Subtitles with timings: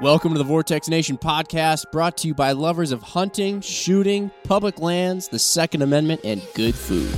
[0.00, 4.78] Welcome to the Vortex Nation podcast, brought to you by lovers of hunting, shooting, public
[4.78, 7.12] lands, the Second Amendment, and good food.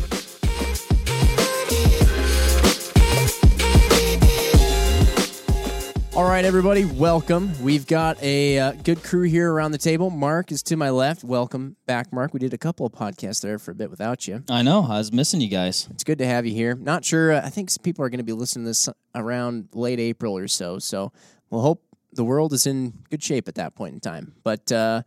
[6.17, 7.53] All right, everybody, welcome.
[7.63, 10.09] We've got a uh, good crew here around the table.
[10.09, 11.23] Mark is to my left.
[11.23, 12.33] Welcome back, Mark.
[12.33, 14.43] We did a couple of podcasts there for a bit without you.
[14.49, 14.87] I know.
[14.89, 15.87] I was missing you guys.
[15.91, 16.77] It's good to have you here.
[16.77, 17.33] Not sure.
[17.33, 20.35] Uh, I think some people are going to be listening to this around late April
[20.35, 20.79] or so.
[20.79, 21.13] So
[21.51, 24.35] we'll hope the world is in good shape at that point in time.
[24.43, 25.03] But uh,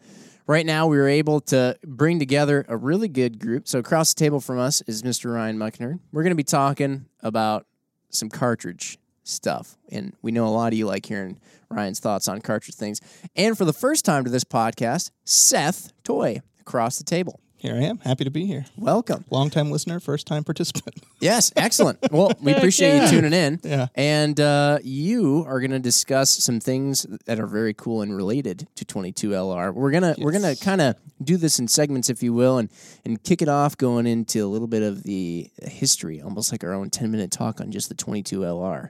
[0.48, 3.67] right now, we were able to bring together a really good group.
[3.67, 5.34] So across the table from us is Mr.
[5.34, 5.99] Ryan Muckenhirn.
[6.12, 7.66] We're going to be talking about
[8.09, 9.77] some cartridge stuff.
[9.89, 11.39] And we know a lot of you like hearing
[11.70, 12.99] Ryan's thoughts on cartridge things.
[13.35, 17.40] And for the first time to this podcast, Seth Toy across the table.
[17.63, 17.99] Here I am.
[17.99, 18.66] Happy to be here.
[18.76, 19.23] Welcome.
[19.30, 20.98] Long time listener, first time participant.
[21.21, 21.99] Yes, excellent.
[22.12, 23.58] Well, we appreciate you tuning in.
[23.63, 23.88] Yeah.
[23.95, 28.68] And uh, you are going to discuss some things that are very cool and related
[28.76, 29.74] to 22LR.
[29.74, 32.70] We're gonna we're gonna kind of do this in segments, if you will, and
[33.05, 36.74] and kick it off going into a little bit of the history, almost like our
[36.74, 38.90] own 10 minute talk on just the 22LR.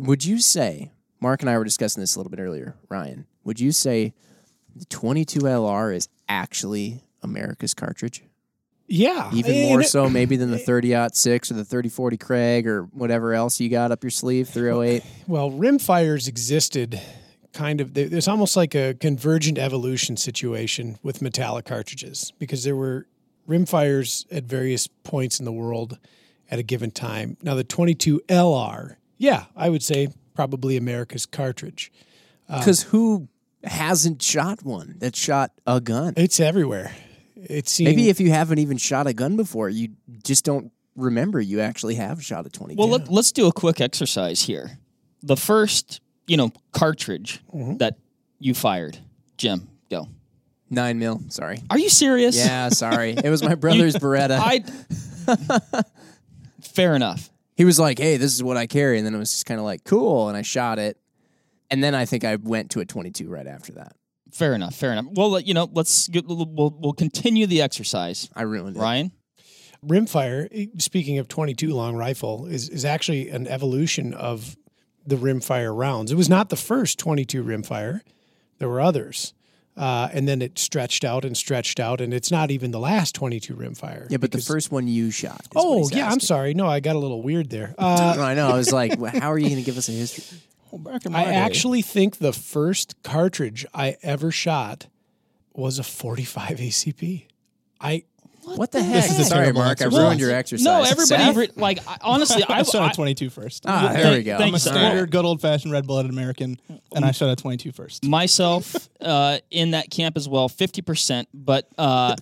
[0.00, 3.26] Would you say, Mark and I were discussing this a little bit earlier, Ryan?
[3.44, 4.14] Would you say
[4.74, 8.22] the 22LR is actually America's cartridge?
[8.86, 12.66] Yeah, Even more it- so, maybe than the 30 6 or the 30 40 Krag
[12.66, 15.02] or whatever else you got up your sleeve, 308.
[15.26, 17.00] Well, rimfires existed
[17.54, 17.94] kind of.
[17.94, 23.06] there- There's almost like a convergent evolution situation with metallic cartridges because there were
[23.48, 25.98] rimfires at various points in the world
[26.50, 27.36] at a given time.
[27.42, 31.90] Now, the 22 LR, yeah, I would say probably America's cartridge.
[32.50, 33.28] Um, because who
[33.62, 36.12] hasn't shot one that shot a gun?
[36.18, 36.94] It's everywhere.
[37.48, 39.90] It's seen, Maybe if you haven't even shot a gun before, you
[40.22, 42.78] just don't remember you actually have shot a 22.
[42.78, 44.78] Well, let, let's do a quick exercise here.
[45.22, 47.78] The first, you know, cartridge mm-hmm.
[47.78, 47.96] that
[48.38, 48.98] you fired,
[49.36, 50.08] Jim, go.
[50.70, 51.22] Nine mil.
[51.28, 51.62] Sorry.
[51.70, 52.36] Are you serious?
[52.36, 53.12] Yeah, sorry.
[53.12, 54.38] It was my brother's Beretta.
[54.40, 55.82] I.
[56.60, 57.30] Fair enough.
[57.56, 59.60] he was like, "Hey, this is what I carry," and then it was just kind
[59.60, 60.98] of like, "Cool," and I shot it.
[61.70, 63.94] And then I think I went to a 22 right after that.
[64.34, 64.74] Fair enough.
[64.74, 65.06] Fair enough.
[65.12, 68.28] Well, you know, let's get, we'll we'll continue the exercise.
[68.34, 68.80] I ruined it.
[68.80, 69.12] Ryan,
[69.86, 74.56] rimfire, eh, speaking of 22 long rifle, is, is actually an evolution of
[75.06, 76.10] the rimfire rounds.
[76.10, 78.00] It was not the first 22 rimfire,
[78.58, 79.34] there were others.
[79.76, 83.14] Uh, and then it stretched out and stretched out, and it's not even the last
[83.16, 84.08] 22 rimfire.
[84.08, 85.46] Yeah, but because- the first one you shot.
[85.56, 86.54] Oh, he's yeah, I'm sorry.
[86.54, 87.74] No, I got a little weird there.
[87.78, 88.48] Uh, No, I know.
[88.48, 90.38] I was like, well, how are you going to give us a history?
[90.74, 94.88] Well, back in my I day- actually think the first cartridge I ever shot
[95.54, 97.26] was a 45 ACP.
[97.80, 98.02] I
[98.42, 99.04] What the heck?
[99.08, 99.80] is a Sorry, terrible Mark.
[99.80, 100.64] I ruined your exercise.
[100.64, 101.06] no, everybody.
[101.06, 101.36] Seth?
[101.36, 103.64] Re- like, I, honestly, I, I shot I- a 22 first.
[103.66, 104.32] Ah, there Thank- we go.
[104.32, 104.70] thank I'm you, a sir.
[104.70, 106.58] standard, good old fashioned red blooded American,
[106.94, 108.04] and I shot a 22 first.
[108.04, 111.28] myself uh, in that camp as well, fifty percent.
[111.32, 112.16] But uh,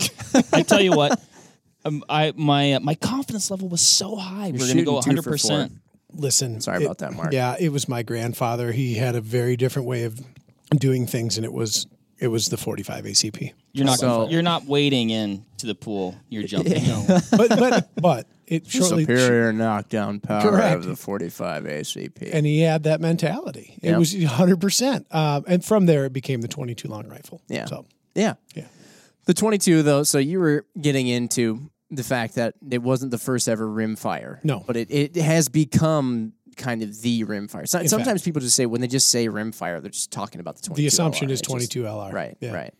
[0.52, 1.18] I tell you what,
[1.86, 4.50] um, I my uh, my confidence level was so high.
[4.52, 5.72] We're going to go shooting two hundred for percent.
[6.14, 6.60] Listen.
[6.60, 7.32] Sorry it- about that, Mark.
[7.32, 8.72] Yeah, it was my grandfather.
[8.72, 10.20] He had a very different way of
[10.78, 11.86] doing things, and it was
[12.18, 13.52] it was the 45 ACP.
[13.72, 16.14] You're not So- you're not wading in to the pool.
[16.28, 16.82] You're jumping.
[17.30, 20.76] But but but it shortly Superior knockdown power Correct.
[20.76, 22.30] of the 45 ACP.
[22.32, 23.74] and he had that mentality.
[23.82, 23.98] It Yep.
[23.98, 24.60] was 100.
[24.60, 27.40] percent um, And from there, it became the 22 long rifle.
[27.48, 27.64] Yeah.
[27.66, 28.34] So yeah.
[28.54, 28.66] Yeah.
[29.24, 33.48] The 22, though, so you were getting into the fact that it wasn't the first
[33.48, 34.42] ever rimfire.
[34.42, 34.64] No.
[34.66, 37.68] But it, it has become kind of the rimfire.
[37.68, 40.62] So, sometimes people just say, when they just say rimfire, they're just talking about the
[40.62, 41.32] 22 the assumption LR.
[41.32, 42.12] is It's just- 22 LR.
[42.12, 42.52] Right, Yeah.
[42.52, 42.74] right.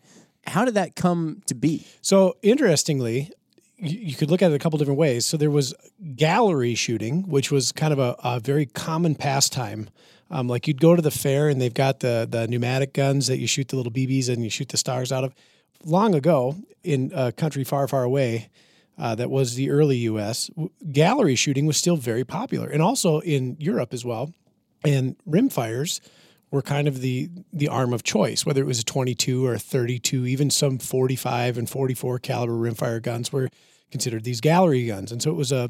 [0.45, 1.87] How did that come to be?
[2.01, 3.31] So interestingly,
[3.77, 5.25] you, you could look at it a couple different ways.
[5.25, 5.73] So there was
[6.15, 9.89] gallery shooting, which was kind of a, a very common pastime.
[10.29, 13.37] Um, like you'd go to the fair and they've got the the pneumatic guns that
[13.37, 15.33] you shoot the little BBs and you shoot the stars out of.
[15.85, 18.49] Long ago, in a country far, far away,
[18.97, 20.49] uh, that was the early U.S.
[20.91, 24.33] Gallery shooting was still very popular, and also in Europe as well.
[24.85, 25.99] And rimfires
[26.51, 29.59] were kind of the the arm of choice, whether it was a 22 or a
[29.59, 33.49] 32, even some 45 and 44 caliber rimfire guns were
[33.91, 35.69] considered these gallery guns, and so it was a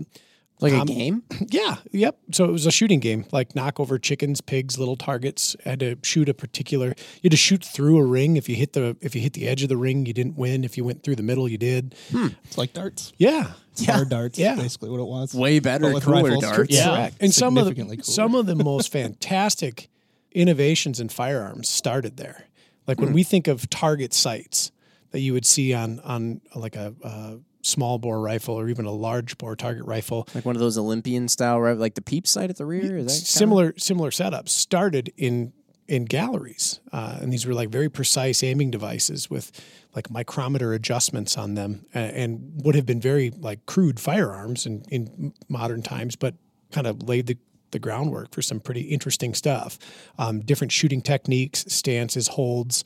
[0.62, 1.24] Like Um, a game?
[1.50, 2.18] yeah, yep.
[2.32, 5.56] So it was a shooting game, like knock over chickens, pigs, little targets.
[5.66, 6.88] Had to shoot a particular.
[6.88, 8.38] You had to shoot through a ring.
[8.38, 10.64] If you hit the if you hit the edge of the ring, you didn't win.
[10.64, 11.96] If you went through the middle, you did.
[12.14, 13.12] It's like darts.
[13.18, 14.56] Yeah, It's Hard darts, Yeah.
[14.56, 15.34] basically what it was.
[15.34, 16.44] Way better, But with cooler rifles.
[16.44, 16.74] darts.
[16.74, 16.96] Yeah.
[16.96, 17.18] correct.
[17.20, 17.96] And some of the cooler.
[18.04, 19.90] some of the most fantastic
[20.32, 22.46] innovations in firearms started there.
[22.88, 24.72] Like when we think of target sights
[25.12, 28.92] that you would see on on like a, uh small bore rifle or even a
[28.92, 31.76] large bore target rifle, Like one of those Olympian style?
[31.76, 32.98] Like the peep sight at the rear?
[32.98, 35.54] Is that kinda- similar similar setups started in
[35.86, 39.52] in galleries, uh, and these were like very precise aiming devices with
[39.96, 44.84] like micrometer adjustments on them, and, and would have been very like crude firearms in,
[44.90, 46.36] in modern times, but
[46.72, 47.38] kind of laid the
[47.72, 49.78] the groundwork for some pretty interesting stuff.
[50.18, 52.84] Um, different shooting techniques, stances, holds,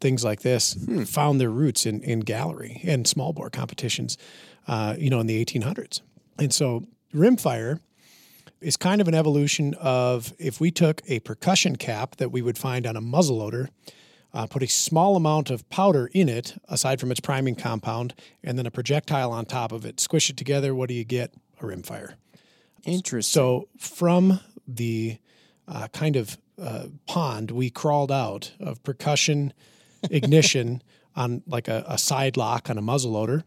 [0.00, 4.16] things like this found their roots in, in gallery and small bore competitions,
[4.66, 6.00] uh, you know, in the 1800s.
[6.38, 6.84] And so
[7.14, 7.80] rimfire
[8.60, 12.58] is kind of an evolution of if we took a percussion cap that we would
[12.58, 13.68] find on a muzzleloader,
[14.34, 18.58] uh, put a small amount of powder in it, aside from its priming compound, and
[18.58, 20.74] then a projectile on top of it, squish it together.
[20.74, 21.32] What do you get?
[21.60, 22.14] A rimfire.
[22.84, 23.32] Interesting.
[23.32, 25.18] So from the
[25.66, 29.52] uh, kind of uh, pond, we crawled out of percussion
[30.10, 30.82] ignition
[31.16, 33.42] on like a, a side lock on a muzzleloader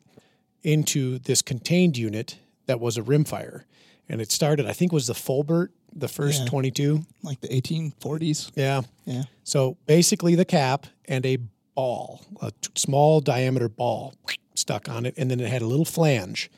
[0.64, 2.38] into this contained unit
[2.68, 3.64] that was a rimfire.
[4.10, 6.50] And it started, I think, was the Flobert, the first Yeah.
[6.50, 7.06] 22.
[7.24, 8.52] Like the 1840s.
[8.56, 8.82] Yeah.
[9.06, 9.24] Yeah.
[9.44, 11.38] So basically, the cap and a
[11.76, 14.14] ball, a t- small diameter ball
[14.56, 16.52] stuck on it, and then it had a little flange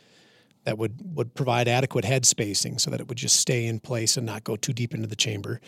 [0.65, 4.17] that would would provide adequate head spacing so that it would just stay in place
[4.17, 5.61] and not go too deep into the chamber.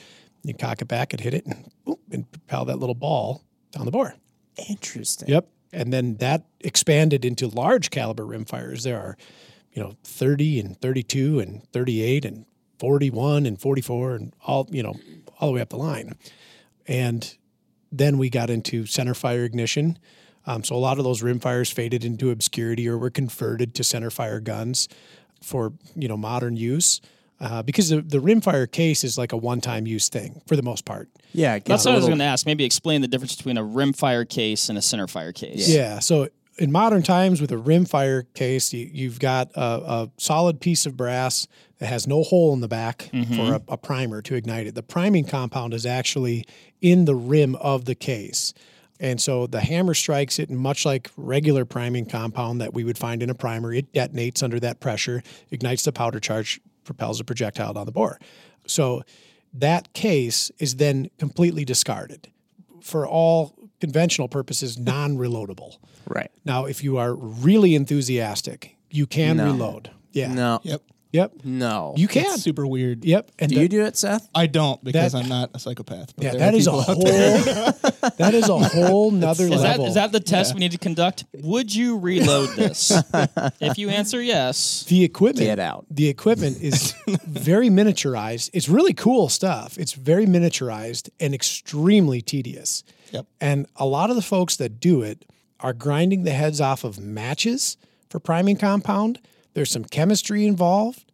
[0.43, 3.43] You cock it back and hit it, and boom, and propel that little ball
[3.75, 4.15] down the bore.
[4.69, 5.27] Interesting.
[5.29, 5.47] Yep.
[5.73, 8.83] And then that expanded into large caliber rimfires.
[8.83, 9.17] There are,
[9.73, 12.45] you know, 30 and 32 and 38 and
[12.79, 14.95] 41 and 44 and all, you know,
[15.39, 16.15] all the way up the line.
[16.87, 17.35] And
[17.91, 19.99] then we got into center fire ignition.
[20.47, 24.09] Um, so a lot of those rimfires faded into obscurity or were converted to center
[24.09, 24.87] fire guns
[25.41, 27.01] for, you know, modern use.
[27.39, 30.85] Uh, because the, the rimfire case is like a one-time use thing for the most
[30.85, 31.09] part.
[31.33, 31.55] Yeah.
[31.55, 32.45] That's gets what I was going to ask.
[32.45, 35.67] Maybe explain the difference between a rimfire case and a centerfire case.
[35.67, 35.99] Yeah.
[35.99, 40.85] So in modern times, with a rimfire case, you, you've got a, a solid piece
[40.85, 41.45] of brass
[41.79, 44.75] that has no hole in the back for a, a primer to ignite it.
[44.75, 46.45] The priming compound is actually
[46.79, 48.53] in the rim of the case.
[48.97, 52.97] And so the hammer strikes it, and much like regular priming compound that we would
[52.97, 55.21] find in a primer, it detonates under that pressure,
[55.51, 58.19] ignites the powder charge, propels a projectile down the bore.
[58.67, 59.03] So
[59.53, 62.29] that case is then completely discarded
[62.81, 65.77] for all conventional purposes, non reloadable.
[66.07, 66.31] Right.
[66.45, 69.45] Now, if you are really enthusiastic, you can No.
[69.51, 69.91] reload.
[70.11, 70.33] Yeah.
[70.33, 70.59] No.
[70.63, 70.81] Yep.
[71.15, 71.31] Yep.
[71.45, 71.93] No.
[71.95, 72.25] You can.
[72.25, 73.05] It's super weird.
[73.05, 73.31] Yep.
[73.39, 74.27] And do the- you do it, Seth?
[74.35, 76.13] I don't because That- I'm not a psychopath.
[76.15, 77.03] But yeah, there that are is a whole.
[78.17, 79.85] that is a whole nother Is that, level.
[79.87, 81.23] is that the test we need to conduct?
[81.41, 82.91] Would you reload this?
[83.61, 85.45] if you answer yes, the equipment?
[85.47, 85.85] Get out.
[85.89, 86.93] The equipment is
[87.25, 88.49] very miniaturized.
[88.51, 89.77] It's really cool stuff.
[89.77, 92.83] It's very miniaturized and extremely tedious.
[93.11, 93.25] Yep.
[93.39, 95.23] And a lot of the folks that do it
[95.61, 97.77] are grinding the heads off of matches
[98.09, 99.19] for priming compound.
[99.53, 101.04] There's some chemistry involved.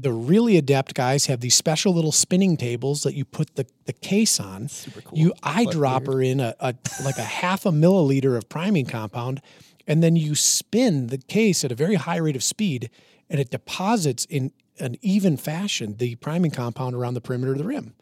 [0.00, 3.92] The really adept guys have these special little spinning tables that you put the, the
[3.92, 4.68] case on.
[4.68, 6.72] Super cool, You eyedropper in a, a
[7.04, 9.40] like a half a milliliter of priming compound,
[9.88, 12.90] and then you spin the case at a very high rate of speed,
[13.28, 17.64] and it deposits in an even fashion the priming compound around the perimeter of the
[17.64, 17.94] rim.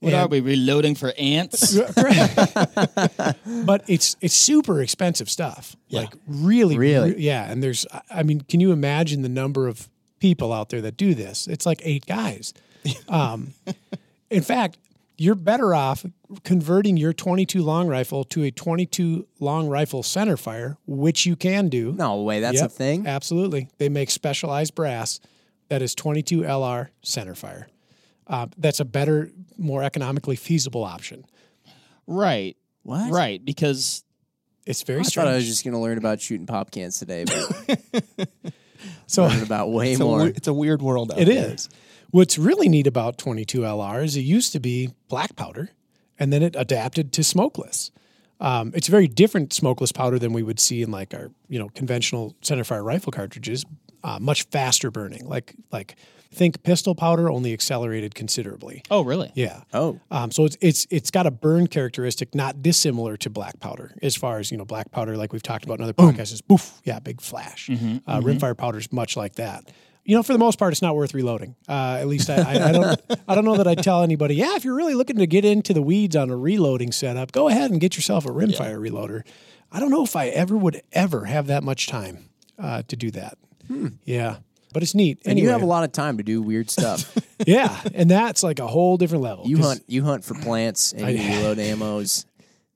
[0.00, 1.76] what are we reloading for ants?
[3.64, 5.76] but it's it's super expensive stuff.
[5.88, 6.00] Yeah.
[6.00, 7.12] Like really, Really?
[7.12, 7.50] re- yeah.
[7.50, 9.88] And there's, I mean, can you imagine the number of
[10.24, 11.46] people out there that do this?
[11.46, 12.54] It's like eight guys.
[13.08, 13.52] Um,
[14.30, 14.76] in fact,
[15.16, 16.04] you're better off
[16.44, 21.68] converting your 22 long rifle to a 22 long rifle center fire, which you can
[21.68, 21.92] do.
[21.92, 22.40] No way.
[22.40, 23.06] That's Yep, a thing.
[23.06, 25.20] Absolutely, they make specialized brass
[25.68, 27.68] that is 22 LR center fire.
[28.26, 31.24] Uh, that's a better, more economically feasible option.
[32.06, 32.56] right.
[32.82, 33.10] What?
[33.12, 33.42] Right.
[33.42, 34.04] Because
[34.66, 35.26] It's very I strange.
[35.26, 38.28] thought I was just going to learn about shooting pop cans today, but
[39.06, 40.24] so learning about way It's a, more.
[40.24, 41.52] we- it's a weird world out It there.
[41.52, 41.68] is.
[42.10, 45.70] What's really neat about 22 LR is it used to be black powder,
[46.18, 47.90] and then it adapted to smokeless.
[48.40, 51.58] Um, it's a very different smokeless powder than we would see in like our you
[51.58, 53.64] know conventional centerfire rifle cartridges.
[54.02, 55.96] Uh, much faster burning, like like
[56.34, 58.82] think pistol powder, only accelerated considerably.
[58.90, 59.32] oh, really?
[59.34, 59.62] Yeah.
[59.72, 63.94] oh, Um, so it's it's it's got a burn characteristic not dissimilar to black powder
[64.02, 66.40] as far as you know black powder like we've talked about in other podcasts is
[66.42, 67.70] boof yeah big flash.
[67.70, 69.70] uh, rimfire powder is much like that.
[70.06, 71.56] You know, for the most part, it's not worth reloading.
[71.66, 74.34] Uh, at least I, I, I don't I don't know that I tell anybody.
[74.34, 77.48] Yeah, if you're really looking to get into the weeds on a reloading setup, go
[77.48, 79.22] ahead and get yourself a rimfire reloader.
[79.72, 83.10] I don't know if I ever would ever have that much time uh, to do
[83.12, 83.38] that.
[84.04, 84.36] Yeah,
[84.74, 85.20] but it's neat.
[85.24, 87.16] and you have a lot of time to do weird stuff.
[87.46, 89.46] yeah, and that's like a whole different level.
[89.46, 89.84] You 'cause- hunt.
[89.88, 92.26] You hunt for plants and you load ammos,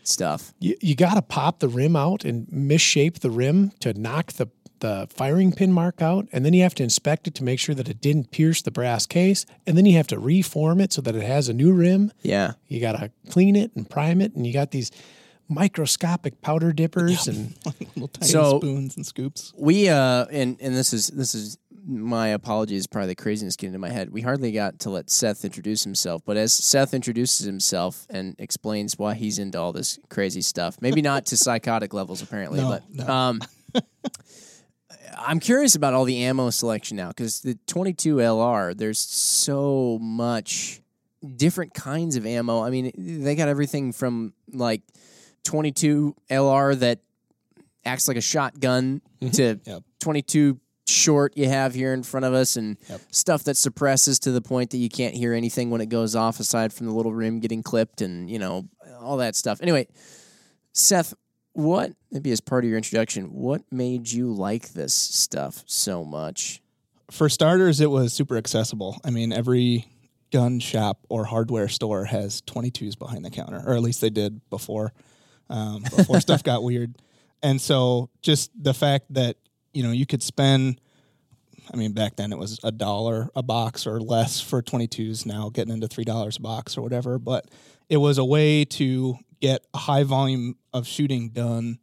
[0.02, 0.55] stuff.
[0.59, 4.47] you, you got to pop the rim out and misshape the rim to knock the
[4.81, 7.75] the firing pin mark out, and then you have to inspect it to make sure
[7.75, 11.02] that it didn't pierce the brass case, and then you have to reform it so
[11.02, 12.12] that it has a new rim.
[12.23, 12.52] Yeah.
[12.69, 14.93] You got to clean it and prime it, and you got these
[15.49, 17.55] microscopic powder dippers and
[17.97, 19.52] Little tiny So- spoons and scoops.
[19.57, 21.59] We uh and and this is this is
[21.90, 24.11] my apologies, probably the craziness getting into my head.
[24.11, 28.99] We hardly got to let Seth introduce himself, but as Seth introduces himself and explains
[28.99, 32.83] why he's into all this crazy stuff, maybe not to psychotic levels apparently, No, but
[32.90, 33.07] no.
[33.12, 33.40] um
[35.21, 40.80] I'm curious about all the ammo selection now because the 22 LR, there's so much
[41.37, 42.62] different kinds of ammo.
[42.62, 44.83] I mean, they got everything from like
[45.45, 47.00] 22 LR that
[47.85, 49.00] acts like a shotgun
[49.33, 49.83] to Yep.
[50.00, 53.00] 22 short you have here in front of us and Yep.
[53.11, 56.40] stuff that suppresses to the point that you can't hear anything when it goes off
[56.40, 58.66] aside from the little rim getting clipped and you know
[59.00, 59.87] all that stuff anyway
[60.73, 61.14] seth
[61.52, 66.61] what maybe as part of your introduction what made you like this stuff so much
[67.11, 69.00] For starters, it was super accessible.
[69.02, 69.87] I mean, every
[70.30, 74.40] gun shop or hardware store has 22s behind the counter, or at least they did
[74.50, 74.92] before
[75.49, 76.97] um, before stuff got weird.
[77.42, 79.37] And so, just the fact that
[79.78, 80.80] you know you could spend,
[81.73, 85.25] I mean, back then it was a dollar a box or less for 22s.
[85.25, 87.49] Now getting into three dollars a box or whatever, but
[87.88, 91.78] it was a way to get a high volume of shooting done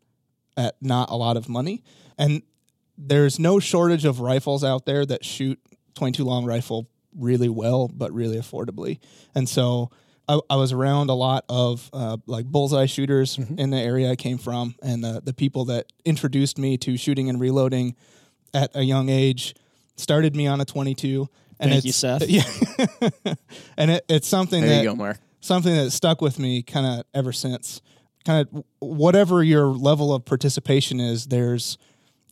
[0.58, 1.86] at not a lot of money.
[2.18, 2.42] And
[2.98, 5.58] there's no shortage of rifles out there that shoot
[5.94, 9.00] 22 long rifle really well, but really affordably.
[9.34, 9.90] And so
[10.28, 14.16] I, I was around a lot of uh, like bullseye shooters in the area I
[14.16, 17.96] came from, and the the people that introduced me to shooting and reloading
[18.54, 19.56] at a young age
[19.96, 21.28] started me on a 22.
[21.58, 22.24] And Thank you, it's, Seth.
[22.30, 22.44] Yeah,
[23.78, 26.86] and it, it's something there that you go mark something that stuck with me kind
[26.86, 27.82] of ever since.
[28.26, 31.78] Kind of whatever your level of participation is, there's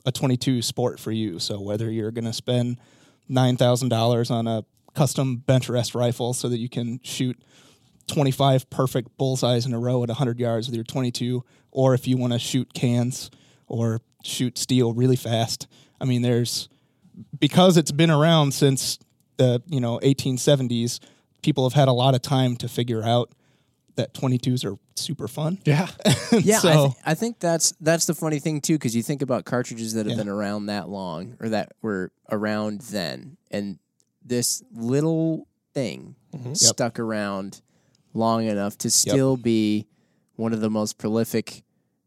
[0.06, 1.38] a 22 sport for you.
[1.40, 2.80] So whether you're going to spend
[3.30, 7.42] nine thousand dollars on a custom bench rest rifle so that you can shoot
[8.08, 12.18] 25 perfect bullseyes in a row at 100 yards with your 22, or if you
[12.18, 13.32] want to shoot cans
[13.68, 15.68] or shoot steel really fast.
[16.00, 16.70] I mean, there's
[17.40, 19.00] because it's been around since
[19.38, 21.00] the you know 1870s.
[21.42, 23.32] People have had a lot of time to figure out
[23.96, 25.60] that 22s are super fun.
[25.66, 25.88] yeah,
[26.32, 29.46] yeah I, th- I think that's that's the funny thing too because you think about
[29.46, 30.24] cartridges that have Yeah.
[30.24, 33.78] been around that long or that were around then and
[34.26, 36.54] this little thing mm-hmm.
[36.54, 37.62] stuck around
[38.14, 39.88] long enough to still be
[40.36, 41.64] one of the most prolific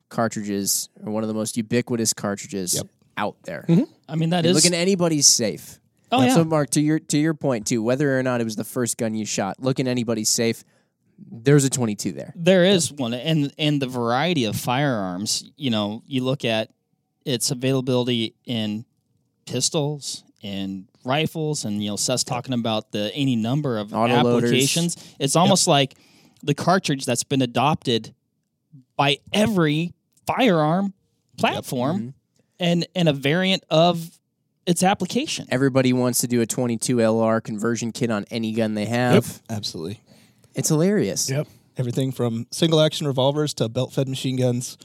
[0.08, 2.86] cartridges or one of the most ubiquitous cartridges Yep.
[3.16, 3.84] out there mm-hmm.
[4.08, 5.78] I mean, that You is look at anybody's safe
[6.12, 6.34] Oh, yeah.
[6.34, 8.96] so mark to your to your point too whether or not it was the first
[8.96, 10.62] gun you shot look in anybody's safe
[11.30, 15.50] there's a 22 there There is one, and and the variety of firearms.
[15.56, 16.68] You know, you look at
[17.24, 18.84] its availability in
[19.46, 24.96] pistols and rifles, and you know, Seth's talking about the any number of applications.
[25.18, 25.94] It's almost like
[26.42, 28.14] the cartridge that's been adopted
[28.96, 29.92] by every
[30.26, 30.92] firearm
[31.36, 32.08] platform, Mm-hmm.
[32.60, 34.18] and and a variant of
[34.66, 35.46] its application.
[35.50, 39.40] Everybody wants to do a 22 LR conversion kit on any gun they have.
[39.48, 40.00] Absolutely.
[40.54, 41.30] It's hilarious.
[41.30, 41.46] yep.
[41.76, 44.78] Everything from single action revolvers to belt fed machine guns.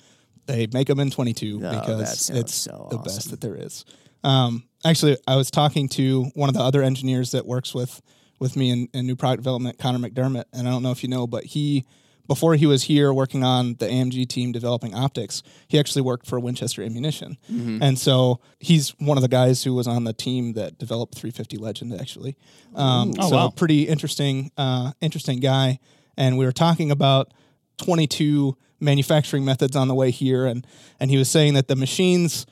[0.46, 3.04] They make them in 22 Oh, because it's so the awesome.
[3.04, 3.86] best that there is.
[4.24, 8.02] Um, actually, I was talking to one of the other engineers that works with
[8.40, 11.10] with me in, in new product development, Connor McDermott, and I don't know if you
[11.10, 11.86] know, but he
[12.28, 16.40] before he was here working on the AMG team developing optics, he actually worked for
[16.40, 17.84] Winchester Ammunition, Mm-hmm.
[17.84, 21.58] and so he's one of the guys who was on the team that developed 350
[21.58, 22.36] Legend actually.
[22.74, 23.50] Um, Oh, so wow.
[23.56, 25.80] pretty interesting, uh, interesting guy.
[26.18, 27.34] And we were talking about
[27.78, 30.66] 22 manufacturing methods on the way here, and
[31.00, 32.46] and he was saying that the machines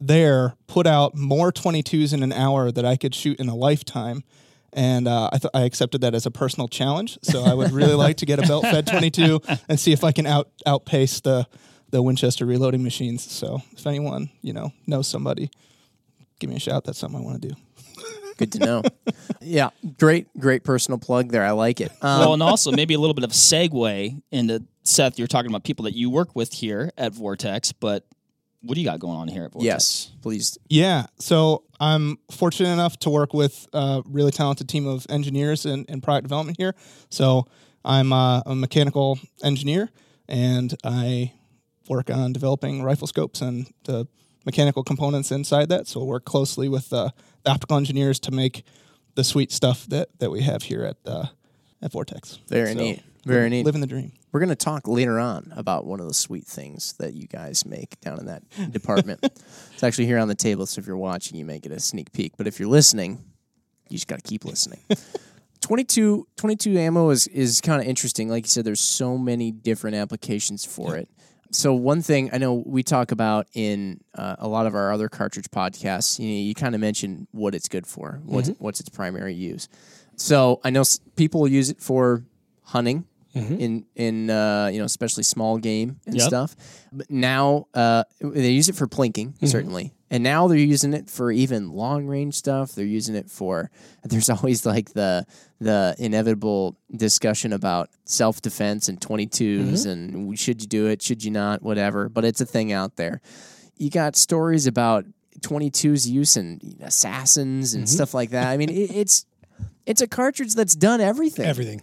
[0.00, 4.22] there put out more 22s in an hour that I could shoot in a lifetime.
[4.72, 7.18] And uh, I, th- I accepted that as a personal challenge.
[7.22, 10.12] So I would really like to get a belt fed 22 and see if I
[10.12, 11.46] can out outpace the
[11.90, 13.30] the Winchester reloading machines.
[13.30, 15.50] So if anyone you know knows somebody,
[16.38, 16.84] give me a shout.
[16.84, 17.54] That's something I want to do.
[18.36, 18.82] Good to know.
[19.40, 21.44] yeah, great, great personal plug there.
[21.44, 21.90] I like it.
[22.00, 25.18] Um, well, and also maybe a little bit of segue into Seth.
[25.18, 28.06] You're talking about people that you work with here at Vortex, but
[28.62, 29.64] what do you got going on here at Vortex?
[29.64, 30.58] yes, please.
[30.68, 31.06] Yeah.
[31.18, 36.00] So I'm fortunate enough to work with a really talented team of engineers in, in
[36.00, 36.74] product development here.
[37.10, 37.46] So
[37.84, 39.90] I'm uh, a mechanical engineer
[40.28, 41.32] and I
[41.88, 44.06] work on developing rifle scopes and the
[44.44, 45.86] mechanical components inside that.
[45.86, 47.10] So I work closely with uh,
[47.44, 48.64] the optical engineers to make
[49.14, 51.26] the sweet stuff that, that we have here at uh,
[51.82, 52.38] at Vortex.
[52.48, 53.02] Very So, neat.
[53.28, 53.64] Very neat.
[53.64, 54.12] Living the dream.
[54.32, 57.64] We're going to talk later on about one of the sweet things that you guys
[57.64, 58.42] make down in that
[58.72, 59.20] department.
[59.22, 62.12] it's actually here on the table, so if you're watching, you may get a sneak
[62.12, 62.36] peek.
[62.36, 63.24] But if you're listening,
[63.88, 64.80] you just got to keep listening.
[65.60, 68.28] 22, 22 ammo is, is kind of interesting.
[68.28, 71.08] Like you said, there's so many different applications for it.
[71.50, 75.08] So one thing I know we talk about in uh, a lot of our other
[75.08, 78.90] cartridge podcasts, you, know, you kind of mentioned what it's good for, what's what's its
[78.90, 79.68] primary use.
[80.16, 82.24] So I know s- people use it for
[82.64, 86.26] hunting in in uh, you know especially small game and Yep.
[86.28, 86.56] stuff.
[86.92, 91.30] But now uh, they use it for plinking certainly, and now they're using it for
[91.30, 92.72] even long range stuff.
[92.72, 93.70] They're using it for.
[94.04, 95.24] There's always like the
[95.60, 101.30] the inevitable discussion about self defense and 22s and should you do it, should you
[101.30, 102.08] not, whatever.
[102.08, 103.20] But it's a thing out there.
[103.76, 105.04] You got stories about
[105.40, 108.48] 22's use and assassins and stuff like that.
[108.48, 109.26] I mean, it, it's
[109.86, 111.46] it's a cartridge that's done everything.
[111.46, 111.82] Everything.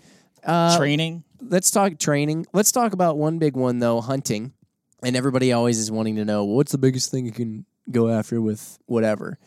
[0.77, 1.23] Training.
[1.41, 2.45] Let's talk training.
[2.53, 4.53] Let's talk about one big one though, hunting.
[5.03, 8.41] And everybody always is wanting to know what's the biggest thing you can go after
[8.41, 9.37] with whatever.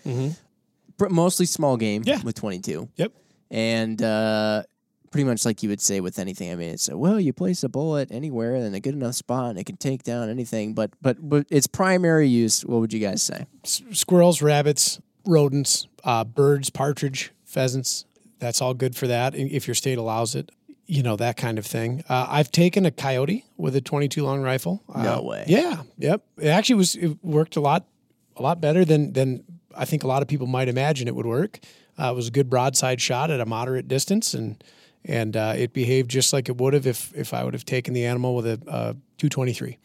[0.97, 2.21] Pr- Mostly small game Yeah.
[2.23, 2.89] with 22.
[2.97, 3.13] Yep.
[3.51, 4.63] And uh,
[5.11, 6.53] pretty much like you would say with anything.
[6.53, 9.51] I mean, it's uh, well, you place a bullet anywhere in a good enough spot
[9.51, 10.75] and it can take down anything.
[10.75, 13.47] But but but its primary use, what would you guys say?
[13.65, 18.05] S- squirrels, rabbits, rodents, uh, birds, partridge, pheasants.
[18.39, 20.53] That's all good for that if your state allows it.
[20.91, 22.03] You know that kind of thing.
[22.09, 24.83] Uh, I've taken a coyote with a 22 long rifle.
[24.93, 25.45] Uh, No way.
[25.47, 25.83] Yeah.
[25.99, 26.23] Yep.
[26.39, 26.97] It actually was.
[26.97, 27.87] It worked a lot,
[28.37, 29.45] a lot better than than
[29.77, 31.61] I think a lot of people might imagine it would work.
[31.99, 34.65] Uh, it was a good broadside shot at a moderate distance, and
[35.05, 37.93] and uh, it behaved just like it would have if if I would have taken
[37.93, 39.77] the animal with a uh, 223.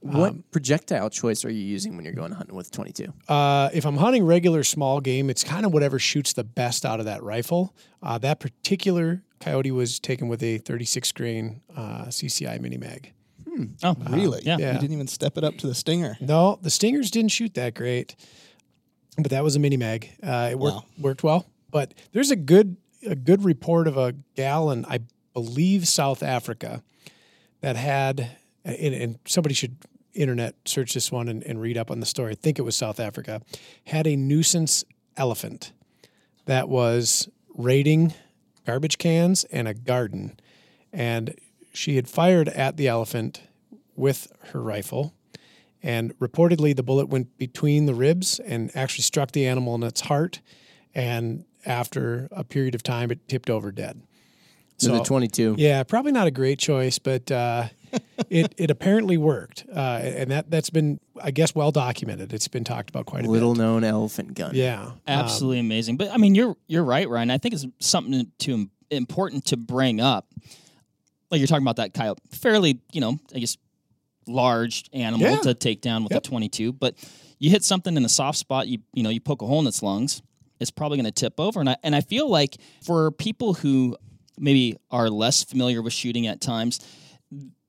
[0.00, 3.12] What projectile choice are you using when you're going hunting with 22?
[3.28, 7.00] Uh, if I'm hunting regular small game, it's kind of whatever shoots the best out
[7.00, 7.74] of that rifle.
[8.00, 13.12] Uh, that particular coyote was taken with a 36 grain uh, CCI mini mag.
[13.82, 14.42] Oh, Really?
[14.44, 14.56] Yeah.
[14.58, 14.74] Yeah.
[14.74, 16.16] You didn't even step it up to the stinger.
[16.20, 18.14] No, the stingers didn't shoot that great,
[19.16, 20.08] but that was a mini mag.
[20.22, 20.84] Uh, it worked Wow.
[20.98, 21.46] worked well.
[21.70, 22.76] But there's a good
[23.06, 25.00] a good report of a gal in I
[25.32, 26.82] believe South Africa
[27.60, 28.30] that had
[28.64, 29.76] and, and somebody should
[30.14, 32.32] internet search this one and, and read up on the story.
[32.32, 33.42] I think it was South Africa
[33.86, 34.84] had a nuisance
[35.16, 35.72] elephant
[36.46, 38.14] that was raiding
[38.68, 40.38] garbage cans and a garden,
[40.92, 41.34] and
[41.72, 43.40] she had fired at the elephant
[43.96, 45.14] with her rifle.
[45.82, 50.02] And reportedly the bullet went between the ribs and actually struck the animal in its
[50.02, 50.42] heart.
[50.94, 54.02] And after a period of time it tipped over dead.
[54.76, 55.54] So the 22.
[55.58, 57.68] yeah probably not a great choice but uh,
[58.30, 62.64] it, it apparently worked uh, and that, that's been i guess well documented it's been
[62.64, 64.52] talked about quite a Little bit known elephant gun.
[64.54, 65.96] yeah Absolutely amazing.
[65.96, 67.30] But I mean, you're you're right, Ryan.
[67.30, 70.26] I think it's something to important to bring up.
[71.30, 73.56] Like you're talking about that coyote, fairly, you know, I guess
[74.26, 75.36] large animal Yeah.
[75.40, 76.26] to take down with Yep.
[76.26, 76.94] a 22, but
[77.38, 79.66] you hit something in a soft spot, you you know, you poke a hole in
[79.66, 80.22] its lungs,
[80.60, 81.60] it's probably going to tip over.
[81.60, 83.96] And I and I feel like for people who
[84.38, 86.80] maybe are less familiar with shooting at times,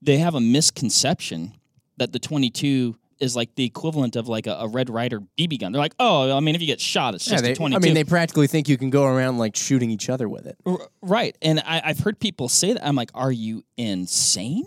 [0.02, 1.54] they have a misconception
[1.98, 5.72] that the 22 is like the equivalent of like a, a Red Ryder BB gun.
[5.72, 7.76] They're like, oh, I mean, if you get shot, it's Yeah, just they, a 22.
[7.76, 10.56] I mean, they practically think you can go around like shooting each other with it.
[10.64, 11.36] R- right.
[11.42, 12.84] And I, I've heard people say that.
[12.86, 14.64] I'm like, are you insane?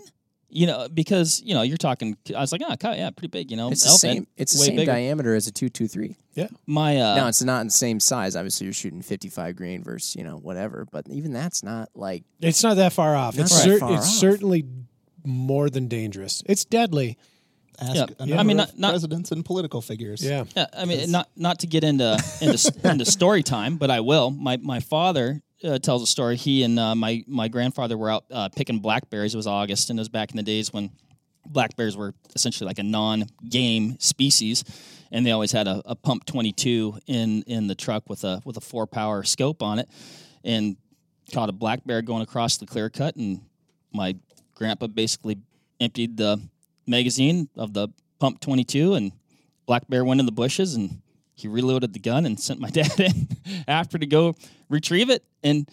[0.56, 2.16] You know, because you know you're talking.
[2.34, 3.50] I was like, oh, yeah, pretty big.
[3.50, 4.28] You know, It's the same.
[4.36, 4.92] It's the same bigger.
[4.92, 6.16] diameter as a two two three.
[6.34, 8.36] yeah My uh, Now it's not in the same size.
[8.36, 10.86] Obviously, you're shooting fifty five grain versus you know whatever.
[10.92, 13.94] But even that's not like it's not that far off Not it's, that cer- far
[13.94, 14.12] it's off.
[14.14, 14.64] certainly
[15.26, 17.16] more than dangerous it's deadly
[17.80, 18.04] Ask Yeah.
[18.36, 20.22] a I mean, not- not- presidents and political figures.
[20.24, 23.98] yeah Yeah, I mean, not not to get into into, into story time, but I
[24.00, 24.30] will.
[24.30, 26.36] My my father uh, tells a story.
[26.36, 29.34] He and uh, my my grandfather were out uh, picking blackberries.
[29.34, 30.90] It was August, and it was back in the days when
[31.46, 34.64] blackberries were essentially like a non-game species,
[35.12, 38.40] and they always had a, a pump twenty two in in the truck with a
[38.44, 39.88] with a four power scope on it,
[40.42, 40.76] and
[41.32, 43.40] caught a black bear going across the clear cut, and
[43.92, 44.16] my
[44.54, 45.38] grandpa basically
[45.80, 46.40] emptied the
[46.86, 47.88] magazine of the
[48.18, 49.12] pump 22 and
[49.66, 51.00] black bear went in the bushes and
[51.34, 53.28] he reloaded the gun and sent my dad in
[53.68, 54.34] after to go
[54.68, 55.68] retrieve it and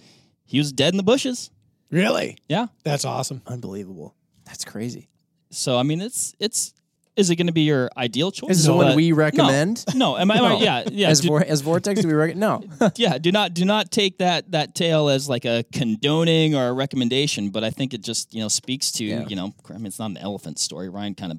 [0.45, 1.50] he was dead in the bushes
[1.91, 4.15] really yeah that's awesome unbelievable.
[4.45, 5.08] That's crazy.
[5.50, 6.74] so i mean it's it's
[7.17, 9.84] is it going to be your ideal choice Is this the one we recommend?
[9.95, 10.60] no, am I No.
[10.62, 12.39] yeah yeah as do, vor- as vortex, do we recommend?
[12.80, 12.89] No.
[12.95, 16.74] yeah do not do not take that that tale as like a condoning or a
[16.74, 19.26] recommendation but i think it just you know speaks to Yeah.
[19.28, 21.38] you know i mean it's not an elephant story ryan kind of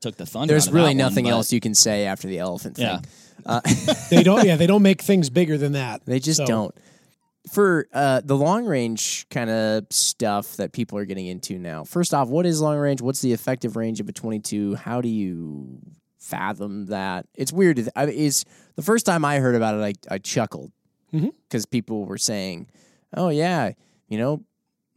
[0.00, 2.06] took the thunder There's out of really that one, nothing but- else you can say
[2.06, 2.84] after the elephant thing.
[2.86, 3.00] Yeah.
[4.10, 6.74] they don't yeah they don't make things bigger than that They just So- don't.
[7.52, 11.84] for uh, the long range kind of stuff that people are getting into now.
[11.84, 13.02] First off, what is long range?
[13.02, 14.76] What's the effective range of a 22?
[14.76, 15.78] How do you
[16.18, 17.26] fathom that?
[17.34, 17.76] It's weird.
[17.76, 18.44] to- I, is
[18.76, 20.72] the first time I heard about it, I, I chuckled
[21.12, 22.66] because people were saying,
[23.16, 23.72] "Oh yeah,
[24.08, 24.42] you know,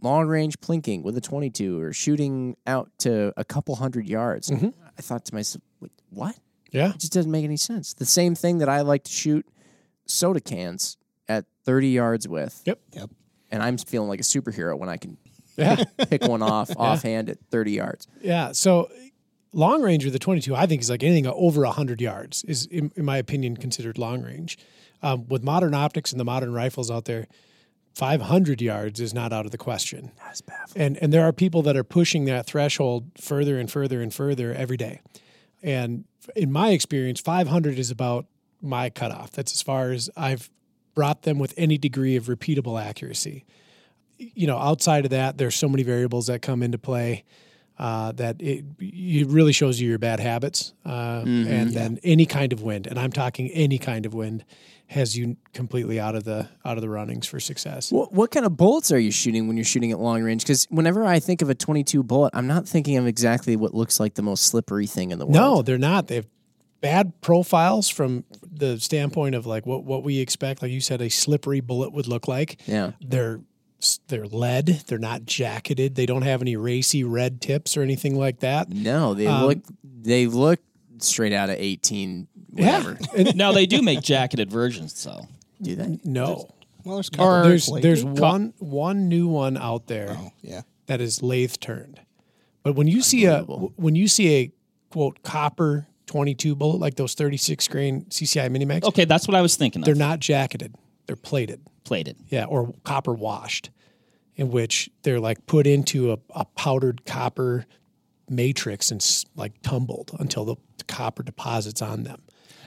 [0.01, 4.73] long range plinking with a 22 or shooting out to a couple hundred yards." Mhm.
[4.97, 5.61] I thought to myself,
[6.09, 6.35] "What?
[6.71, 6.89] Yeah.
[6.93, 9.45] It just doesn't make any sense." The same thing that I like to shoot
[10.05, 12.61] soda cans at 30 yards with.
[12.65, 12.79] Yep.
[12.93, 13.09] Yep.
[13.51, 15.17] And I'm feeling like a superhero when I can
[15.57, 15.83] Yeah.
[16.09, 18.07] pick one off offhand at 30 yards.
[18.21, 18.51] Yeah.
[18.53, 18.89] So
[19.53, 22.91] long range with the 22, I think is like anything over 100 yards is, in,
[22.95, 24.57] in my opinion, considered long range.
[25.01, 27.27] Um, with modern optics and the modern rifles out there,
[27.95, 30.11] 500 yards is not out of the question.
[30.17, 30.83] That's baffling.
[30.85, 34.53] And and there are people that are pushing that threshold further and further and further
[34.53, 35.01] every day.
[35.67, 38.25] And in my experience, 500 is about
[38.61, 39.31] my cutoff.
[39.31, 40.49] That's as far as I've
[40.95, 43.43] brought them with any degree of repeatable accuracy.
[44.17, 47.25] You know, outside of that, there's so many variables that come into play
[47.77, 50.73] uh, that it, it really shows you your bad habits.
[50.85, 54.45] Uh, and then any kind of wind, and I'm talking any kind of wind,
[54.89, 57.91] has you completely out of the out of the runnings for success.
[57.91, 60.43] What, what kind of bullets are you shooting when you're shooting at long range?
[60.43, 63.99] Because whenever I think of a 22 bullet, I'm not thinking of exactly what looks
[63.99, 65.35] like the most slippery thing in the world.
[65.35, 66.07] No, they're not.
[66.07, 66.27] They have
[66.79, 70.61] bad profiles from the standpoint of like what, what we expect.
[70.61, 72.61] Like you said, a slippery bullet would look like.
[72.65, 72.91] Yeah.
[73.01, 73.41] They're
[74.07, 74.67] they're lead.
[74.87, 75.95] They're not jacketed.
[75.95, 78.69] They don't have any racy red tips or anything like that.
[78.69, 80.59] No, they Um, look they look
[80.99, 82.97] straight out of 18 whatever.
[83.15, 85.27] And now they do make jacketed versions, though.
[85.61, 85.99] Do they?
[86.03, 86.49] no.
[86.83, 87.83] Well, there's a couple Or- There's plated.
[87.89, 90.61] there's one one new one out there Oh, yeah.
[90.85, 91.99] that is lathe turned.
[92.63, 94.51] But when you see a when you see a
[94.89, 99.41] quote copper 22 bullet like those 36 grain CCI mini mags, Okay, that's what I
[99.41, 99.81] was thinking.
[99.81, 100.75] They're not jacketed.
[101.07, 101.59] They're plated.
[101.83, 102.15] plated.
[102.29, 103.69] Yeah, or copper washed,
[104.37, 107.65] in which they're like put into a, a powdered copper
[108.29, 112.21] matrix and like tumbled until the, the copper deposits on them.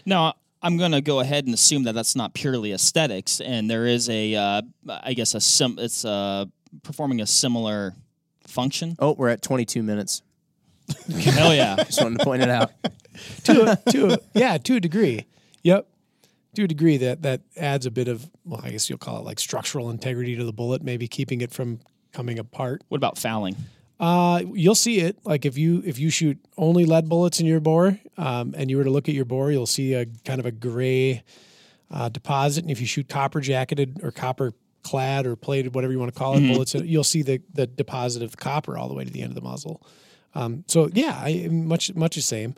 [0.07, 3.87] Now, I'm going to go ahead and assume that that's not purely aesthetics, and there
[3.87, 5.77] is a, uh, I guess, a sim.
[5.79, 6.47] It's uh,
[6.83, 7.95] performing a similar
[8.47, 8.97] function.
[8.99, 10.23] Oh, we're at 22 minutes.
[11.23, 11.77] Hell yeah!
[11.85, 12.73] Just wanted to point it out.
[13.45, 15.25] to a, to a, yeah, to a degree.
[15.63, 15.87] Yep.
[16.57, 19.25] To a degree that that adds a bit of well, I guess you'll call it
[19.25, 21.81] like structural integrity to the bullet, maybe keeping it from
[22.13, 22.83] coming apart.
[22.89, 23.57] What about fouling?
[24.01, 25.19] Uh, you'll see it.
[25.25, 28.79] Like if you if you shoot only lead bullets in your bore, um, and you
[28.79, 31.23] were to look at your bore, you'll see a kind of a gray
[31.91, 32.65] uh, deposit.
[32.65, 36.19] And if you shoot copper jacketed or copper clad or plated, whatever you want to
[36.19, 39.11] call it, bullets, you'll see the the deposit of the copper all the way to
[39.11, 39.83] the end of the muzzle.
[40.35, 42.55] Um, so yeah, I, much much the same.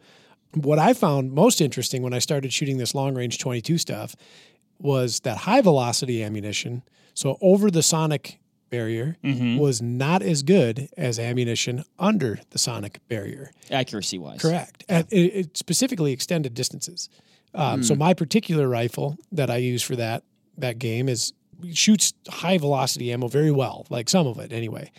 [0.54, 4.14] What I found most interesting when I started shooting this long range 22 stuff
[4.78, 6.82] was that high velocity ammunition.
[7.14, 8.38] So over the sonic
[8.72, 9.16] barrier
[9.58, 13.52] was not as good as ammunition under the sonic barrier.
[13.70, 14.82] Accuracy wise, Correct.
[14.88, 17.08] At it, it specifically extended distances.
[17.54, 20.24] Um, So my particular rifle that I use for that
[20.58, 21.32] that game is
[21.72, 24.90] shoots high velocity ammo very well, like some of it anyway.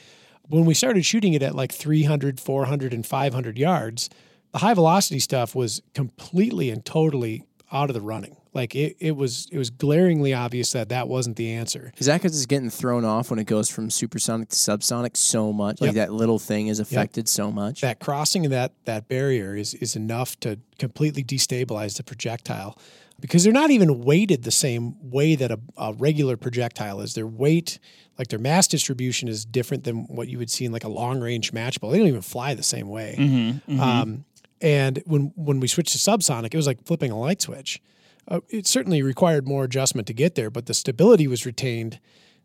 [0.47, 4.09] When we started shooting it at like 300, 400 and 500 yards,
[4.51, 8.37] the high velocity stuff was completely and totally out of the running.
[8.53, 11.91] Like it, it was it was glaringly obvious that that wasn't the answer.
[11.97, 15.51] Is that because it's getting thrown off when it goes from supersonic to subsonic so
[15.51, 15.81] much?
[15.81, 15.95] Like Yep.
[15.95, 17.81] that little thing is affected so much?
[17.81, 22.77] that crossing of that that barrier is is enough to completely destabilize the projectile
[23.19, 27.13] because they're not even weighted the same way that a, a regular projectile is.
[27.13, 27.79] Their weight,
[28.19, 31.21] like their mass distribution, is different than what you would see in like a long
[31.21, 31.91] range matchball.
[31.91, 33.15] They don't even fly the same way.
[33.17, 34.25] Mm-hmm, Um,
[34.61, 37.81] and when when we switched to subsonic, it was like flipping a light switch.
[38.27, 41.99] Uh, it certainly required more adjustment to get there, but the stability was retained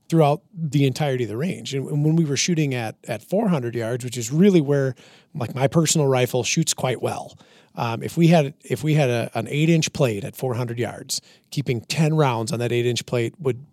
[0.08, 1.74] throughout the entirety of the range.
[1.74, 4.94] And, when we were shooting at at 400 yards, which is really where
[5.34, 7.38] like my personal rifle shoots quite well.
[7.74, 11.20] Um, if we had if we had a, an eight inch plate at 400 yards,
[11.50, 13.64] keeping 10 rounds on that eight inch plate would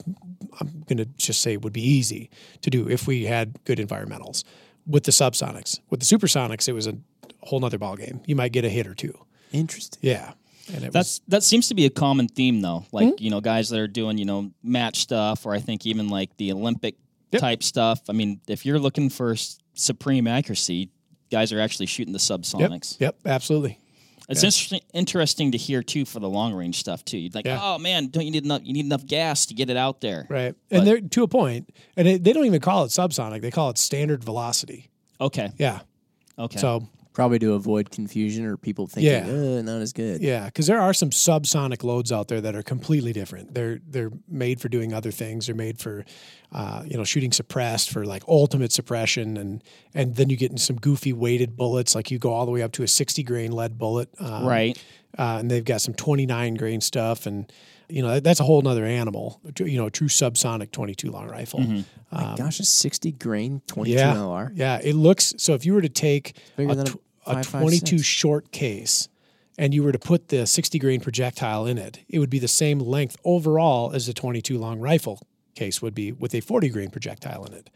[0.59, 2.29] I'm going to just say would be easy
[2.61, 4.43] to do if we had good environmentals.
[4.87, 6.95] With the subsonics, with the supersonics, it was a
[7.41, 8.21] whole nother ball game.
[8.27, 9.17] You might get a hit or two.
[9.51, 9.99] Interesting.
[10.03, 10.33] Yeah,
[10.73, 12.85] and it That's that seems to be a common theme though.
[12.91, 13.23] Like Mm-hmm.
[13.23, 16.35] you know, guys that are doing you know match stuff, or I think even like
[16.37, 16.95] the Olympic
[17.31, 17.41] Yep.
[17.41, 18.01] type stuff.
[18.07, 20.89] I mean, if you're looking for s- supreme accuracy,
[21.31, 22.39] guys are actually shooting the was yep,
[22.71, 22.99] subsonics.
[23.01, 23.77] yep, absolutely.
[24.29, 27.17] It's interesting, interesting to hear too for the long range stuff too.
[27.17, 27.59] You'd like, Yeah.
[27.61, 28.61] oh man, don't you need enough?
[28.63, 30.25] You need enough gas to get it out there.
[30.29, 33.41] Right, But- and they're to a point, and it, they don't even call it subsonic;
[33.41, 34.89] they call it standard velocity.
[35.19, 35.51] Okay.
[35.57, 35.79] Yeah.
[36.39, 36.57] Okay.
[36.59, 39.25] So Probably to avoid confusion or people thinking, Yeah.
[39.25, 40.21] "Uh, not as good.
[40.21, 43.53] Yeah, because there are some subsonic loads out there that are completely different.
[43.55, 45.45] They're they're made for doing other things.
[45.47, 46.03] They're made for,
[46.51, 50.61] uh, you know, shooting suppressed for like ultimate suppression, and and then you get into
[50.61, 51.95] some goofy weighted bullets.
[51.95, 54.77] Like you go all the way up to a sixty grain lead bullet, um, right.
[55.17, 57.49] Uh, and they've got some twenty nine grain stuff, and
[57.89, 59.39] you know that's a whole nother animal.
[59.59, 61.61] You know, a true subsonic twenty two long rifle.
[62.11, 64.51] My gosh, a 60 grain 22 Yeah, LR.
[64.55, 64.79] yeah.
[64.81, 65.53] It looks so.
[65.53, 66.85] If you were to take a, a
[67.27, 67.59] a 5.56.
[67.59, 69.09] 22 short case
[69.57, 72.47] and you were to put the 60 grain projectile in it, it would be the
[72.47, 75.19] same length overall as the 22 long rifle
[75.55, 77.69] case would be with a 40 grain projectile in it.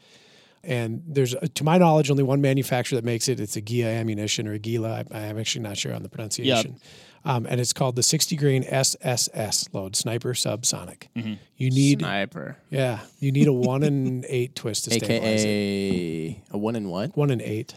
[0.63, 3.39] And there's, uh, to my knowledge, only one manufacturer that makes it.
[3.39, 5.05] It's a Gia ammunition or a Gila.
[5.11, 6.77] I, I'm actually not sure on the pronunciation.
[7.25, 11.07] Um, and it's called the 60 grain SSS load, Sniper Subsonic.
[11.15, 12.57] You need, Sniper.
[12.69, 15.47] yeah, you need a one and eight twist to stabilize it.
[15.47, 17.15] AKA a one and what?
[17.17, 17.75] One and eight.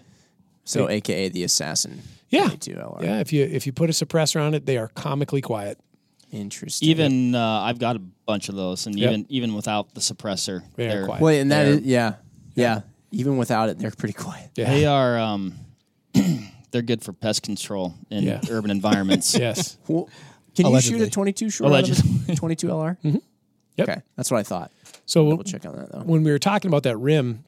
[0.65, 2.03] So AKA the assassin.
[2.29, 2.45] Yeah.
[2.47, 3.03] 22 LR.
[3.03, 5.79] Yeah, if you if you put a suppressor on it, they are comically quiet.
[6.31, 6.89] Interesting.
[6.89, 9.11] Even uh, I've got a bunch of those, and Yep.
[9.11, 11.21] even even without the suppressor, They are they're- quiet.
[11.23, 12.15] Wait, and that They're- yeah,
[12.55, 12.81] yeah.
[13.11, 14.51] Even without it, they're pretty quiet.
[14.57, 14.71] Yeah.
[14.71, 15.19] They are.
[15.19, 15.55] Um,
[16.73, 18.41] they're good for pest control in Yeah.
[18.51, 19.35] urban environments.
[19.39, 19.79] yes.
[19.87, 20.09] Well,
[20.57, 20.99] can Allegedly.
[20.99, 22.33] you shoot a 22 short out of Allegedly.
[22.35, 22.97] a 22 LR?
[23.03, 23.89] Yep.
[23.89, 24.71] Okay, that's what I thought.
[25.07, 26.01] So Double check on that though.
[26.01, 27.45] when we were talking about that rim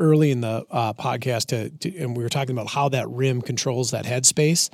[0.00, 3.42] early in the uh, podcast, to, to, and we were talking about how that rim
[3.42, 4.70] controls that headspace.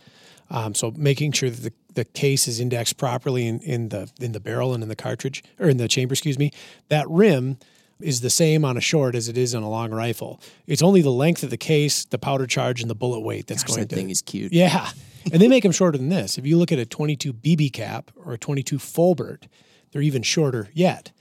[0.51, 4.33] Um, so making sure that the, the case is indexed properly in, in the in
[4.33, 6.51] the barrel and in the cartridge or in the chamber, excuse me.
[6.89, 7.59] That rim
[8.01, 10.41] is the same on a short as it is on a long rifle.
[10.67, 13.63] It's only the length of the case, the powder charge, and the bullet weight that's
[13.63, 14.53] Gosh, going that to thing is cute.
[14.53, 14.91] Yeah.
[15.33, 16.37] And they make them shorter than this.
[16.37, 19.45] If you look at a 22 BB cap or a 22 Flobert,
[19.91, 21.13] they're even shorter yet.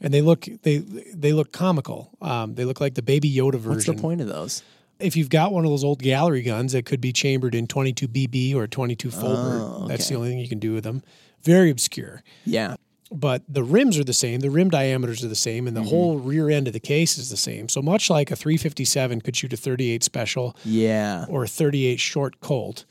[0.00, 2.10] And they look they they look comical.
[2.20, 3.68] Um, they look like the Baby Yoda version.
[3.70, 4.64] What's the point of those?
[4.98, 8.08] If you've got one of those old gallery guns that could be chambered in 22
[8.08, 11.02] BB or 22 Flobert, that's the only thing you can do with them.
[11.44, 12.24] Very obscure.
[12.44, 12.74] Yeah.
[13.12, 14.40] But the rims are the same.
[14.40, 17.28] The rim diameters are the same, and the whole rear end of the case is
[17.30, 17.68] the same.
[17.68, 21.26] So much like a 357 could shoot a 38 special, Yeah.
[21.28, 22.84] or a 38 short Colt.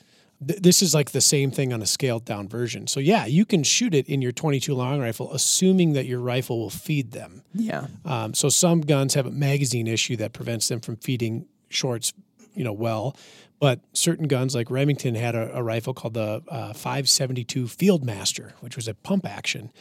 [0.47, 2.85] Th- This is like the same thing on a scaled down version.
[2.87, 6.59] So yeah, you can shoot it in your 22 long rifle, assuming that your rifle
[6.59, 7.41] will feed them.
[7.53, 7.87] Yeah.
[8.05, 12.13] Um, so some guns have a magazine issue that prevents them from feeding shorts,
[12.55, 13.15] you know, well.
[13.59, 18.75] But certain guns, like Remington, had a, a rifle called the uh, 572 Fieldmaster, which
[18.75, 19.71] was a pump action,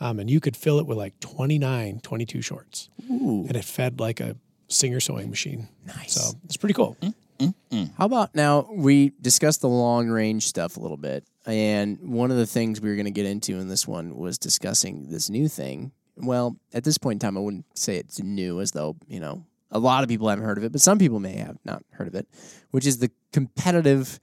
[0.00, 4.20] um, and you could fill it with like 29, 22 shorts, and it fed like
[4.20, 4.36] a
[4.68, 5.68] Singer sewing machine.
[5.86, 6.14] Nice.
[6.14, 6.96] So it's pretty cool.
[7.00, 7.90] Mm, mm, mm.
[7.96, 12.36] How about now we discussed the long range stuff a little bit, and one of
[12.36, 15.46] the things we were going to get into in this one was discussing this new
[15.48, 15.92] thing.
[16.16, 19.44] Well, at this point in time, I wouldn't say it's new, as though you know
[19.70, 22.08] a lot of people haven't heard of it, but some people may have not heard
[22.08, 22.26] of it,
[22.72, 24.18] which is the competitive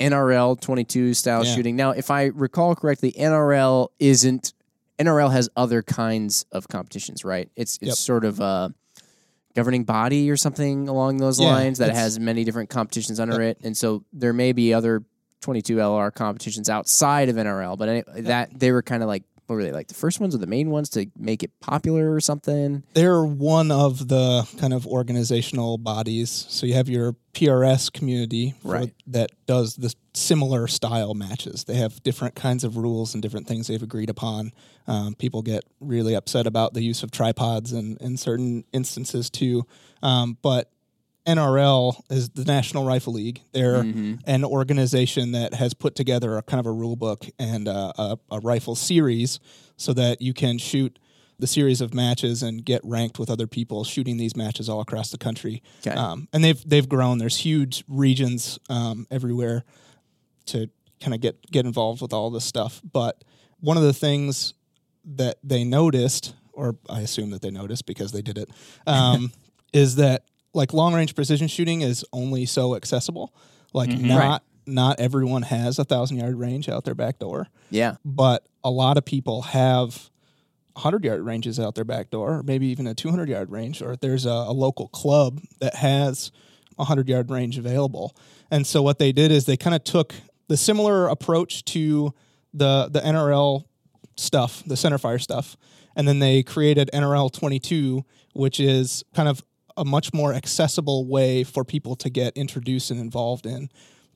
[0.00, 1.54] NRL 22 style Yeah.
[1.54, 1.76] shooting.
[1.76, 4.52] Now, if I recall correctly, NRL isn't
[4.98, 7.48] NRL has other kinds of competitions, right?
[7.56, 7.96] It's it's Yep.
[7.96, 8.74] sort of a
[9.54, 13.46] governing body or something along those Yeah, lines that has many different competitions under uh,
[13.46, 15.02] it, and so there may be other
[15.40, 19.56] 22 LR competitions outside of NRL, but any, that they were kind of like what
[19.56, 22.20] were they like the first ones or the main ones to make it popular or
[22.20, 22.84] something?
[22.92, 26.46] They're one of the kind of organizational bodies.
[26.50, 28.92] So you have your PRS community Right.
[29.06, 31.64] that does the similar style matches.
[31.64, 34.52] They have different kinds of rules and different things they've agreed upon.
[34.86, 39.66] Um, people get really upset about the use of tripods in, in certain instances too.
[40.02, 40.70] Um, but
[41.28, 43.42] NRL is the National Rifle League.
[43.52, 43.84] They're
[44.26, 48.18] an organization that has put together a kind of a rule book and uh, a,
[48.30, 49.38] a rifle series
[49.76, 50.98] so that you can shoot
[51.38, 55.10] the series of matches and get ranked with other people shooting these matches all across
[55.10, 55.62] the country.
[55.86, 55.96] Okay.
[55.96, 57.18] Um, and they've they've grown.
[57.18, 59.64] There's huge regions um, everywhere
[60.46, 60.68] to
[61.00, 62.80] kind of get get involved with all this stuff.
[62.90, 63.22] But
[63.60, 64.54] one of the things
[65.04, 68.48] that they noticed, or I assume that they noticed because they did it,
[68.86, 69.32] um,
[69.72, 73.34] is that like long range precision shooting is only so accessible.
[73.72, 74.08] Like mm-hmm.
[74.08, 74.40] not Right.
[74.66, 78.96] not everyone has a thousand yard range out their back door, Yeah, but a lot
[78.96, 80.10] of people have.
[80.74, 83.96] 100 yard ranges out their back door, or maybe even a 200 yard range, or
[83.96, 86.30] there's a, a local club that has
[86.74, 88.14] a 100 yard range available.
[88.48, 90.14] And so what they did is they kind of took
[90.46, 92.14] the similar approach to
[92.54, 93.64] the the NRL
[94.16, 95.56] stuff, the centerfire stuff,
[95.96, 99.42] and then they created NRL 22, which is kind of
[99.78, 103.68] a much more accessible way for people to get introduced and involved in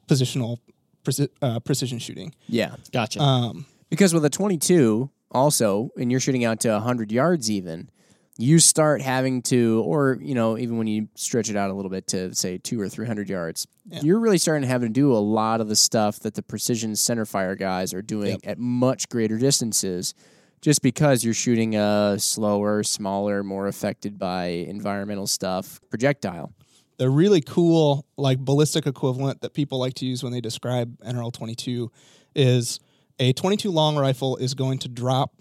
[0.08, 0.58] positional
[1.04, 2.34] preci- uh, precision shooting.
[2.48, 2.76] yeah.
[2.92, 3.20] Gotcha.
[3.20, 7.90] Um, Because with a 22, also, and you're shooting out to 100 yards even,
[8.38, 11.90] you start having to, or you know, even when you stretch it out a little
[11.90, 13.66] bit to say two or three hundred yards,
[14.02, 16.96] you're really starting to have to do a lot of the stuff that the precision
[16.96, 20.14] center fire guys are doing at much greater distances,
[20.62, 26.54] just because you're shooting a slower, smaller, more affected by environmental stuff projectile.
[26.98, 31.32] the really cool like ballistic equivalent that people like to use when they describe NRL
[31.32, 31.90] 22
[32.34, 32.78] is
[33.18, 35.34] a 22 long rifle is going to drop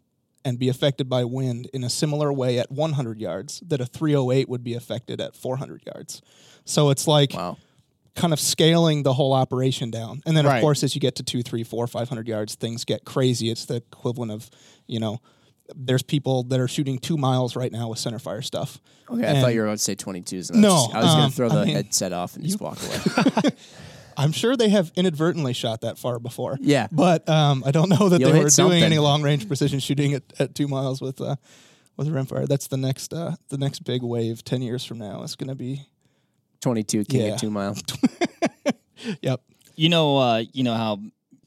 [0.43, 4.49] and be affected by wind in a similar way at 100 yards that a 308
[4.49, 6.21] would be affected at 400 yards.
[6.65, 7.57] So it's like Wow.
[8.15, 10.21] Kind of scaling the whole operation down.
[10.25, 10.61] And then of Right.
[10.61, 13.49] course as you get to two, three, four, five hundred yards, things get crazy.
[13.49, 14.49] It's the equivalent of,
[14.87, 15.19] you know,
[15.73, 18.79] there's people that are shooting two miles right now with centerfire stuff.
[19.09, 20.49] Okay, I thought you were going to say 22s.
[20.49, 22.35] And I No, was, I was going um, to throw I the mean, headset off
[22.35, 23.51] and just walk away.
[24.17, 26.57] I'm sure they have inadvertently shot that far before.
[26.59, 26.87] Yeah.
[26.91, 28.71] but um, I don't know that You'll they were something.
[28.79, 31.37] doing any long range precision shooting at, at two miles with uh,
[31.95, 32.45] with rimfire.
[32.47, 34.43] That's the next uh, the next big wave.
[34.43, 35.87] Ten years from now, it's going to be
[36.61, 37.27] 22 king Yeah.
[37.33, 37.75] at two mile.
[39.21, 39.41] yep.
[39.75, 40.99] You know, uh, you know how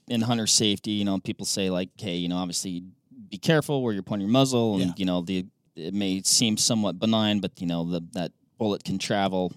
[0.08, 2.82] in hunter safety, you know, people say like, "Hey, you know, obviously
[3.30, 4.92] be careful where you're pointing your muzzle," and Yeah.
[4.96, 5.46] you know, the
[5.76, 9.52] it may seem somewhat benign, but you know, the that bullet can travel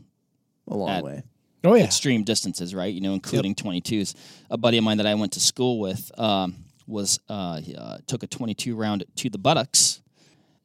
[0.70, 1.24] A long At- way.
[1.64, 1.84] Oh yeah.
[1.86, 2.94] extreme distances, right?
[2.94, 4.14] You know, including 22s.
[4.50, 7.98] A buddy of mine that I went to school with um, was uh, he, uh,
[8.06, 10.02] took a 22 round to the buttocks.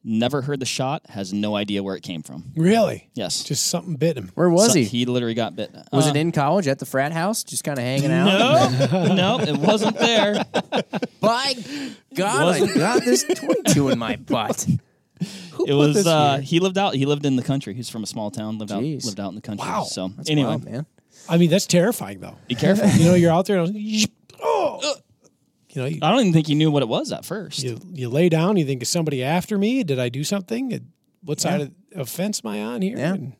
[0.05, 1.03] Never heard the shot.
[1.09, 2.51] Has no idea where it came from.
[2.55, 3.09] Really?
[3.13, 4.31] Yes, Just something bit him.
[4.35, 4.83] Where was So he?
[4.83, 5.71] He literally got bit.
[5.93, 8.71] Was Uh, it in college at the frat house, just kind of hanging out?
[8.91, 10.43] No, no, it wasn't there.
[11.21, 11.53] By
[12.13, 14.67] God, I got this 22 in my butt.
[15.53, 16.95] Who It was uh, he lived out.
[16.95, 17.73] He lived in the country.
[17.73, 18.57] He's from a small town.
[18.57, 18.97] Lived Jeez.
[18.97, 19.05] out.
[19.05, 19.65] Lived out in the country.
[19.65, 19.83] Wow.
[19.83, 20.85] So That's anyway, wild, man.
[21.29, 22.35] I mean, that's terrifying though.
[22.49, 22.89] be careful.
[22.97, 23.73] You know, you're out there and
[24.41, 24.95] oh,
[25.73, 27.63] you know, you, I don't even think you knew what it was at first.
[27.63, 28.57] you, you lay down.
[28.57, 29.83] You think is somebody after me?
[29.83, 30.91] Did I do something?
[31.23, 32.97] What side of, of fence am I on here?
[32.97, 33.13] Yeah.
[33.13, 33.35] And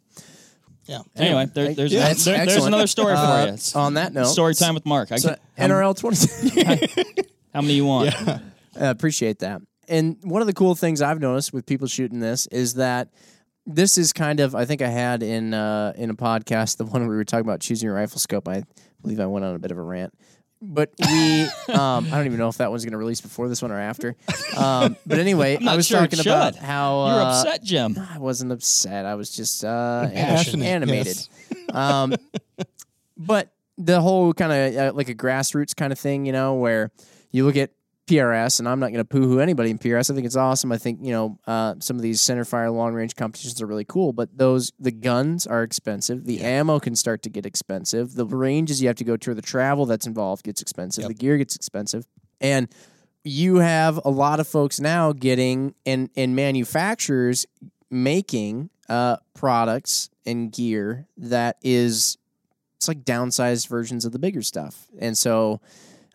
[0.86, 1.00] yeah.
[1.16, 3.82] Anyway, there, there's Yeah, there- there's another story Uh, for you.
[3.82, 5.12] On that note, story time with Mark.
[5.12, 7.24] I So, can, how, NRL 22.
[7.54, 8.14] how many you want?
[8.28, 8.42] I
[8.88, 9.62] appreciate that.
[9.88, 13.10] And one of the cool things I've noticed with people shooting this is that
[13.66, 17.02] this is kind of I think I had in uh, in a podcast the one
[17.02, 18.48] where we were talking about choosing your rifle scope.
[18.48, 18.64] I
[19.02, 20.14] believe I went on a bit of a rant.
[20.66, 21.42] But we,
[21.74, 23.80] um, I don't even know if that one's going to release before this one or
[23.80, 24.16] after.
[24.54, 26.64] Um, but anyway, I was sure talking about should.
[26.64, 27.98] how You're uh, upset, Jim.
[27.98, 29.04] I wasn't upset.
[29.08, 31.08] I was just uh, Passionate, animated.
[31.18, 31.30] yes.
[31.74, 32.14] Um,
[33.18, 36.92] but the whole kind of uh, like a grassroots kind of thing, you know, where
[37.32, 37.72] you look at
[38.08, 40.12] PRS, and I'm not going to poo-hoo anybody in PRS.
[40.12, 40.72] I think it's awesome.
[40.72, 43.86] I think you know uh, some of these center fire long range competitions are really
[43.86, 46.26] cool, but those the guns are expensive.
[46.26, 48.16] The ammo can start to get expensive.
[48.16, 51.04] The ranges you have to go to, the travel that's involved gets expensive.
[51.04, 51.08] Yep.
[51.10, 52.06] The gear gets expensive,
[52.42, 52.68] and
[53.24, 57.46] you have a lot of folks now getting and and manufacturers
[57.90, 62.18] making uh, products and gear that is
[62.76, 64.88] it's like downsized versions of the bigger stuff.
[65.00, 65.62] And so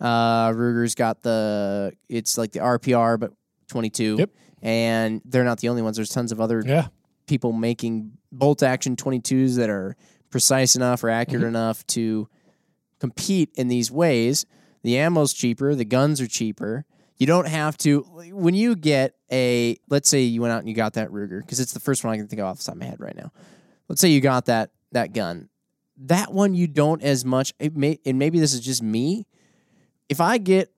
[0.00, 3.32] uh, Ruger's got the it's like the RPR but
[3.68, 4.16] 22.
[4.18, 4.30] Yep.
[4.62, 5.96] And they're not the only ones.
[5.96, 6.88] There's tons of other yeah,
[7.26, 9.96] people making bolt action 22s that are
[10.30, 12.28] precise enough or accurate enough to
[12.98, 14.46] compete in these ways.
[14.82, 16.84] The ammo's cheaper, the guns are cheaper.
[17.18, 18.00] You don't have to
[18.32, 21.58] when you get a let's say you went out and you got that Ruger because
[21.58, 23.16] it's the first one I can think of off the top of my head right
[23.16, 23.32] now.
[23.88, 25.48] Let's say you got that that gun.
[25.96, 29.26] That one you don't as much it may and maybe this is just me.
[30.08, 30.72] If I get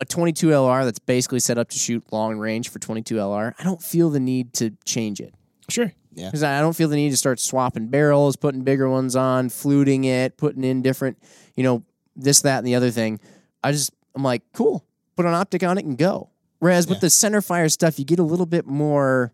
[0.00, 3.62] a 22 LR that's basically set up to shoot long range for 22 LR, I
[3.64, 5.34] don't feel the need to change it
[5.70, 5.92] sure.
[6.12, 6.26] Yeah.
[6.26, 10.04] Because I don't feel the need to start swapping barrels, putting bigger ones on, fluting
[10.04, 11.18] it, putting in different,
[11.56, 11.82] you know,
[12.14, 13.18] this, that, and the other thing.
[13.64, 14.84] I just, I'm like, cool,
[15.16, 16.30] put an optic on it and go.
[16.60, 17.00] Whereas with Yeah.
[17.06, 19.32] the center fire stuff, you get a little bit more.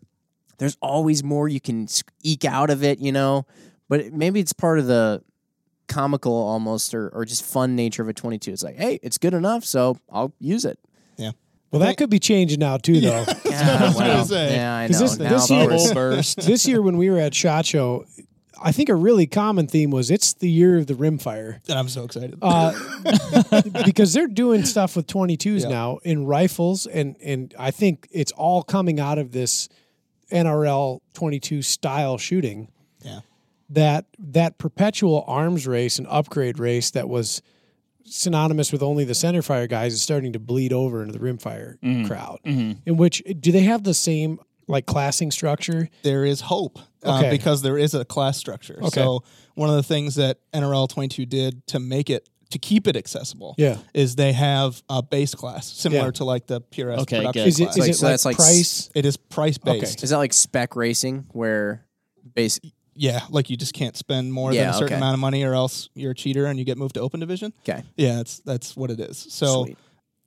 [0.57, 1.87] There's always more you can
[2.23, 3.45] eke out of it, you know.
[3.87, 5.23] But maybe it's part of the
[5.91, 8.51] comical almost or, or just fun nature of a 22.
[8.51, 10.79] It's like, hey, it's good enough, so I'll use it.
[11.17, 11.31] Yeah.
[11.71, 13.25] Well, that could be changing now too, though.
[13.45, 14.55] Yeah, I was gonna say.
[14.55, 15.07] yeah, I 'Cause know.
[15.07, 15.93] this- Now, this year- course.
[15.93, 16.37] Burst.
[16.47, 18.05] this year when we were at Shot Show,
[18.63, 21.59] I think a really common theme was it's the year of the rimfire.
[21.69, 22.37] And I'm so excited.
[22.41, 22.73] Uh,
[23.85, 25.69] because they're doing stuff with 22s Yeah.
[25.69, 29.67] now in rifles and and I think it's all coming out of this
[30.31, 32.80] NRL 22 style shooting yeah.
[33.71, 37.41] That that perpetual arms race and upgrade race that was
[38.03, 41.77] synonymous with only the center fire guys is starting to bleed over into the rimfire
[42.07, 47.29] crowd in which do they have the same like classing structure there is hope uh,
[47.29, 48.77] because there is a class structure.
[48.79, 48.89] Okay.
[49.01, 49.23] So
[49.55, 53.55] one of the things that NRL 22 did to make it to keep it accessible.
[53.57, 53.77] Yeah.
[53.93, 56.11] is they have a base class similar Yeah.
[56.11, 57.47] to like the PRS Okay, production.
[57.47, 57.77] Is it, class.
[57.77, 58.89] is Like, it so like that's like price?
[58.93, 60.03] it is price based.
[60.03, 61.85] Is that like spec racing where
[62.35, 62.59] base?
[62.93, 64.95] Yeah, like you just can't spend more Yeah, than a certain okay.
[64.97, 67.53] amount of money, or else you're a cheater and you get moved to open division.
[67.67, 69.17] Okay, Yeah, that's that's what it is.
[69.29, 69.77] So Sweet.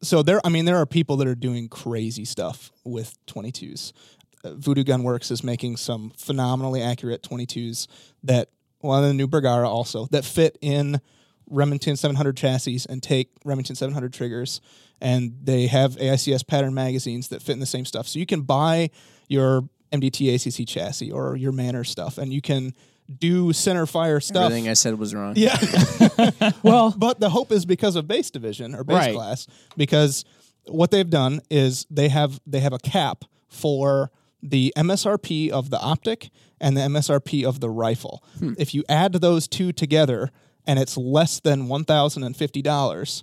[0.02, 3.92] so there, I mean, there are people that are doing crazy stuff with 22s.
[4.44, 7.86] Uh, Vudoo Gun Works is making some phenomenally accurate 22s
[8.22, 8.48] that,
[8.82, 11.00] well, and the new Bergara also that fit in
[11.50, 14.60] Remington 700 chassis and take Remington 700 triggers,
[15.00, 18.08] and they have AICS pattern magazines that fit in the same stuff.
[18.08, 18.88] So you can buy
[19.28, 22.74] your MDT ACC chassis or your Manners stuff, and you can
[23.18, 24.46] do center fire stuff.
[24.46, 25.34] everything I said was wrong.
[25.36, 25.56] Yeah.
[26.62, 29.14] Well, but the hope is because of base division or base Right.
[29.14, 30.24] class because
[30.66, 34.10] what they've done is they have they have a cap for
[34.42, 36.30] the MSRP of the optic
[36.60, 38.22] and the MSRP of the rifle.
[38.58, 40.30] If you add those two together
[40.66, 43.22] and it's less than $1,050,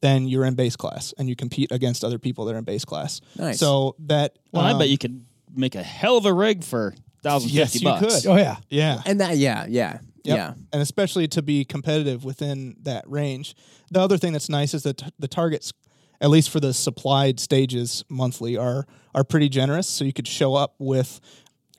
[0.00, 2.84] then you're in base class and you compete against other people that are in base
[2.84, 3.20] class.
[3.38, 3.58] Nice.
[3.58, 5.24] So that Well, I um, bet you could
[5.54, 8.22] make a hell of a rig for thousand Yes, fifty you bucks.
[8.22, 8.30] could.
[8.30, 8.56] oh yeah.
[8.68, 9.02] yeah.
[9.06, 10.36] and that yeah yeah Yep.
[10.38, 10.54] yeah.
[10.72, 13.54] And especially to be competitive within that range.
[13.90, 15.72] The other thing that's nice is that t- the targets,
[16.20, 19.86] at least for the supplied stages monthly, are are pretty generous.
[19.86, 21.20] So you could show up with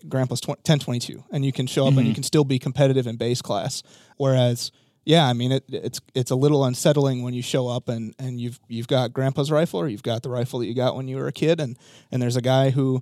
[0.07, 2.13] Grandpa's 20, 1022 and you can show up and you mm-hmm.
[2.13, 3.81] can still be competitive in base class.
[4.17, 4.71] Whereas,
[5.05, 8.39] yeah, I mean, it, it's it's a little unsettling when you show up and, and
[8.39, 11.17] you've you've got Grandpa's rifle or you've got the rifle that you got when you
[11.17, 11.77] were a kid, and
[12.11, 13.01] and there's a guy who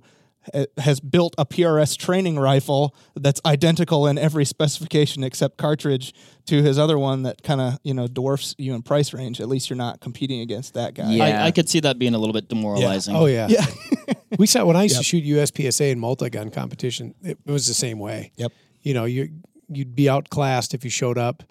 [0.52, 6.12] Uh, has built a PRS training rifle that's identical in every specification except cartridge
[6.46, 9.40] to his other one that kind of you know dwarfs you in price range.
[9.40, 11.12] At least you're not competing against that guy.
[11.12, 11.42] Yeah.
[11.44, 13.16] I, I could see that being a little bit demoralizing.
[13.16, 13.46] Oh yeah.
[13.48, 13.64] Yeah.
[14.38, 15.00] we saw when I used Yep.
[15.00, 17.14] to shoot USPSA and multi gun competition.
[17.22, 18.32] It was the same way.
[18.36, 18.52] Yep.
[18.82, 19.30] You know, you
[19.70, 21.42] you'd be outclassed if you showed up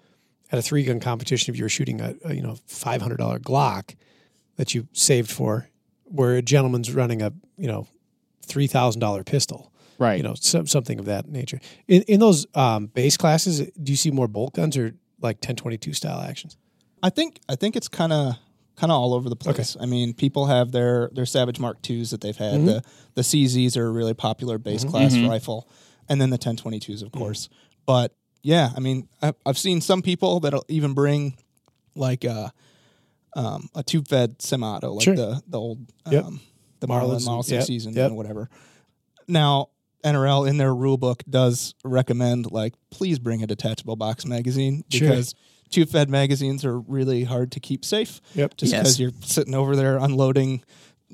[0.52, 3.16] at a three gun competition if you were shooting a, a you know five hundred
[3.16, 3.96] dollar Glock
[4.56, 5.68] that you saved for,
[6.04, 7.88] where a gentleman's running a you know
[8.44, 9.72] three thousand dollar pistol.
[9.98, 10.16] Right.
[10.16, 11.60] You know, some, something of that nature.
[11.88, 15.56] In in those um, base classes, do you see more bolt guns or like ten
[15.56, 16.56] twenty two style actions?
[17.02, 18.36] I think I think it's kind of
[18.76, 19.76] kind of all over the place.
[19.80, 22.54] I mean, people have their their Savage Mark twos that they've had.
[22.54, 22.66] Mm-hmm.
[22.66, 22.84] The
[23.14, 24.90] the CZs are a really popular base mm-hmm.
[24.90, 25.28] class mm-hmm.
[25.28, 25.68] rifle,
[26.08, 27.48] and then the 1022s, of course.
[27.86, 31.36] But yeah, I mean, I, I've seen some people that'll even bring
[31.94, 32.52] like a
[33.36, 35.16] um, a tube fed semi-auto, like Sure.
[35.16, 35.78] the the old
[36.10, 36.24] Yep.
[36.24, 36.40] Um,
[36.86, 38.06] the Marlins Marlin and- Model yep, 60s and, yep.
[38.08, 38.48] and whatever.
[39.28, 39.68] Now.
[40.04, 45.08] NRL in their rule book does recommend like please bring a detachable box magazine Sure.
[45.08, 45.34] because
[45.70, 48.20] tube fed magazines are really hard to keep safe.
[48.34, 48.58] Yep.
[48.58, 48.80] Just Yes.
[48.82, 50.62] because you're sitting over there unloading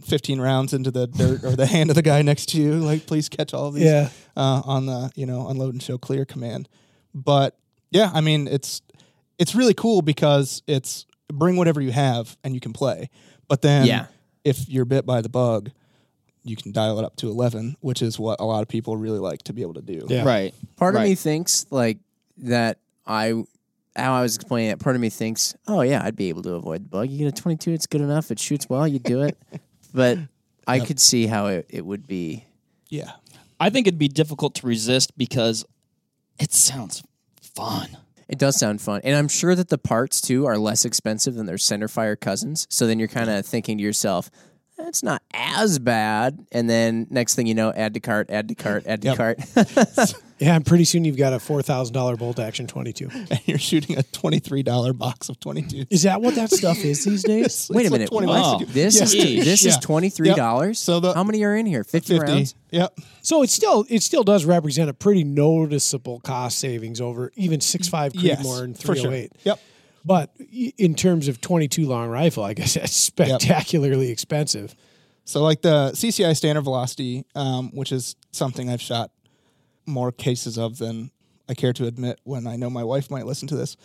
[0.03, 3.07] 15 rounds into the dirt or the hand of the guy next to you, like
[3.07, 4.09] please catch all of these Yeah.
[4.37, 6.69] uh, on the you know unload and show clear command.
[7.15, 7.57] But
[7.93, 8.83] yeah, I mean it's
[9.39, 13.09] it's really cool because it's bring whatever you have and you can play.
[13.47, 14.07] But then Yeah.
[14.45, 15.71] If you're bit by the bug,
[16.43, 19.19] you can dial it up to 11, which is what a lot of people really
[19.19, 20.07] like to be able to do.
[20.09, 20.25] Yeah.
[20.25, 20.55] Right.
[20.77, 21.99] Part of me thinks like
[22.39, 23.45] that I
[23.97, 26.55] how I was explaining it, part of me thinks, oh yeah, I'd be able to
[26.55, 27.11] avoid the bug.
[27.11, 29.37] You get a twenty two, it's good enough, it shoots well, you do it.
[29.95, 30.19] but
[30.67, 32.45] I could see how it, it would be
[32.89, 33.13] Yeah.
[33.59, 35.67] I think it'd be difficult to resist because
[36.39, 37.03] it sounds
[37.43, 37.89] fun.
[38.31, 39.01] It does sound fun.
[39.03, 42.65] And I'm sure that the parts too are less expensive than their center fire cousins.
[42.71, 44.31] So then you're kind of thinking to yourself,
[44.87, 46.45] it's not as bad.
[46.53, 49.17] And then next thing you know, add to cart, add to cart, add to Yep.
[49.17, 49.39] cart.
[50.41, 53.11] Yeah, and pretty soon you've got a four thousand dollar bolt action twenty two.
[53.13, 55.85] And you're shooting a $23 box of 22.
[55.91, 57.71] Is that what that stuff is these days?
[57.71, 58.09] Wait a It's like minute.
[58.09, 58.59] 20 what?
[58.61, 58.73] bucks.
[58.73, 59.45] This is Yeah.
[59.45, 60.79] this is twenty three dollars.
[60.79, 61.85] So the- how many are in here?
[61.85, 62.33] Fifty, 50.
[62.33, 62.55] rounds.
[62.71, 62.99] Yep.
[63.21, 67.87] So it still it still does represent a pretty noticeable cost savings over even six
[67.89, 68.41] five Yes.
[68.41, 69.11] Creedmoor and for three sure.
[69.11, 69.33] oh eight.
[69.45, 69.61] Yep.
[70.05, 70.35] But
[70.79, 74.75] in terms of twenty two long rifle, I guess that's spectacularly expensive.
[75.25, 79.11] So like the CCI standard velocity, um, which is something I've shot
[79.87, 81.11] more cases of than
[81.49, 83.77] I care to admit when I know my wife might listen to this.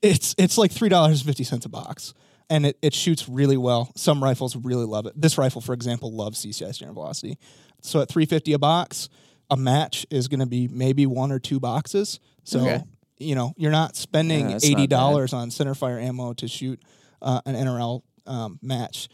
[0.00, 2.14] It's it's like three dollars and fifty cents a box.
[2.50, 3.92] And it, it shoots really well.
[3.96, 5.18] Some rifles really love it.
[5.18, 7.38] This rifle, for example, loves CCI standard velocity.
[7.80, 9.08] So at three fifty a box,
[9.50, 12.20] a match is gonna be maybe one or two boxes.
[12.44, 12.82] So Okay.
[13.18, 16.80] You know, you're not spending Yeah, eighty dollars on centerfire ammo to shoot
[17.20, 19.08] uh, an NRL um, match.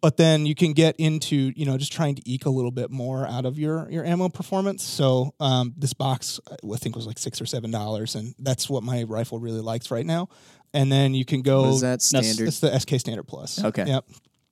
[0.00, 2.90] But then you can get into you know just trying to eke a little bit
[2.90, 4.82] more out of your your ammo performance.
[4.82, 8.82] So um, this box i think was like six or seven dollars and that's what
[8.82, 10.28] my rifle really likes right now.
[10.74, 12.48] And then you can go What is that standard?
[12.48, 13.64] it's the sk standard plus.
[13.64, 13.84] Okay.
[13.86, 14.04] yep.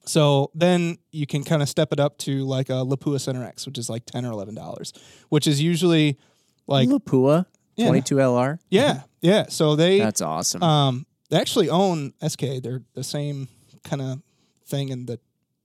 [0.07, 3.67] So then you can kind of step it up to like a lapua center x
[3.67, 4.95] which is like 10 or 11 dollars
[5.29, 6.19] which is usually
[6.67, 7.45] like Lapua
[7.77, 7.87] Yeah.
[7.87, 8.59] twenty two LR.
[8.71, 10.63] yeah yeah so they That's awesome.
[10.63, 12.61] um, They actually own SK.
[12.63, 13.49] They're the same
[13.85, 14.21] kind of
[14.67, 15.19] thing, and the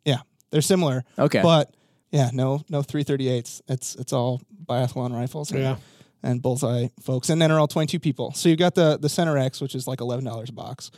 [0.06, 0.20] yeah,
[0.52, 1.04] they're similar.
[1.20, 1.42] Okay.
[1.42, 1.74] but
[2.12, 3.62] yeah, no, no 338s.
[3.68, 5.52] It's it's all biathlon rifles.
[5.52, 5.76] And, Yeah.
[6.24, 8.32] and bullseye folks, and then are all 22 people.
[8.34, 10.90] So you've got the the Center X, which is like eleven dollars a box.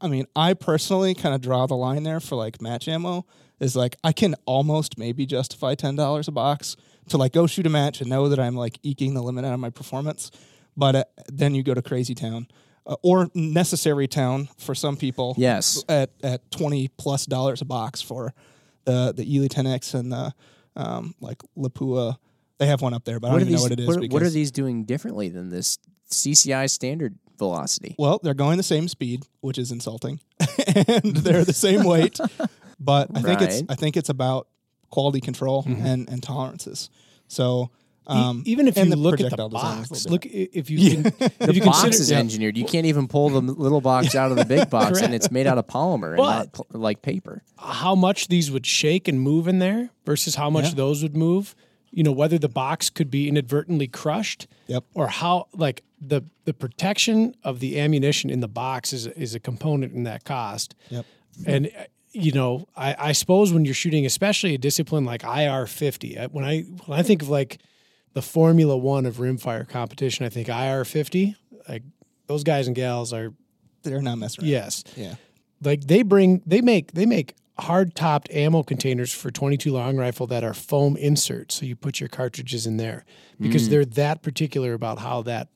[0.00, 3.24] I mean, I personally kind of draw the line there for like match ammo.
[3.60, 6.76] Is like I can almost maybe justify ten dollars a box
[7.10, 9.54] to like go shoot a match and know that I'm like eking the limit out
[9.54, 10.30] of my performance.
[10.76, 12.46] But uh, then you go to Crazy Town
[12.86, 15.34] uh, or Necessary Town for some people.
[15.36, 15.84] Yes.
[15.88, 18.32] at at twenty plus dollars a box for
[18.84, 20.32] the the Eley Tenex and the
[20.76, 22.16] um, like Lapua.
[22.58, 23.60] They have one up there, but I what are don't even these?
[23.60, 23.86] know what it is.
[23.86, 25.78] what, what are these doing differently than this
[26.10, 27.94] CCI standard velocity?
[27.98, 30.20] Well, they're going the same speed, which is insulting,
[30.76, 32.18] and they're the same weight.
[32.80, 34.48] But I think it's I think it's about
[34.90, 36.90] quality control and, and tolerances.
[37.28, 37.70] So
[38.10, 40.70] E- um, even if you look at the projectile design is a box, look if
[40.70, 42.18] you can, if The you box consider, is yeah.
[42.18, 42.56] engineered.
[42.56, 45.46] You can't even pull the little box out of the big box, and it's made
[45.46, 47.42] out of polymer and not like paper.
[47.58, 50.74] how much these would shake and move in there versus how much Yeah.
[50.76, 51.54] those would move.
[51.90, 54.84] You know whether the box could be inadvertently crushed, Yep.
[54.94, 59.40] or how like the the protection of the ammunition in the box is is a
[59.40, 60.74] component in that cost.
[60.88, 61.04] Yep.
[61.46, 61.70] And
[62.12, 66.44] you know, I, I suppose when you're shooting, especially a discipline like IR fifty, when
[66.44, 67.58] I when I think of like
[68.14, 71.36] the Formula One of rimfire competition, I think IR fifty.
[71.68, 71.82] Like
[72.26, 73.32] those guys and gals are
[73.82, 74.50] They're not messing around.
[74.50, 75.14] yes, Yeah.
[75.62, 80.28] like they bring they make they make hard topped ammo containers for 22 long rifle
[80.28, 83.04] that are foam inserts so you put your cartridges in there
[83.40, 83.70] because mm.
[83.70, 85.48] they're that particular about how that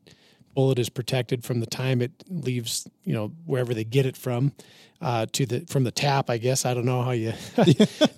[0.55, 4.53] bullet is protected from the time it leaves you know wherever they get it from
[5.01, 7.33] uh, to the from the tap i guess i don't know how you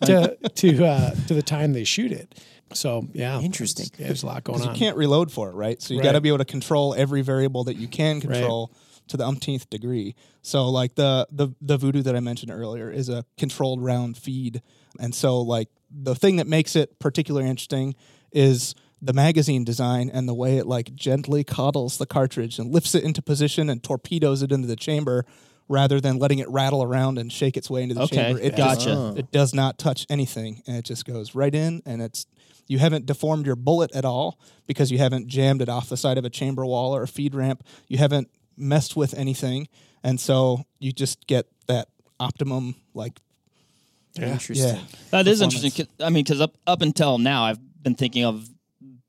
[0.04, 2.34] to to uh, to the time they shoot it
[2.72, 3.86] so yeah Interesting.
[3.98, 5.80] yeah, there's a lot going Because on you can't reload for it, right?
[5.80, 6.04] So you Right.
[6.04, 8.72] got to be able to control every variable that you can control
[9.08, 10.16] to the umpteenth degree.
[10.42, 14.60] So like the the the Vudoo that I mentioned earlier is a controlled round feed,
[14.98, 17.94] and so like the thing that makes it particularly interesting
[18.32, 18.74] is
[19.04, 23.04] the magazine design and the way it like gently coddles the cartridge and lifts it
[23.04, 25.26] into position and torpedoes it into the chamber
[25.68, 28.40] rather than letting it rattle around and shake its way into the Okay, chamber.
[28.40, 28.84] It gotcha.
[28.84, 32.26] Just, it does not touch anything and it just goes right in and it's
[32.66, 36.16] you haven't deformed your bullet at all because you haven't jammed it off the side
[36.16, 37.62] of a chamber wall or a feed ramp.
[37.88, 39.68] You haven't messed with anything.
[40.02, 41.88] And so you just get that
[42.18, 43.20] optimum like
[44.16, 44.76] Interesting.
[44.76, 44.80] yeah.
[45.10, 45.88] That is interesting.
[46.00, 48.48] I mean, because up up until now, I've been thinking of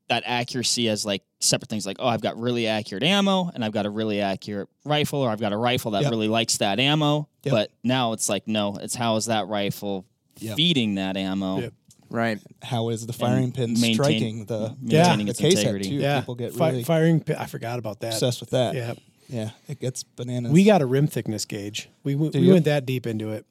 [0.08, 1.86] that accuracy as like separate things.
[1.86, 5.30] Like, oh, I've got really accurate ammo, and I've got a really accurate rifle, or
[5.30, 6.10] I've got a rifle that Yep.
[6.10, 7.28] really likes that ammo.
[7.44, 7.52] Yep.
[7.52, 10.04] But now it's like, no, it's how is that rifle
[10.38, 10.56] Yep.
[10.56, 11.60] feeding that ammo?
[11.60, 11.72] Yep.
[12.08, 12.38] Right.
[12.62, 15.88] How is the firing pin maintain- striking the maintaining the its case integrity.
[15.88, 15.94] too?
[15.96, 18.74] yeah People get Fi- really firing pin i forgot about that obsessed with that.
[18.76, 18.94] yeah
[19.28, 20.52] Yeah, it gets bananas.
[20.52, 21.88] We got a rim thickness gauge.
[22.04, 23.44] We, w- we went that deep into it.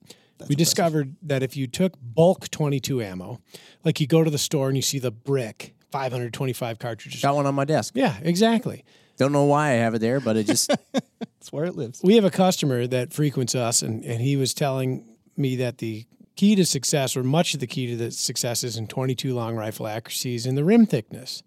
[0.47, 3.41] we discovered that if you took bulk 22 ammo,
[3.83, 7.21] like you go to the store and you see the brick 525 cartridges.
[7.21, 7.93] Got one on my desk.
[7.95, 8.83] Yeah, exactly.
[9.17, 12.01] Don't know why I have it there, but it just That's where it lives.
[12.03, 15.05] We have a customer that frequents us, and, and he was telling
[15.37, 18.75] me that the key to success, or much of the key to the success, is
[18.75, 21.43] in 22 long rifle accuracies in the rim thickness.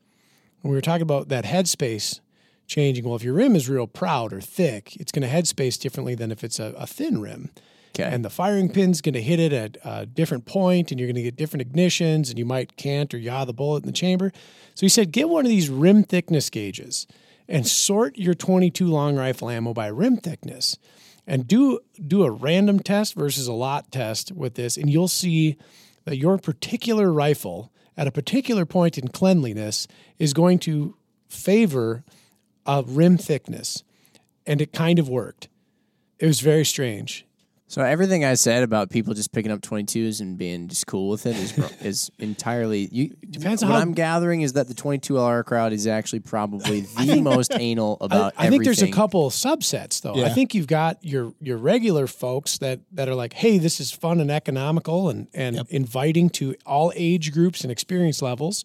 [0.63, 2.21] And we were talking about that headspace
[2.67, 3.05] changing.
[3.05, 6.33] Well, if your rim is real proud or thick, it's going to headspace differently than
[6.33, 7.51] if it's a, a thin rim.
[7.99, 8.13] Okay.
[8.13, 11.17] And the firing pin's going to hit it at a different point, and you're going
[11.17, 14.33] to get different ignitions, and you might cant or yaw the bullet in the chamber.
[14.75, 17.07] So he said, get one of these rim thickness gauges
[17.49, 20.77] and sort your 22 long rifle ammo by rim thickness,
[21.27, 25.57] and do do a random test versus a lot test with this, and you'll see
[26.05, 29.87] that your particular rifle at a particular point in cleanliness
[30.19, 30.97] is going to
[31.29, 32.05] favor
[32.65, 33.83] a rim thickness,
[34.47, 35.49] and it kind of worked.
[36.19, 37.27] It was very strange.
[37.71, 41.27] So everything I said about people just picking up 22s and being just cool with
[41.27, 43.15] it is is entirely you.
[43.29, 47.21] Depends on what how- I'm gathering is that the 22LR crowd is actually probably the
[47.21, 48.33] most anal I, about.
[48.39, 48.95] I think there's a everything.
[48.95, 50.25] couple subsets though.
[50.25, 53.93] I think you've got your your regular folks that that are like, hey, this is
[53.93, 58.65] fun and economical and and inviting to all age groups and experience levels.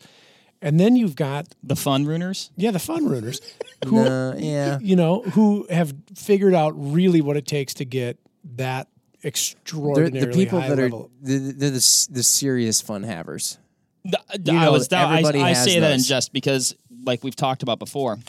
[0.61, 2.49] And then you've got The fun runners.
[2.55, 3.41] yeah, the fun runners
[3.85, 4.79] who Uh, yeah.
[4.81, 8.17] you know who have figured out really what it takes to get
[8.55, 8.87] that
[9.24, 11.09] They're extraordinarily the people high that are level.
[11.21, 13.57] they're, they're the the serious fun havers.
[14.05, 17.36] Th- You I was that, I, I has say that in jest because, like we've
[17.36, 18.19] talked about before,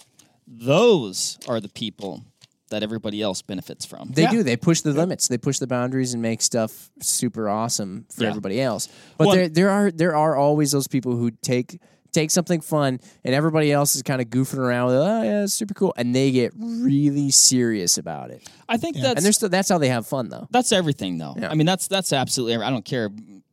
[0.47, 2.23] those are the people
[2.71, 4.11] that everybody else benefits from.
[4.13, 4.31] They Yeah.
[4.31, 4.43] do.
[4.43, 5.29] They push the limits.
[5.29, 8.31] They push the boundaries and make stuff super awesome for Yeah.
[8.31, 8.89] everybody else.
[9.19, 11.81] But Well- there there are there are always those people who take
[12.15, 15.53] take something fun, and everybody else is kind of goofing around with, oh yeah, it's
[15.55, 18.49] super cool, and they get really serious about it.
[18.69, 20.47] I think that's And they're still that's how they have fun though.
[20.51, 21.35] that's everything though.
[21.37, 21.51] Yeah.
[21.51, 22.65] I mean, that's that's absolutely.
[22.65, 23.11] I don't care.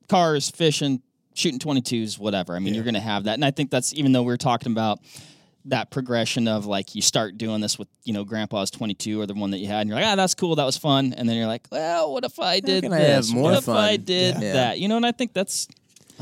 [0.08, 1.02] Cars, fishing,
[1.34, 2.56] shooting twenty twos, whatever.
[2.56, 4.72] I mean, you're going to have that, and I think that's even though we're talking
[4.72, 5.00] about
[5.66, 9.36] that progression of like you start doing this with you know grandpa's 22 or the
[9.36, 11.38] one that you had and you're like ah that's cool that was fun and then
[11.38, 13.96] you're like well what if i did can I have this more what if i
[13.96, 14.54] did Yeah.
[14.54, 15.68] that you know and i think that's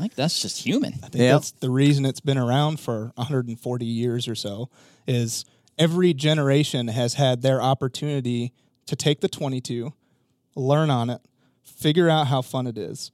[0.00, 1.32] i think that's just human I think Yep.
[1.34, 4.70] that's the reason it's been around for 140 years or so
[5.06, 5.44] is
[5.78, 8.52] every generation has had their opportunity
[8.86, 9.92] to take the 22,
[10.56, 11.20] learn on it,
[11.62, 13.10] figure out how fun it is,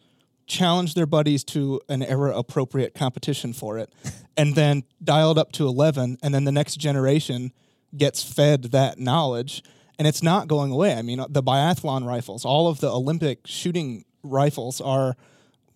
[0.46, 3.92] challenge their buddies to an era appropriate competition for it,
[4.36, 7.52] and then dial it up to 11 and then the next generation
[7.96, 9.62] gets fed that knowledge
[9.98, 10.94] and it's not going away.
[10.94, 15.16] I mean, the biathlon rifles, all of the Olympic shooting rifles are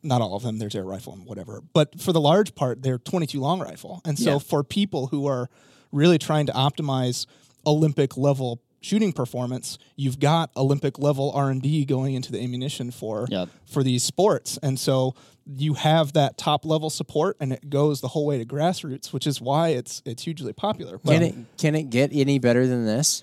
[0.02, 0.58] not all of them.
[0.58, 4.00] There's air rifle and whatever, but for the large part, they're 22 long rifle.
[4.04, 4.38] And so Yeah.
[4.38, 5.48] for people who are
[5.92, 7.26] really trying to optimize
[7.66, 12.90] Olympic level shooting performance, you've got Olympic level R and D going into the ammunition
[12.90, 13.50] for Yep.
[13.66, 14.58] for these sports.
[14.62, 15.14] And so
[15.46, 19.26] you have that top level support, and it goes the whole way to grassroots, which
[19.26, 20.98] is why it's it's hugely popular.
[21.04, 23.22] But Can it can it get any better than this?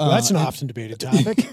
[0.00, 1.46] Well, Uh, that's an often debated topic.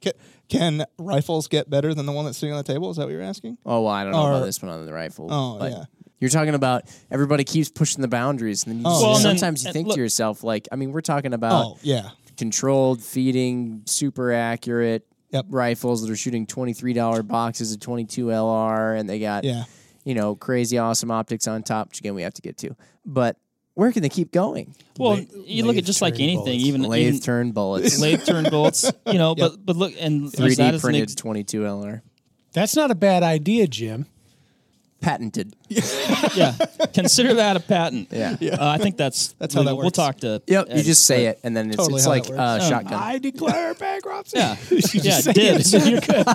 [0.00, 0.12] can,
[0.48, 2.90] can rifles get better than the one that's sitting on the table?
[2.90, 3.58] Is that what you're asking?
[3.66, 5.28] Oh well, I don't know Or- about this one on the rifle.
[5.30, 5.84] Oh, but yeah.
[6.20, 9.24] You're talking about everybody keeps pushing the boundaries, and then you Oh, just- Well, and
[9.24, 12.10] then- sometimes you think look- to yourself, like, I mean, we're talking about oh yeah,
[12.36, 15.46] controlled feeding, super accurate Yep.
[15.48, 19.42] rifles that are shooting twenty three dollar boxes of twenty two LR, and they got
[19.42, 19.64] yeah.
[20.04, 22.76] you know crazy awesome optics on top, which again we have to get to.
[23.04, 23.36] But
[23.74, 24.74] where can they keep going?
[24.98, 26.64] well Lathe- you look at just like anything bullets.
[26.64, 30.62] even Lathe turn bullets, lathe turn bolts you know but but look and three D
[30.62, 32.00] as an printed ex- twenty two LR,
[32.52, 34.06] that's not a bad idea, Jim.
[35.00, 35.54] patented.
[36.34, 36.54] yeah
[36.94, 38.36] consider that a patent Yeah.
[38.58, 39.82] Uh, i think that's That's how that works.
[39.84, 42.38] we'll talk to Yep, you just say it, and then it's, Totally it's like that
[42.38, 42.94] uh, shotgun.
[42.94, 44.38] I declare bankruptcy.
[44.38, 45.84] yeah You just yeah say dibs it.
[45.90, 46.26] you're good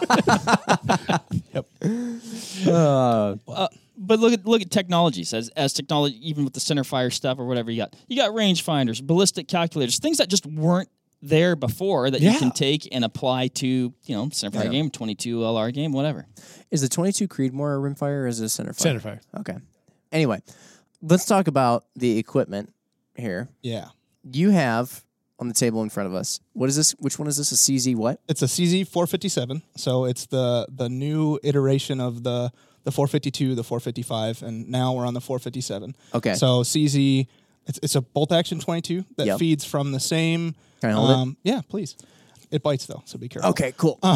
[2.67, 3.67] Uh,
[4.01, 7.37] but look at look at technologies as as technology even with the center fire stuff
[7.37, 10.89] or whatever you got you got rangefinders ballistic calculators things that just weren't
[11.21, 14.71] there before that you can take and apply to you know center fire Yeah.
[14.71, 16.25] game 22 lr game whatever
[16.71, 18.93] is the twenty two Creedmoor a rimfire or is it a center fire?
[18.93, 19.19] Centerfire.
[19.39, 19.57] Okay.
[20.11, 20.41] Anyway,
[21.01, 22.71] let's talk about the equipment
[23.15, 23.49] here.
[23.61, 23.87] Yeah.
[24.23, 25.03] You have
[25.39, 26.39] on the table in front of us.
[26.53, 26.91] What is this?
[26.99, 27.51] Which one is this?
[27.51, 28.21] A CZ what?
[28.29, 32.51] It's a CZ 457, so it's the the new iteration of the
[32.84, 35.95] the 452, the 455, and now we're on the 457.
[36.15, 36.34] Okay.
[36.36, 37.27] So CZ,
[37.67, 39.39] it's it's a bolt action 22 that Yep.
[39.39, 40.55] feeds from the same.
[40.82, 41.13] Can I hold it?
[41.13, 41.95] um, Yeah, please.
[42.51, 43.51] It bites though, so be careful.
[43.51, 43.99] Okay, cool.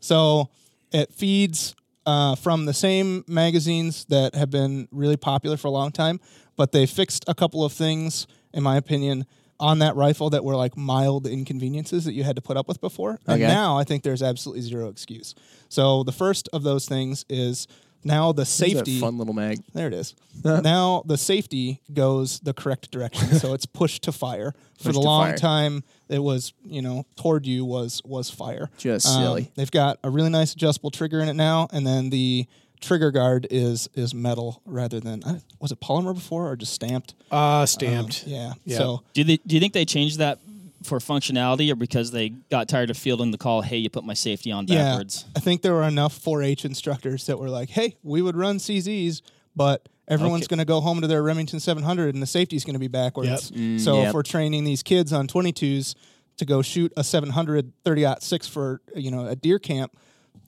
[0.00, 0.48] So
[0.90, 1.74] it feeds
[2.06, 6.18] uh, from the same magazines that have been really popular for a long time,
[6.56, 9.26] but they fixed a couple of things, in my opinion,
[9.62, 12.80] on that rifle that were like mild inconveniences that you had to put up with
[12.80, 13.18] before.
[13.26, 13.46] And Okay.
[13.52, 15.34] now I think there's absolutely zero excuse.
[15.68, 17.66] So the first of those things is
[18.04, 18.98] now the safety.
[18.98, 19.60] fun little mag.
[19.72, 20.14] There it is.
[20.44, 24.52] now the safety goes the correct direction, so it's pushed to fire.
[24.78, 25.36] For Push the long fire.
[25.38, 28.68] time, it was you know toward you was was fire.
[28.78, 29.52] Just Um, silly.
[29.54, 32.48] They've got a really nice adjustable trigger in it now, and then the
[32.82, 35.22] trigger guard is is metal rather than
[35.60, 37.14] was it polymer before or just stamped?
[37.30, 38.26] Uh, stamped.
[38.26, 38.54] Yeah.
[38.64, 38.78] Yeah.
[38.78, 40.38] So do, they, do you think they changed that
[40.82, 44.14] for functionality or because they got tired of fielding the call hey you put my
[44.14, 47.94] safety on yeah, backwards I think there were enough 4-H instructors that were like, "Hey,
[48.02, 49.22] we would run CZs,
[49.56, 50.56] but." Everyone's Okay.
[50.56, 53.52] going to go home to their Remington 700, and the safety's going to be backwards.
[53.54, 53.80] Yep.
[53.80, 54.08] so yep.
[54.08, 55.94] if we're training these kids on 22s
[56.38, 59.96] to go shoot a 700 30 six for you know a deer camp,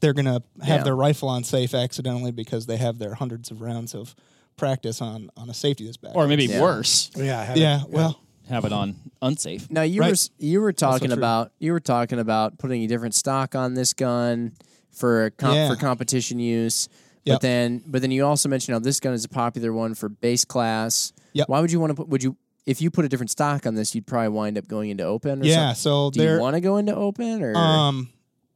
[0.00, 0.82] they're going to have Yeah.
[0.84, 4.14] their rifle on safe accidentally because they have their hundreds of rounds of
[4.56, 6.14] practice on on a safety that's back.
[6.14, 6.60] or maybe Yeah.
[6.62, 7.46] worse Yeah.
[7.50, 7.90] I yeah, it.
[7.90, 10.10] well, have it on unsafe Now you Right.
[10.12, 13.92] were you were talking about you were talking about putting a different stock on this
[13.94, 14.52] gun
[14.92, 15.68] for com- Yeah.
[15.68, 16.88] for competition use.
[17.24, 17.34] Yep.
[17.36, 20.08] But then but then you also mentioned how this gun is a popular one for
[20.08, 21.12] base class.
[21.32, 21.48] Yep.
[21.48, 22.36] Why would you want to put would you
[22.66, 25.42] if you put a different stock on this, you'd probably wind up going into open
[25.42, 25.72] or yeah.
[25.72, 25.74] something?
[25.74, 28.08] So Do you want to go into open or um,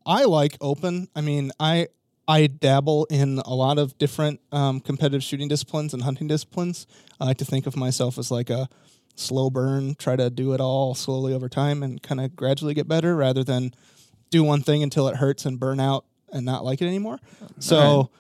[0.08, 1.08] I like open.
[1.14, 1.88] I mean, I
[2.26, 6.86] I dabble in a lot of different um, competitive shooting disciplines and hunting disciplines.
[7.20, 8.68] I like to think of myself as like a
[9.16, 12.88] slow burn, try to do it all slowly over time and kind of gradually get
[12.88, 13.74] better rather than
[14.30, 17.18] do one thing until it hurts and burn out and not like it anymore.
[17.58, 18.10] So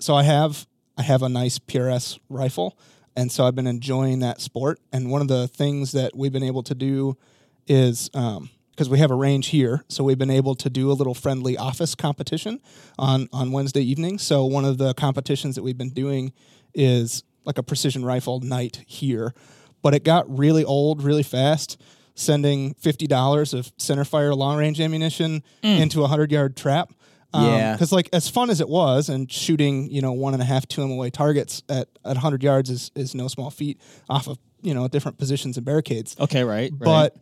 [0.00, 0.66] so I have
[0.98, 2.76] I have a nice PRS rifle
[3.16, 6.42] and so I've been enjoying that sport and one of the things that we've been
[6.42, 7.16] able to do
[7.66, 10.94] is um because we have a range here, so we've been able to do a
[10.94, 12.60] little friendly office competition
[12.96, 14.18] on on Wednesday evening.
[14.18, 16.32] So one of the competitions that we've been doing
[16.74, 19.34] is like a precision rifle night here,
[19.82, 21.82] but it got really old really fast.
[22.14, 25.80] Sending fifty dollars of center fire long range ammunition mm.
[25.80, 26.92] into a hundred yard trap.
[27.34, 27.72] Um, yeah.
[27.72, 30.68] because like as fun as it was, and shooting you know one and a half
[30.68, 34.72] two MOA targets at at hundred yards is is no small feat off of you
[34.72, 36.16] know different positions and barricades.
[36.20, 36.72] Okay, right.
[36.78, 37.12] right.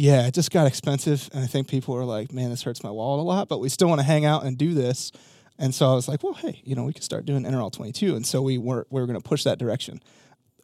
[0.00, 2.90] Yeah, it just got expensive, and I think people were like, "Man, this hurts my
[2.90, 5.12] wallet a lot," but we still want to hang out and do this.
[5.58, 8.16] And so I was like, "Well, hey, you know, we could start doing NRL 22,"
[8.16, 10.00] and so we were we were going to push that direction.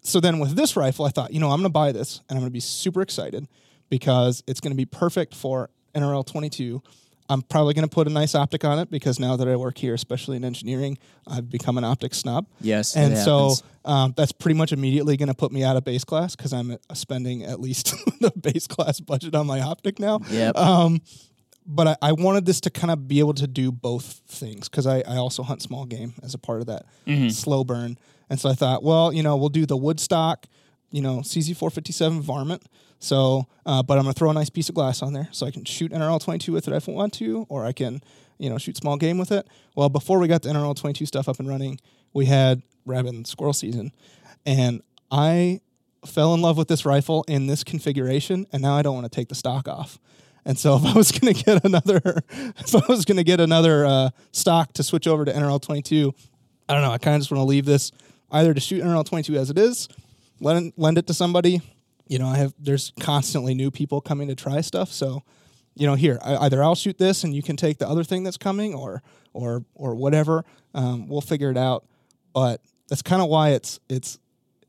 [0.01, 2.39] So then with this rifle, I thought, you know, I'm going to buy this, and
[2.39, 3.47] I'm going to be super excited
[3.91, 6.83] because it's going to be perfect for NRL 22.
[7.29, 9.79] I'm probably going to put a nice optic on it because now that I work
[9.79, 12.47] here, especially in engineering, I've become an optics snob.
[12.61, 13.55] Yes, it and so
[13.85, 16.73] um, that's pretty much immediately going to put me out of base class because I'm
[16.73, 20.21] uh, spending at least the base class budget on my optic now.
[20.31, 20.57] Yep.
[20.57, 21.01] Um,
[21.67, 24.87] but I, I wanted this to kind of be able to do both things because
[24.87, 26.87] I, I also hunt small game as a part of that
[27.31, 27.99] slow burn.
[28.31, 30.47] And so I thought, well, you know, we'll do the Woodstock,
[30.91, 32.63] you know, CZ457 varmint.
[33.07, 35.53] So, uh, but I'm to throw a nice piece of glass on there so I
[35.53, 38.03] can shoot NRL 22 with it if I want to, or I can,
[38.37, 39.47] you know, shoot small game with it.
[39.77, 41.79] Well, before we got the NRL 22 stuff up and running,
[42.13, 43.93] we had rabbit and squirrel season.
[44.45, 45.61] And I
[46.05, 49.15] fell in love with this rifle in this configuration, and now I don't want to
[49.15, 50.01] take the stock off.
[50.45, 52.01] And so, if I was going to get another,
[52.59, 56.13] if I was going to get another uh, stock to switch over to NRL 22,
[56.69, 56.91] I don't know.
[56.91, 57.93] I kind of just want to leave this
[58.33, 59.89] either to shoot NRL 22 as it is,
[60.41, 61.63] lend lend it to somebody.
[62.07, 65.23] You know, I have there's constantly new people coming to try stuff, so
[65.75, 68.25] you know, here I, either I'll shoot this and you can take the other thing
[68.25, 69.03] that's coming, or
[69.33, 70.45] or or whatever.
[70.75, 71.85] Um, we'll figure it out.
[72.33, 74.19] But that's kind of why it's it's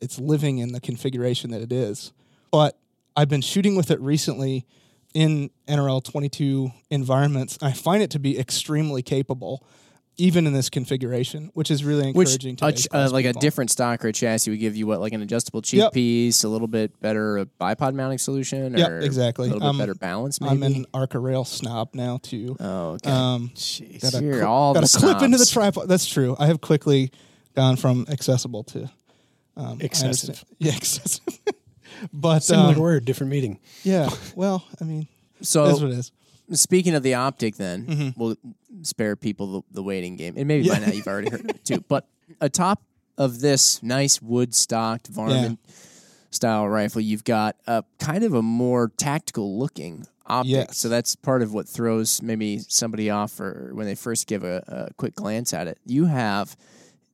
[0.01, 2.11] it's living in the configuration that it is.
[2.51, 2.77] But
[3.15, 4.65] I've been shooting with it recently
[5.13, 7.57] in NRL 22 environments.
[7.61, 9.65] I find it to be extremely capable,
[10.17, 13.33] even in this configuration, which is really Which encouraging to a uh, class like a
[13.33, 15.93] different stock or chassis would give you what, like an adjustable cheek Yep.
[15.93, 19.47] piece, a little bit better uh, bipod mounting solution, or Yep, exactly.
[19.49, 20.41] a little bit Um, better balance.
[20.41, 20.51] Maybe.
[20.53, 22.57] I'm an Arca Rail snob now too.
[22.59, 23.11] oh, okay.
[23.11, 24.01] Um, Jeez.
[24.01, 25.87] got a, You're cl- all got the a clip into the tripod.
[25.87, 26.35] That's true.
[26.39, 27.11] I have quickly
[27.55, 28.89] gone from accessible to
[29.55, 30.29] um, I Excessive.
[30.29, 31.39] understand- Yeah, excessive.
[32.13, 33.59] but Similar um, word, different meaning.
[33.83, 35.07] yeah, well, I mean,
[35.41, 36.11] so that's what it is.
[36.51, 38.19] Speaking of the optic, then Mm-hmm.
[38.21, 38.35] we'll
[38.83, 41.83] spare people the, the waiting game, and maybe by now you've already heard it too.
[41.87, 42.07] But
[42.39, 42.81] atop
[43.17, 45.59] of this nice wood stocked varmint
[46.29, 50.51] style rifle, you've got a kind of a more tactical looking optic.
[50.51, 50.77] Yes.
[50.77, 54.63] So that's part of what throws maybe somebody off or when they first give a,
[54.89, 55.79] a quick glance at it.
[55.85, 56.55] You have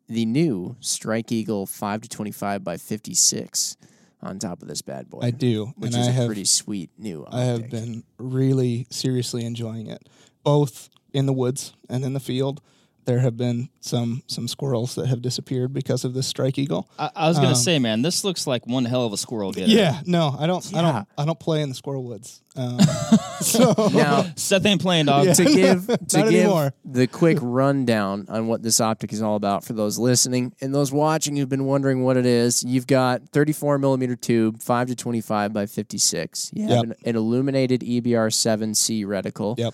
[0.09, 3.77] the new Strike Eagle five to twenty five by fifty six
[4.23, 5.19] on top of this bad boy.
[5.21, 7.21] I do, which and is I a have pretty sweet new.
[7.25, 7.33] Optic.
[7.33, 10.07] I have been really seriously enjoying it,
[10.43, 12.61] both in the woods and in the field.
[13.05, 16.89] There have been some some squirrels that have disappeared because of this strike eagle.
[16.97, 19.51] I, I was gonna um, say, man, this looks like one hell of a squirrel
[19.51, 19.69] getter.
[19.71, 20.65] Yeah, no, I don't.
[20.75, 21.07] I don't.
[21.17, 22.41] I don't play in the squirrel woods.
[22.55, 22.79] Um,
[23.41, 25.25] so now Seth ain't playing, dog.
[25.25, 25.33] Yeah.
[25.33, 26.73] to give to give anymore.
[26.85, 30.91] the quick rundown on what this optic is all about for those listening and those
[30.91, 32.63] watching who've been wondering what it is.
[32.63, 36.51] You've got 34 millimeter tube, five to 25 by 56.
[36.53, 36.83] You have Yep.
[36.83, 39.57] an, an illuminated EBR 7C reticle.
[39.57, 39.73] Yep.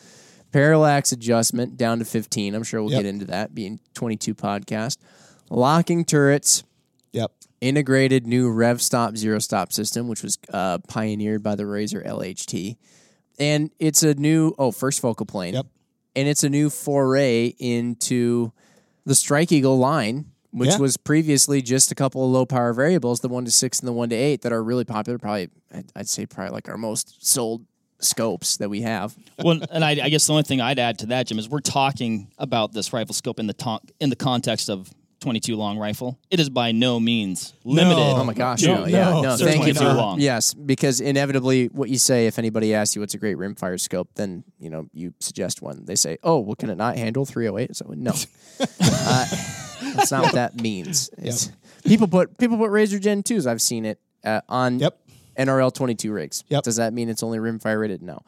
[0.51, 2.55] Parallax adjustment down to 15.
[2.55, 3.03] I'm sure we'll Yep.
[3.03, 4.97] get into that being 22 podcast.
[5.49, 6.63] Locking turrets,
[7.13, 7.31] Yep.
[7.61, 12.77] integrated new rev stop zero stop system which was uh, pioneered by the razor lht
[13.39, 15.65] and it's a new oh first focal plane Yep.
[16.15, 18.53] and it's a new foray into
[19.05, 20.77] the strike eagle line which Yeah.
[20.77, 23.93] was previously just a couple of low power variables the 1 to 6 and the
[23.93, 27.25] 1 to 8 that are really popular probably I'd- i'd say probably like our most
[27.27, 27.65] sold
[27.99, 31.05] scopes that we have well, and I, I guess the only thing I'd add to
[31.07, 34.69] that, Jim, is we're talking about this rifle scope in the to- in the context
[34.69, 34.89] of
[35.21, 36.17] 22 long rifle.
[36.31, 37.99] It is by no means limited.
[38.01, 38.61] Oh my gosh!
[38.61, 39.35] to No, yeah, no, no.
[39.35, 40.19] certainly Thank you too long.
[40.21, 44.07] yes, because inevitably, what you say if anybody asks you what's a great rimfire scope,
[44.15, 45.83] then you know you suggest one.
[45.83, 48.11] They say, "Oh, well, can it not handle 308?" So no,
[48.61, 49.25] uh,
[49.95, 51.09] that's not what that means.
[51.17, 51.51] It's,
[51.83, 53.45] People put people put Razor Gen twos.
[53.47, 54.99] I've seen it uh, on Yep.
[55.39, 56.43] NRL 22 rigs.
[56.49, 56.63] Yep.
[56.63, 58.01] Does that mean it's only rimfire rated?
[58.03, 58.19] No.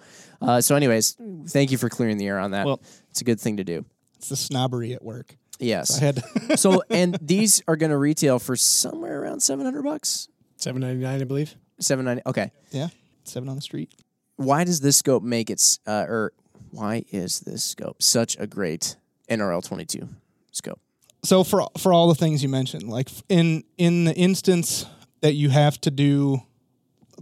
[0.42, 1.18] Uh, so, anyways,
[1.50, 2.66] thank you for clearing the air on that.
[2.66, 3.86] Well- it's a good thing to do.
[4.18, 5.36] It's the snobbery at work.
[5.60, 6.00] Yes.
[6.00, 6.24] Had.
[6.60, 10.28] so, and these are going to retail for somewhere around 700 bucks.
[10.58, 11.56] Seven ninety nine, I believe.
[11.80, 12.22] Seven ninety.
[12.26, 12.52] Okay.
[12.70, 12.90] yeah.
[13.24, 13.92] Seven on the street.
[14.36, 16.34] Why does this scope make its Uh, or
[16.70, 18.96] why is this scope such a great
[19.28, 20.08] NRL twenty two
[20.52, 20.80] scope?
[21.24, 24.86] so for for all the things you mentioned, like in in the instance
[25.22, 26.42] that you have to do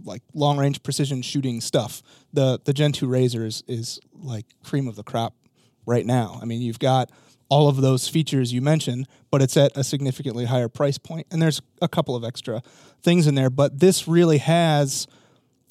[0.04, 4.88] like long range precision shooting stuff, the the Gen two razor is, is like cream
[4.88, 5.34] of the crop
[5.86, 6.38] right now.
[6.40, 7.10] I mean, you've got
[7.48, 11.26] all of those features you mentioned, but it's at a significantly higher price point.
[11.32, 12.62] And there's a couple of extra
[13.02, 15.08] things in there, but this really has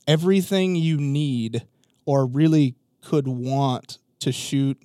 [0.08, 1.66] everything you need
[2.06, 4.78] or really could want to shoot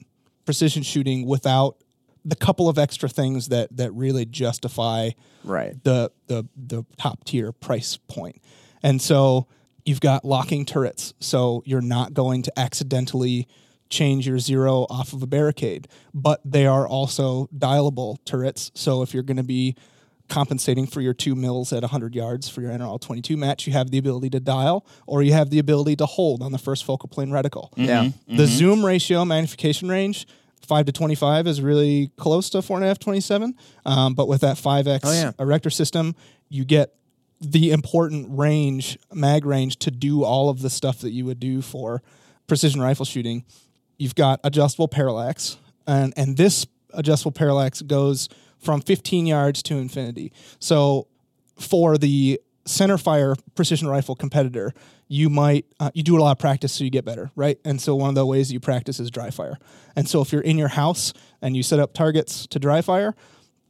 [0.44, 1.78] precision shooting without
[2.24, 5.10] the couple of extra things that that really justify
[5.42, 5.82] Right.
[5.84, 8.40] the the the top tier price point.
[8.84, 9.48] And so
[9.84, 13.48] you've got locking turrets, so you're not going to accidentally
[13.90, 18.70] change your zero off of a barricade, but they are also dialable turrets.
[18.74, 19.74] So if you're going to be
[20.28, 23.90] compensating for your two mils at 100 yards for your NRL 22 match, you have
[23.90, 27.08] the ability to dial or you have the ability to hold on the first focal
[27.08, 27.68] plane reticle.
[27.76, 28.08] Yeah.
[28.26, 30.26] The zoom ratio magnification range,
[30.66, 33.54] five to twenty five, is really close to four and a half twenty seven.
[33.84, 35.32] Um, but with that five x Oh, yeah.
[35.38, 36.16] erector system,
[36.48, 36.94] you get
[37.50, 41.62] the important range, mag range, to do all of the stuff that you would do
[41.62, 42.02] for
[42.46, 43.44] precision rifle shooting.
[43.98, 48.28] You've got adjustable parallax, and and this adjustable parallax goes
[48.58, 50.32] from 15 yards to infinity.
[50.58, 51.06] So
[51.58, 54.72] for the center fire precision rifle competitor,
[55.06, 57.58] you might uh, you do a lot of practice so you get better, right?
[57.64, 59.58] And so one of the ways you practice is dry fire.
[59.94, 63.14] And so if you're in your house and you set up targets to dry fire,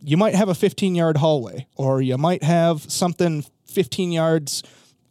[0.00, 3.44] you might have a 15 yard hallway, or you might have something
[3.74, 4.62] 15 yards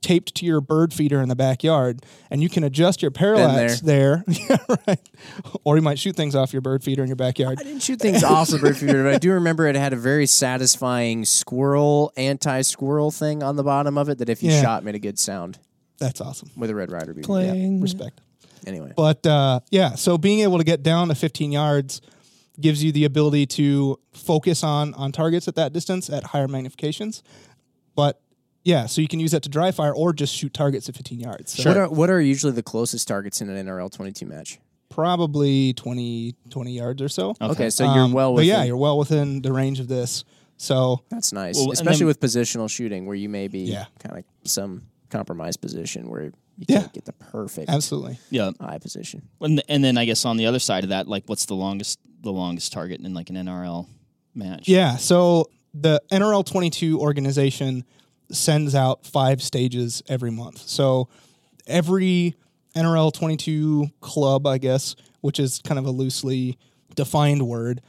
[0.02, 4.24] taped to your bird feeder in the backyard, and you can adjust your parallax there.
[4.28, 5.00] yeah, right.
[5.64, 7.58] Or you might shoot things off your bird feeder in your backyard.
[7.62, 9.96] I didn't shoot things off the bird feeder, but I do remember it had a
[9.96, 14.62] very satisfying squirrel, anti-squirrel thing on the bottom of it that if you Yeah.
[14.62, 15.58] shot made a good sound
[16.00, 16.52] That's awesome.
[16.58, 17.24] with a Red Ryder beam.
[17.24, 17.80] Playing.
[17.82, 18.20] Respect.
[18.68, 22.02] Anyway, But uh, yeah, so being able to get down to 15 yards
[22.60, 27.22] gives you the ability to focus on on targets at that distance at higher magnifications.
[27.96, 28.20] But
[28.64, 31.20] yeah, so you can use that to dry fire or just shoot targets at 15
[31.20, 31.52] yards.
[31.62, 34.60] So what are what are usually the closest targets in an NRL 22 match?
[34.90, 37.34] probably 20, 20 yards or so.
[37.42, 38.48] Okay, so you're Um, well But within.
[38.50, 40.24] yeah, you're well within the range of this.
[40.58, 43.86] So That's nice, Well, and especially then- with positional shooting, where you may be Yeah.
[43.98, 46.32] kind of some compromised position where you
[46.68, 46.82] Yeah.
[46.82, 48.20] can't get the perfect absolutely.
[48.30, 49.24] Yeah, eye position.
[49.42, 51.98] and and then I guess on the other side of that, like, what's the longest
[52.22, 53.88] the longest target in like an NRL
[54.36, 54.68] match?
[54.70, 54.98] Yeah.
[54.98, 57.84] So the NRL 22 organization
[58.34, 60.60] sends out five stages every month.
[60.68, 61.08] So
[61.68, 62.36] every
[62.76, 66.58] NRL 22 club, I guess, which is kind of a loosely
[66.96, 67.82] defined word,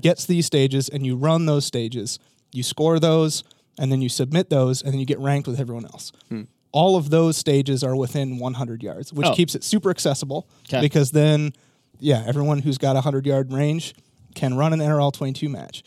[0.00, 2.18] gets these stages and you run those stages.
[2.52, 3.44] You score those
[3.78, 6.12] and then you submit those and then you get ranked with everyone else.
[6.28, 6.42] Hmm.
[6.72, 9.34] All of those stages are within 100 yards, which Oh.
[9.34, 10.80] keeps it super accessible 'Kay.
[10.80, 11.52] because then,
[12.00, 13.94] yeah, everyone who's got a 100 yard range
[14.34, 15.82] can run an NRL 22 match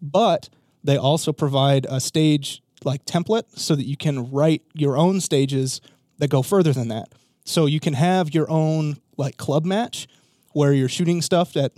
[0.00, 0.48] but
[0.84, 5.80] they also provide a stage like template so that you can write your own stages
[6.18, 7.08] that go further than that.
[7.44, 10.06] So you can have your own like club match
[10.52, 11.72] where you're shooting stuff at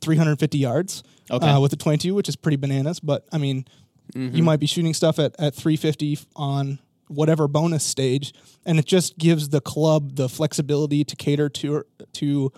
[0.00, 1.46] 350 yards Okay.
[1.46, 3.00] uh, with a 22, which is pretty bananas.
[3.00, 3.66] But I mean,
[4.14, 6.78] you might be shooting stuff at, at 350 on
[7.08, 8.32] whatever bonus stage,
[8.64, 11.84] and it just gives the club the flexibility to cater to
[12.14, 12.50] to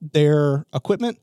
[0.00, 1.18] their equipment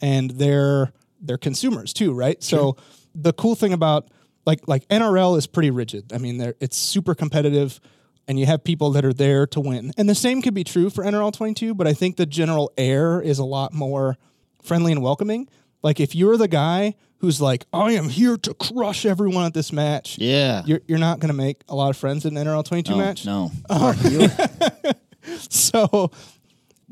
[0.00, 2.42] and their their consumers too, right?
[2.42, 2.76] So
[3.14, 4.08] the cool thing about
[4.46, 6.12] like like NRL is pretty rigid.
[6.12, 7.80] I mean, they're, it's super competitive,
[8.26, 9.92] and you have people that are there to win.
[9.96, 13.20] And the same could be true for NRL 22, but I think the general air
[13.20, 14.16] is a lot more
[14.62, 15.48] friendly and welcoming.
[15.82, 19.72] Like if you're the guy who's like, I am here to crush everyone at this
[19.72, 20.18] match.
[20.18, 20.62] Yeah.
[20.66, 22.96] You're, you're not going to make a lot of friends in an NRL 22 no,
[22.98, 23.26] match.
[23.26, 23.50] no.
[23.68, 23.96] Um,
[25.48, 26.10] so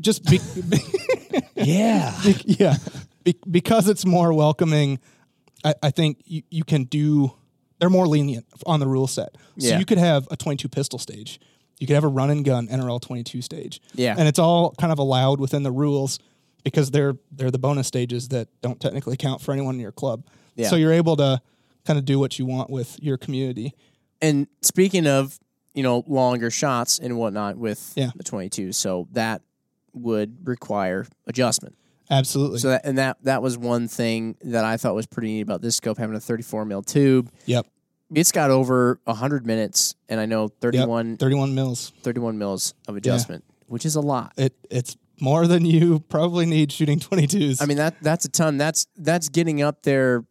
[0.01, 0.41] just be,
[1.57, 2.15] Yeah.
[2.45, 2.77] yeah,
[3.25, 4.99] be, because it's more welcoming,
[5.65, 7.33] I, I think you, you can do.
[7.79, 9.79] They're more lenient on the rule set, so Yeah.
[9.79, 11.39] you could have a 22 pistol stage,
[11.79, 14.15] you could have a run and gun NRL 22 stage, Yeah.
[14.17, 16.19] and it's all kind of allowed within the rules
[16.65, 20.25] because they're they're the bonus stages that don't technically count for anyone in your club.
[20.55, 20.69] Yeah.
[20.69, 21.41] So you're able to
[21.85, 23.75] kind of do what you want with your community.
[24.23, 25.39] And speaking of,
[25.75, 28.11] you know, longer shots and whatnot with Yeah.
[28.17, 29.43] the 22, so that
[29.93, 31.77] would require adjustment.
[32.11, 32.59] Absolutely.
[32.59, 35.61] So that and that that was one thing that I thought was pretty neat about
[35.63, 37.31] this scope having a 34 mil tube.
[37.47, 37.67] yep.
[38.15, 40.53] It's got over 100 minutes and I know Yep.
[40.61, 41.93] 31 31 mils.
[42.03, 44.33] 31 mils of adjustment, which is a lot.
[44.37, 47.61] It it's more than you probably need shooting 22s.
[47.61, 48.59] I mean that that's a ton.
[48.59, 50.25] That's that's getting up there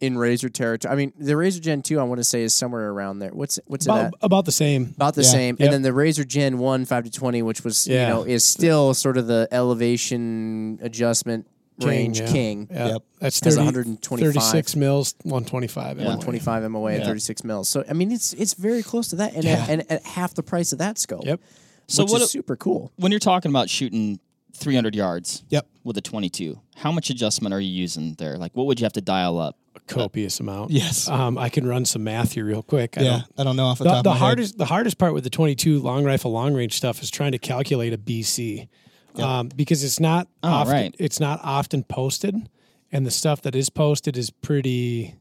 [0.00, 0.92] in Razor territory.
[0.92, 3.30] I mean, the Razor Gen 2 I want to say is somewhere around there.
[3.30, 4.12] What's what's it About, at?
[4.20, 4.92] about the same.
[4.94, 5.28] About the Yeah.
[5.30, 5.56] same.
[5.58, 5.64] Yep.
[5.66, 8.08] And then the Razor Gen 1 5 to 20 which was, Yeah.
[8.08, 11.46] you know, is still sort of the elevation adjustment
[11.80, 12.26] range yeah.
[12.32, 12.68] king.
[12.70, 12.86] Yeah.
[12.88, 13.02] Yep.
[13.20, 14.32] That's 30, 125.
[14.34, 15.96] 36 mils, 125.
[15.98, 17.06] 125 MOA and Yeah.
[17.06, 17.68] 36 mils.
[17.68, 20.42] So I mean, it's it's very close to that, and, at, and at half the
[20.42, 21.24] price of that scope.
[21.24, 21.40] Yep.
[21.88, 22.92] So which what is super cool.
[22.96, 24.18] when you're talking about shooting
[24.54, 25.66] 300 yards Yep.
[25.84, 26.58] with a 22.
[26.76, 28.38] How much adjustment are you using there?
[28.38, 29.56] Like, what would you have to dial up?
[29.86, 30.70] Copious amount.
[30.70, 31.08] Yes.
[31.08, 32.96] Um, I can run some math here real quick.
[32.98, 33.10] I yeah.
[33.10, 34.24] don't- I don't know off the, The, top the of my head.
[34.24, 37.38] hardest the hardest part with the 22 long rifle long range stuff is trying to
[37.38, 38.68] calculate a BC
[39.16, 40.94] um, because it's not Oh, often, right.
[40.98, 42.48] it's not often posted,
[42.92, 45.14] and the stuff that is posted is pretty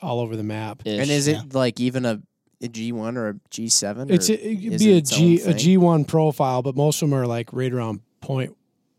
[0.00, 0.82] all over the map.
[0.86, 2.22] And is it like even a,
[2.62, 4.10] a G1 or a G7?
[4.10, 5.56] It's or it, it'd be it a its own G a thing?
[5.58, 8.56] G one profile, but most of them are like right around point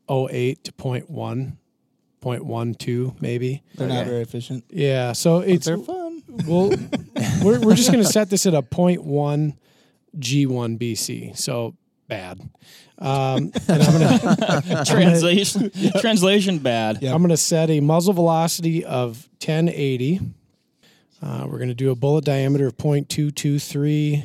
[0.08, 1.10] oh eight to point
[2.26, 3.63] one, point one two maybe.
[3.76, 4.65] They're not very efficient.
[4.69, 6.23] Yeah, so it's They're fun.
[6.47, 6.69] well,
[7.43, 9.57] we're we're just gonna set this at a point one
[10.17, 11.38] G one BC.
[11.38, 11.76] So
[12.07, 12.39] bad.
[12.97, 16.99] Um, and I'm gonna translation translation bad.
[17.01, 17.13] Yeah.
[17.13, 20.21] I'm gonna set a muzzle velocity of 1080.
[21.21, 24.23] Uh, we're gonna do a bullet diameter of 0.223,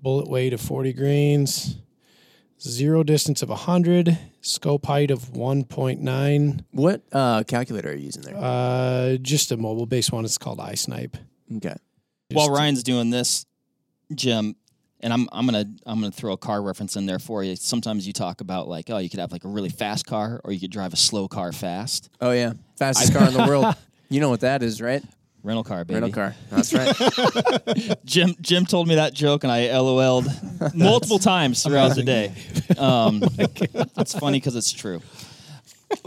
[0.00, 1.76] bullet weight of 40 grains,
[2.62, 6.64] zero distance of 100, scope height of 1.9.
[6.70, 8.36] What uh, calculator are you using there?
[8.36, 10.24] Uh, just a mobile based one.
[10.24, 11.16] It's called iSnipe.
[11.56, 11.76] okay.
[12.32, 13.44] While Ryan's doing this,
[14.14, 14.56] Jim,
[15.00, 17.56] and I'm I'm gonna I'm gonna throw a car reference in there for you.
[17.56, 20.52] Sometimes you talk about like, oh, you could have like a really fast car, or
[20.52, 22.08] you could drive a slow car fast.
[22.20, 23.74] Oh yeah, fastest car in the world.
[24.08, 25.02] You know what that is, right?
[25.42, 26.00] Rental car, baby.
[26.00, 26.34] Rental car.
[26.50, 27.98] That's right.
[28.04, 30.26] Jim Jim told me that joke, and I LOL'd
[30.74, 32.32] multiple times throughout the day.
[32.78, 33.22] Um,
[33.98, 35.02] it's funny because it's true.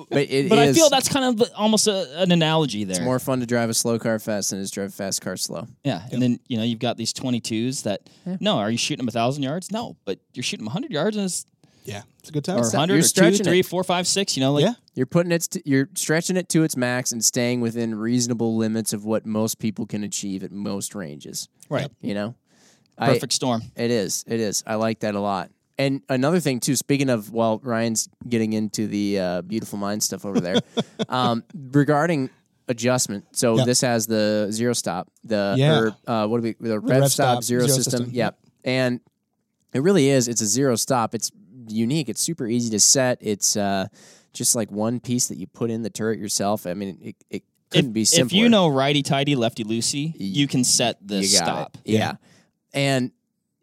[0.09, 2.95] But it But I is- feel that's kind of almost a, an analogy there.
[2.97, 4.91] it's more fun to drive a slow car fast than it is to drive a
[4.93, 5.67] fast car slow.
[5.83, 8.01] Yeah, and then you know you've got these 22s that
[8.39, 9.71] no, are you shooting them a thousand yards?
[9.71, 11.45] No, but you're shooting them 100 yards and it's
[11.83, 12.01] Yeah.
[12.26, 12.55] It's a good time.
[12.57, 13.65] or You're 100 or two, stretching three, it.
[13.65, 14.36] four, five, six.
[14.36, 14.73] You know, like Yeah.
[14.95, 15.43] You're putting it.
[15.43, 19.59] St- you're stretching it to its max and staying within reasonable limits of what most
[19.59, 21.47] people can achieve at most ranges.
[21.69, 22.36] right, You know,
[22.97, 23.61] I- perfect storm.
[23.76, 24.23] It is.
[24.28, 24.63] It is.
[24.65, 25.51] I like that a lot.
[25.78, 26.76] And another thing too.
[26.78, 30.59] Speaking of, while Ryan's getting into the uh, beautiful mind stuff over there,
[31.09, 32.30] um, regarding
[32.69, 33.26] adjustment.
[33.34, 33.65] So Yep.
[33.65, 35.78] this has the zero stop, the Yeah.
[35.80, 37.91] or, uh, what do we the, rev, rev stop, stop, zero, zero system.
[37.99, 38.09] system.
[38.15, 38.39] Yep.
[38.63, 38.99] And
[39.73, 40.28] it really is.
[40.30, 41.13] It's a zero stop.
[41.13, 41.30] It's
[41.72, 42.09] unique.
[42.09, 43.18] It's super easy to set.
[43.22, 43.88] It's uh,
[44.34, 46.66] just like one piece that you put in the turret yourself.
[46.68, 48.26] I mean, it, it couldn't If, be simpler.
[48.28, 51.78] if you know righty tighty, lefty loosey, you can set the stop.
[51.86, 51.93] It.
[51.93, 52.13] Yeah.
[52.74, 53.11] And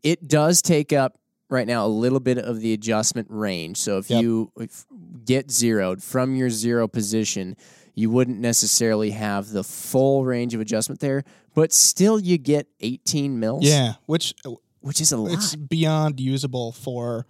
[0.03, 3.76] it does take up right now a little bit of the adjustment range.
[3.76, 4.22] So if Yep.
[4.22, 4.86] you if
[5.24, 7.57] get zeroed from your zero position,
[7.94, 11.24] you wouldn't necessarily have the full range of adjustment there,
[11.55, 13.92] but still you get 18 mils, Yeah.
[14.07, 14.32] Which
[14.80, 15.34] which is a lot.
[15.34, 17.26] it's beyond usable for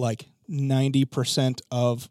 [0.00, 2.08] like 90% of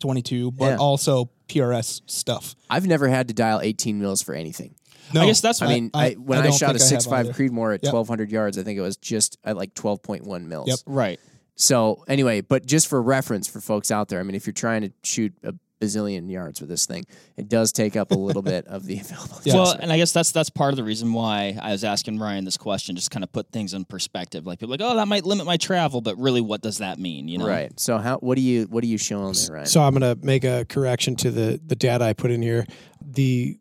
[0.00, 0.76] 22, but Yeah.
[0.76, 2.54] also PRS stuff.
[2.68, 4.74] I've never had to dial 18 mils for anything.
[5.12, 6.78] No, I guess that's I what mean, I- I, when I I, don't shot a
[6.78, 7.32] think I have 6.5 either.
[7.32, 7.92] Creedmoor at Yep.
[7.92, 10.68] 1,200 yards, I think it was just at like 12.1 mils.
[10.68, 10.78] Yep.
[10.86, 11.18] right.
[11.56, 14.82] So anyway, but just for reference for folks out there, I mean, if you're trying
[14.82, 17.04] to shoot a bazillion yards with this thing,
[17.36, 19.40] it does take up a little bit of the available.
[19.44, 19.54] Yeah.
[19.54, 22.44] Well, and I guess that's that's part of the reason why I was asking Ryan
[22.44, 24.46] this question, just kind of put things in perspective.
[24.46, 26.98] Like people are like, oh, that might limit my travel, but really, what does that
[26.98, 27.28] mean?
[27.28, 27.78] You know, right.
[27.80, 28.18] So how?
[28.18, 28.64] What do you?
[28.64, 29.66] What are you showing there, Ryan?
[29.66, 32.66] So I'm going to make a correction to the the data I put in here.
[33.00, 33.58] The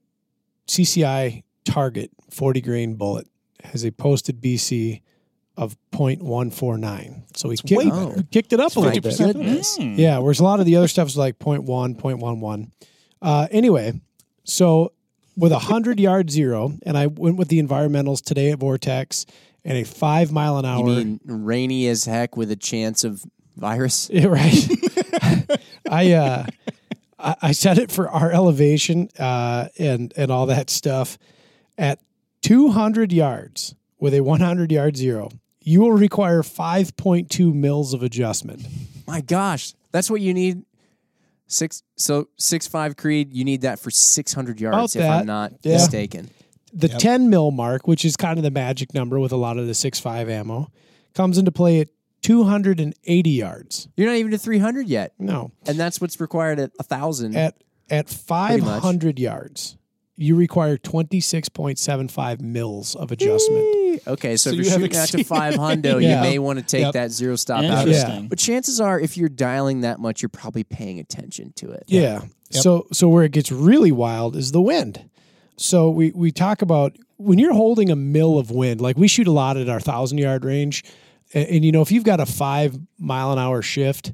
[0.68, 3.28] CCI target 40 grain bullet
[3.64, 5.02] has a posted BC
[5.60, 7.38] of 0.149.
[7.38, 7.86] So we, kick, way
[8.16, 9.18] we kicked it up a little bit.
[9.18, 9.76] goodness.
[9.76, 9.96] Hmm.
[9.96, 12.72] Yeah, whereas a lot of the other stuff is like 0.1, 0.11.
[13.22, 14.00] Uh, anyway,
[14.46, 14.94] so
[15.36, 19.26] with a 100 yard zero, and I went with the environmentals today at Vortex
[19.66, 20.88] and a five mile an hour.
[20.88, 23.26] You mean rainy as heck with a chance of
[23.58, 24.10] virus?
[24.10, 25.60] Yeah, right.
[25.90, 26.46] I uh
[27.20, 31.18] I, I set it for our elevation uh and and all that stuff
[31.78, 32.00] at
[32.44, 35.30] 200 yards with a 100 yard zero.
[35.70, 38.66] You will require 5.2 mils of adjustment.
[39.06, 40.64] My gosh, that's what you need.
[41.46, 41.84] Six.
[41.96, 43.34] So six five Creed.
[43.36, 45.22] You need that for 600 yards, if that.
[45.22, 45.74] I'm not Yeah.
[45.74, 46.32] mistaken.
[46.74, 46.98] The Yep.
[46.98, 49.76] 10 mil mark, which is kind of the magic number with a lot of the
[49.76, 50.70] six five ammo,
[51.14, 51.90] comes into play at
[52.24, 53.88] 280 yards.
[53.96, 57.36] You're not even to 300 yet, No, and that's what's required at a thousand.
[57.36, 57.56] at
[57.92, 59.76] at 500 yards,
[60.22, 64.02] you require 26.75 mils of adjustment.
[64.08, 66.16] Okay, so, So if you you're have shooting out to exceed- 500, Yeah.
[66.18, 66.94] you may want to take Yep.
[66.94, 67.88] that zero stop out.
[67.88, 68.28] Interesting.
[68.28, 71.84] But chances are, if you're dialing that much, you're probably paying attention to it.
[71.88, 72.22] Yeah.
[72.52, 72.64] Yep.
[72.64, 75.10] So so where it gets really wild is the wind.
[75.58, 79.28] So we we talk about when you're holding a mil of wind, like we shoot
[79.28, 80.84] a lot at our thousand yard range,
[81.34, 84.14] and, and, you know if you've got a five mile an hour shift a-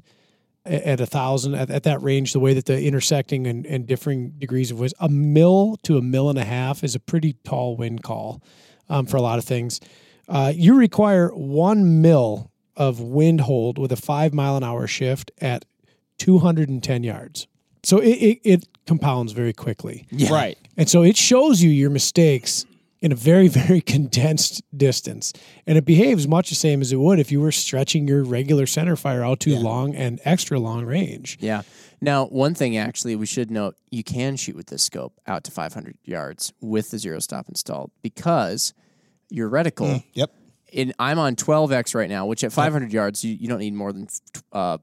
[0.66, 4.30] at a thousand at, at that range, the way that the intersecting and, and differing
[4.38, 7.76] degrees of wind, a mil to a mil and a half is a pretty tall
[7.76, 8.42] wind call
[8.88, 9.80] um, for a lot of things.
[10.28, 15.30] Uh, you require one mil of wind hold with a five mile an hour shift
[15.40, 15.64] at
[16.18, 17.46] 210 yards.
[17.82, 20.06] So it, it, it compounds very quickly.
[20.10, 20.32] Yeah.
[20.32, 20.58] Right.
[20.76, 22.66] And so it shows you your mistakes
[23.00, 25.32] in a very, very condensed distance.
[25.66, 28.66] And it behaves much the same as it would if you were stretching your regular
[28.66, 31.38] center fire out to long and extra long range.
[31.40, 31.62] Yeah.
[32.00, 35.50] Now, one thing actually we should note you can shoot with this scope out to
[35.50, 38.74] 500 yards with the zero stop installed because
[39.30, 40.30] your reticle, Yep.
[40.72, 43.92] in, I'm on 12x right now, which at 500 yards, you, you don't need more
[43.92, 44.08] than
[44.52, 44.78] uh,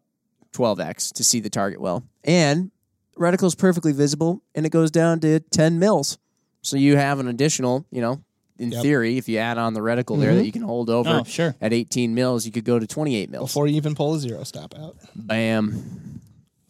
[0.53, 2.03] 12x to see the target well.
[2.23, 2.71] And
[3.17, 6.17] reticle is perfectly visible and it goes down to 10 mils.
[6.63, 8.21] So you have an additional, you know,
[8.57, 8.81] in Yep.
[8.81, 10.37] theory, if you add on the reticle there mm-hmm.
[10.39, 11.55] that you can hold over Oh, sure.
[11.61, 13.49] at 18 mils, you could go to 28 mils.
[13.49, 14.95] Before you even pull a zero stop out.
[15.15, 16.21] Bam.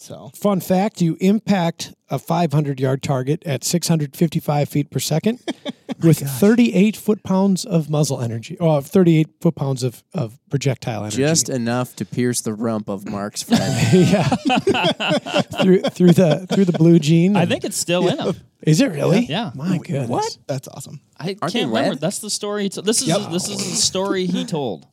[0.03, 5.39] So Fun fact you impact a 500 yard target at 655 feet per second
[6.03, 11.17] with 38 foot pounds of muzzle energy, or 38 foot pounds of, of projectile energy.
[11.17, 13.63] Just enough to pierce the rump of Mark's friend.
[13.93, 14.27] yeah.
[15.61, 17.37] through through the through the blue jean.
[17.37, 18.35] I think it's still in him.
[18.61, 19.21] Is it really?
[19.21, 19.51] Yeah.
[19.55, 20.09] My goodness.
[20.09, 20.37] What?
[20.47, 20.99] that's awesome.
[21.17, 21.95] I Aren't can't remember.
[21.95, 22.65] That's the story.
[22.65, 23.31] It's- This is Yep.
[23.31, 24.85] this is the story he told.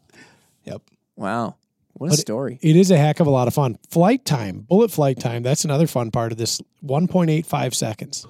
[0.65, 0.83] Yep.
[1.17, 1.57] Wow.
[2.01, 2.59] What a story.
[2.62, 3.76] It is a heck of a lot of fun.
[3.90, 5.42] Flight time, bullet flight time.
[5.42, 6.59] That's another fun part of this.
[6.82, 8.26] 1.85 seconds.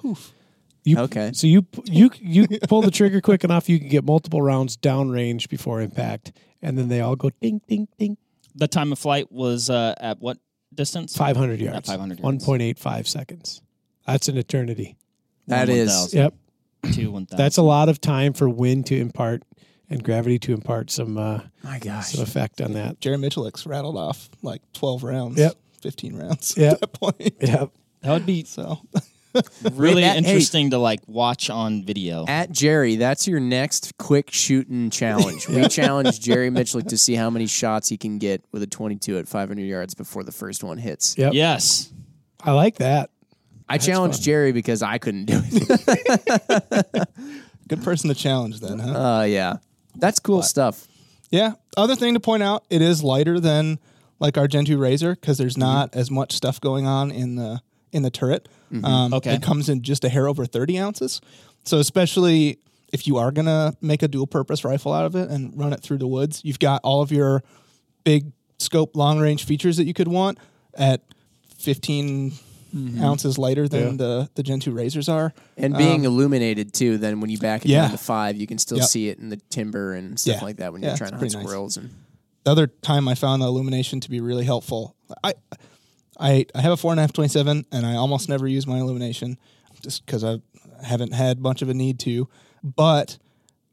[0.83, 1.31] You, Okay.
[1.33, 5.47] So you you you pull the trigger quick enough, you can get multiple rounds downrange
[5.47, 8.17] before impact, and then they all go ding ding ding.
[8.55, 10.37] The time of flight was uh, at what
[10.73, 11.15] distance?
[11.15, 11.87] 500 yards.
[11.87, 12.45] 500 yards.
[12.45, 13.61] 1.85 seconds.
[14.05, 14.97] That's an eternity.
[15.47, 15.89] That One is.
[15.89, 16.33] 1,000, Yep.
[16.93, 17.37] Two one thousand.
[17.37, 19.43] That's a lot of time for wind to impart
[19.91, 22.13] and gravity to impart some uh, My gosh.
[22.13, 22.99] some effect on that.
[23.01, 25.37] Jerry Miculek rattled off like 12 rounds.
[25.39, 25.53] Yep.
[25.81, 26.73] 15 rounds Yep.
[26.73, 27.33] at that point.
[27.41, 27.71] Yep.
[28.01, 28.79] that would be So
[29.73, 30.17] really that- hey.
[30.19, 32.25] interesting to like watch on video.
[32.27, 35.47] At Jerry, that's your next quick shooting challenge.
[35.47, 39.17] We challenge Jerry Miculek to see how many shots he can get with a 22
[39.17, 41.17] at 500 yards before the first one hits.
[41.17, 41.33] Yep.
[41.33, 41.91] Yes.
[42.43, 43.09] I like that.
[43.69, 44.23] I challenged fun.
[44.23, 47.07] Jerry because I couldn't do it.
[47.67, 48.91] good person to challenge then, huh?
[49.19, 49.57] Uh, yeah.
[49.95, 50.87] That's cool stuff.
[51.29, 51.53] Yeah.
[51.77, 53.79] Other thing to point out, it is lighter than
[54.19, 55.61] like our Gen 2 Razor because there's Mm-hmm.
[55.61, 57.61] not as much stuff going on in the
[57.91, 58.47] in the turret.
[58.71, 58.85] Mm-hmm.
[58.85, 59.33] Um, Okay.
[59.35, 61.21] It comes in just a hair over 30 ounces.
[61.65, 62.59] So especially
[62.93, 65.81] if you are gonna make a dual purpose rifle out of it and run it
[65.81, 67.43] through the woods, you've got all of your
[68.03, 70.37] big scope long range features that you could want
[70.75, 71.01] at
[71.57, 72.33] 15
[72.75, 73.03] Mm-hmm.
[73.03, 73.97] ounces lighter than Yeah.
[73.97, 75.33] the the Gen 2 Razors are.
[75.57, 77.81] And being illuminated too, then when you back it Um, Yeah.
[77.83, 78.87] down to five, you can still Yep.
[78.87, 80.43] see it in the timber and stuff Yeah.
[80.45, 81.45] like that when Yeah, you're trying to hunt pretty nice.
[81.45, 81.77] squirrels.
[81.77, 81.89] And
[82.45, 84.95] the other time I found the illumination to be really helpful.
[85.23, 85.33] I
[86.19, 88.65] I I have a four and a half twenty seven, and I almost never use
[88.67, 89.37] my illumination
[89.81, 90.37] just because I
[90.83, 92.27] haven't had much of a need to.
[92.63, 93.17] But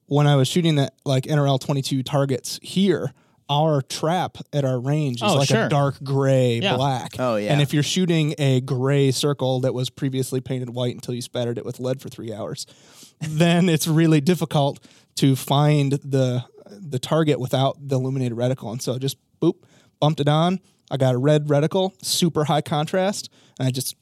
[0.07, 3.13] when I was shooting that like NRL twenty two targets here,
[3.51, 5.67] our trap at our range is Oh, like sure.
[5.67, 6.77] a dark gray Yeah.
[6.77, 7.17] black.
[7.19, 7.53] Oh, yeah.
[7.53, 11.57] And if you're shooting a gray circle that was previously painted white until you spattered
[11.59, 12.67] it with lead for three hours,
[13.21, 14.81] then it's really difficult
[15.17, 18.71] to find the the target without the illuminated reticle.
[18.71, 19.55] And so just boop,
[20.01, 20.61] bumped it on.
[20.91, 23.97] I got a red reticle, super high contrast, and I just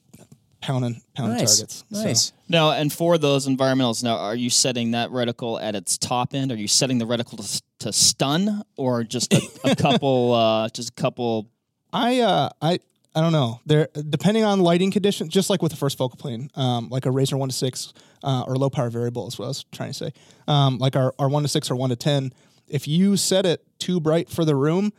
[0.67, 1.57] pounding pounding nice.
[1.59, 1.85] targets.
[1.93, 2.33] So- Nice.
[2.49, 6.53] Now, and for those environmentals, now are you setting that reticle at its top end?
[6.53, 10.91] Are you setting the reticle to, to stun, or just a, a couple, uh, just
[10.91, 11.49] a couple?
[11.93, 12.79] I uh I
[13.15, 13.61] I don't know.
[13.65, 17.11] There depending on lighting conditions, just like with the first focal plane, um, like a
[17.11, 17.93] Razor one to six
[18.23, 20.13] uh, or low power variable is what I was trying to say.
[20.49, 22.33] Um, like our, our one to six or one to ten,
[22.69, 24.93] if you set it too bright for the room,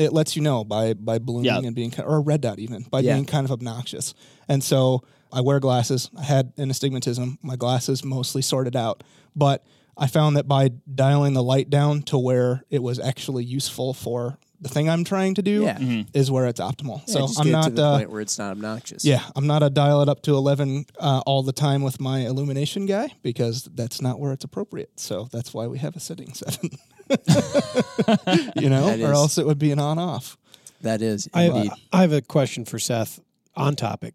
[0.00, 1.58] it lets you know by by blooming Yeah.
[1.58, 3.14] and being or a red dot even by Yeah.
[3.14, 4.14] being kind of obnoxious.
[4.48, 6.10] And so I wear glasses.
[6.18, 7.38] I had an astigmatism.
[7.42, 9.04] My glasses mostly sorted out,
[9.36, 9.62] but
[9.96, 14.38] I found that by dialing the light down to where it was actually useful for
[14.62, 16.02] the thing I'm trying to do Yeah.
[16.12, 16.98] is where it's optimal.
[17.06, 19.04] Yeah, so just I'm get not to the uh, point where it's not obnoxious.
[19.06, 22.20] yeah, I'm not a dial it up to 11 uh, all the time with my
[22.26, 24.90] illumination guy because that's not where it's appropriate.
[25.00, 26.70] So that's why we have a setting seven.
[28.56, 30.36] you know, or else it would be an on off.
[30.82, 31.72] That is I have, indeed.
[31.92, 33.20] I have a question for Seth
[33.54, 34.14] on topic,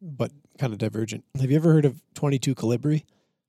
[0.00, 1.24] but kind of divergent.
[1.40, 3.04] Have you ever heard of 22 Colibri?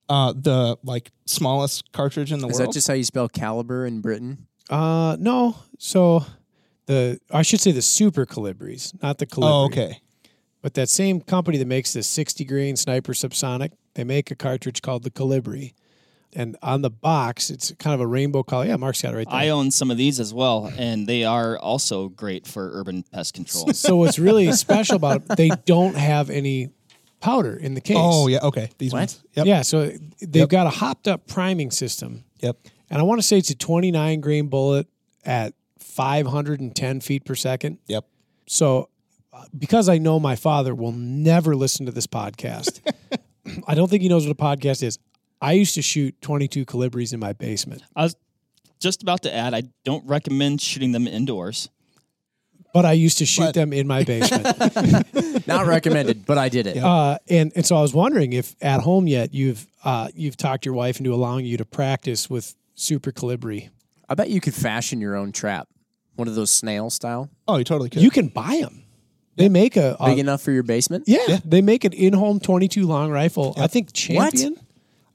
[0.10, 2.52] Uh, the like smallest cartridge in the world.
[2.52, 2.70] Is world.
[2.70, 4.48] that just how you spell caliber in Britain?
[4.70, 5.58] Uh, no.
[5.78, 6.26] So
[6.86, 9.44] the I should say the Super Colibris, not the Colibri.
[9.44, 10.02] oh, okay.
[10.62, 14.82] But that same company that makes the 60 grain Sniper Subsonic, they make a cartridge
[14.82, 15.74] called the Colibri.
[16.40, 18.66] And on the box, it's kind of a rainbow color.
[18.68, 19.40] Yeah, Mark's got it right there.
[19.40, 23.34] I own some of these as well, and they are also great for urban pest
[23.34, 23.74] control.
[23.74, 26.70] so what's really special about it, they don't have any
[27.22, 27.98] powder in the case.
[28.00, 28.40] Oh, yeah.
[28.44, 28.70] Okay.
[28.78, 29.00] These What?
[29.00, 29.24] ones.
[29.34, 29.46] Yep.
[29.48, 29.88] Yeah, so
[30.22, 30.50] they've Yep.
[30.50, 32.24] got a hopped up priming system.
[32.42, 32.58] Yep.
[32.92, 34.86] And I want to say it's a 29 grain bullet
[35.26, 37.80] at 510 feet per second.
[37.88, 38.06] Yep.
[38.48, 38.90] So
[39.58, 42.82] because I know my father will never listen to this podcast.
[43.68, 45.00] I don't think he knows what a podcast is.
[45.42, 48.16] I used to shoot 22 calibres in my basement, I was
[48.80, 51.70] just about to add, I don't recommend shooting them indoors.
[52.74, 54.46] but I used to shoot But- them in my basement.
[55.48, 56.78] Not recommended, but I did it.
[56.78, 60.66] uh, and and so I was wondering if at home yet you've uh, you've talked
[60.66, 63.70] your wife into allowing you to practice with Super Colibri.
[64.10, 65.68] I bet you could fashion your own trap,
[66.16, 68.02] one of those snail style, Oh, you totally could.
[68.04, 68.84] You can buy them.
[69.38, 71.04] They make a, a big enough for your basement.
[71.08, 73.54] yeah, They make an in-home 22 long rifle.
[73.58, 74.58] I think Champion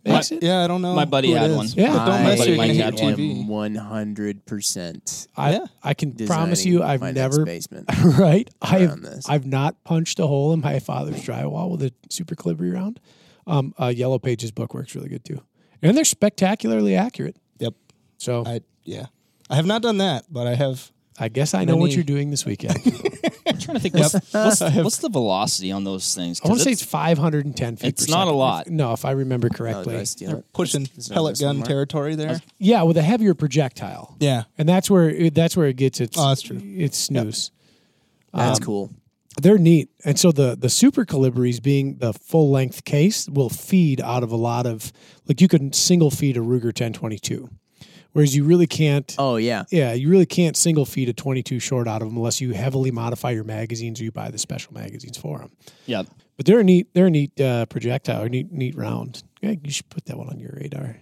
[0.04, 0.42] makes it.
[0.42, 0.94] yeah, I don't know.
[0.94, 1.66] My buddy had one.
[1.74, 1.92] Yeah.
[1.92, 3.36] But don't I mess buddy with Mike your had TV.
[3.36, 3.40] one.
[3.42, 5.28] am one hundred percent.
[5.36, 5.66] I Yeah.
[5.82, 7.88] I can promise you, I've never basement.
[8.04, 8.48] right.
[8.60, 9.28] I've this.
[9.28, 13.00] I've not punched a hole in my father's drywall with a Super Colibri round.
[13.46, 15.42] Um, uh, Yellow Pages book works really good too,
[15.82, 17.36] and they're spectacularly accurate.
[17.58, 17.74] Yep.
[18.18, 19.06] So I yeah.
[19.50, 20.90] I have not done that, but I have.
[21.22, 22.76] I guess I know what you're doing this weekend.
[23.46, 26.40] I'm trying to think what's, what's, what's the velocity on those things?
[26.44, 27.86] I want to say it's 510 feet.
[27.88, 28.38] It's per not a second.
[28.38, 28.66] lot.
[28.66, 29.92] If- no, if I remember correctly.
[29.92, 30.52] did I steal it?
[30.52, 31.68] Pushing Is that pellet this gun Mark?
[31.68, 32.40] territory there.
[32.58, 34.16] yeah, with a heavier projectile.
[34.20, 34.44] Yeah.
[34.58, 36.16] and that's where it, that's where it gets its.
[36.18, 36.60] Oh, that's true.
[36.62, 37.50] Its snooze.
[38.34, 38.90] That's Um, cool.
[39.40, 43.98] They're neat, and so the the Super Colibris being the full length case will feed
[44.00, 44.92] out of a lot of
[45.26, 47.48] like you can single feed a Ruger 1022,
[48.12, 49.14] whereas you really can't.
[49.18, 52.40] Oh yeah, Yeah, you really can't single feed a 22 short out of them unless
[52.40, 55.50] you heavily modify your magazines or you buy the special magazines for them.
[55.86, 56.02] yeah.
[56.36, 59.22] But they're a neat, they're a neat uh, projectile, or neat, neat round.
[59.42, 60.96] Yeah, you should put that one on your radar.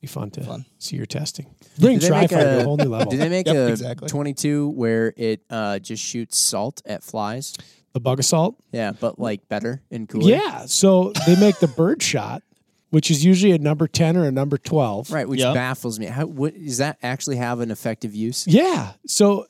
[0.00, 0.64] Be fun to Fun.
[0.78, 1.46] see your testing.
[1.78, 3.10] Bring Did they make tri-fighter to a- a whole new level.
[3.10, 4.08] Did they make Yep, a exactly.
[4.08, 7.54] 22 where it uh, just shoots salt at flies?
[7.94, 8.56] the bug assault.
[8.72, 10.28] Yeah, but like better and cooler.
[10.30, 12.42] Yeah, so they make the bird shot,
[12.94, 15.10] which is usually a number 10 or a number 12.
[15.10, 15.52] Right, which Yeah.
[15.52, 16.06] baffles me.
[16.06, 18.46] How what, does that actually have an effective use?
[18.46, 18.92] Yeah.
[19.04, 19.46] So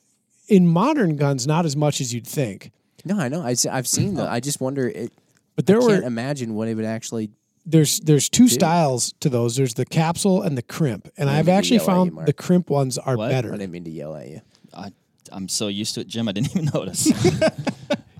[0.47, 2.71] in modern guns, not as much as you'd think.
[3.05, 3.43] No, I know.
[3.43, 4.29] I, have seen that.
[4.29, 4.89] I just wonder.
[4.89, 5.13] It,
[5.55, 7.29] But there I were can't imagine what it would actually.
[7.67, 9.55] there's there's two styles to those.
[9.55, 11.07] There's the capsule and the crimp.
[11.15, 13.31] And I've actually yell at you, found the crimp ones are What?
[13.31, 14.41] I didn't mean to yell at you.
[14.73, 14.91] I,
[15.31, 16.27] I'm so used to it, Jim.
[16.27, 17.11] I didn't even notice.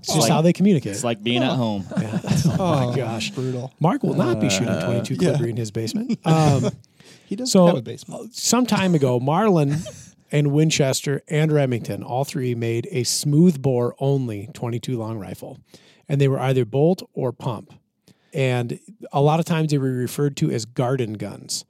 [0.08, 0.92] It's just how they communicate.
[0.92, 1.84] it's like being at home.
[1.96, 3.30] oh my gosh.
[3.30, 3.72] Brutal.
[3.80, 6.18] Mark will not be shooting 22 caliber in his basement.
[6.26, 6.70] Um,
[7.26, 8.34] He does So- have a basement.
[8.34, 9.76] some time ago, Marlin
[10.32, 15.58] and Winchester and Remington, all three made a smooth bore only 22 long rifle.
[16.08, 17.72] And they were either bolt or pump.
[18.32, 18.78] And
[19.12, 21.64] a lot of times they were referred to as garden guns.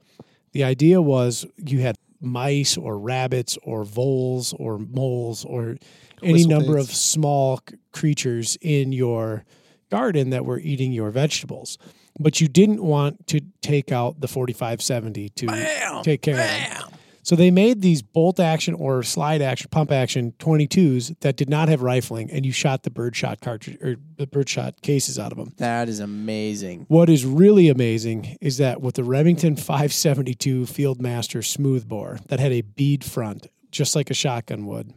[0.51, 5.77] The idea was you had mice or rabbits or voles or moles or
[6.23, 6.89] any number pigs.
[6.89, 9.45] of small c- creatures in your
[9.89, 11.77] garden that were eating your vegetables.
[12.19, 16.93] But you didn't want to take out the 4570 to take care of them.
[17.27, 21.67] So they made these bolt action or slide action, pump action 22s that did not
[21.67, 25.51] have rifling, and you shot the birdshot cartridge or the birdshot cases out of them.
[25.57, 26.85] That is amazing.
[26.87, 32.61] What is really amazing is that with the Remington 572 Fieldmaster smoothbore that had a
[32.61, 34.93] bead front, just like a shotgun would,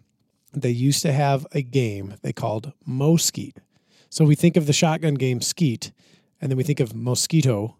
[0.52, 3.60] they used to have a game they called Mosquito.
[4.08, 5.92] So we think of the shotgun game Skeet,
[6.40, 7.76] and then we think of Mosquito,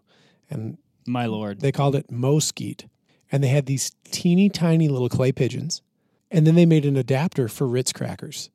[0.49, 1.59] and My lord.
[1.59, 2.87] they called it Mosquito.
[3.31, 5.81] And they had these teeny tiny little clay pigeons.
[6.29, 8.49] And then they made an adapter for Ritz crackers.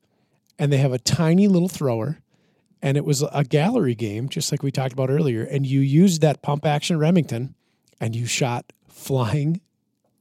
[0.59, 2.19] And they have a tiny little thrower.
[2.81, 5.43] And it was a gallery game, just like we talked about earlier.
[5.43, 7.55] And you used that pump action Remington
[7.99, 9.61] and you shot flying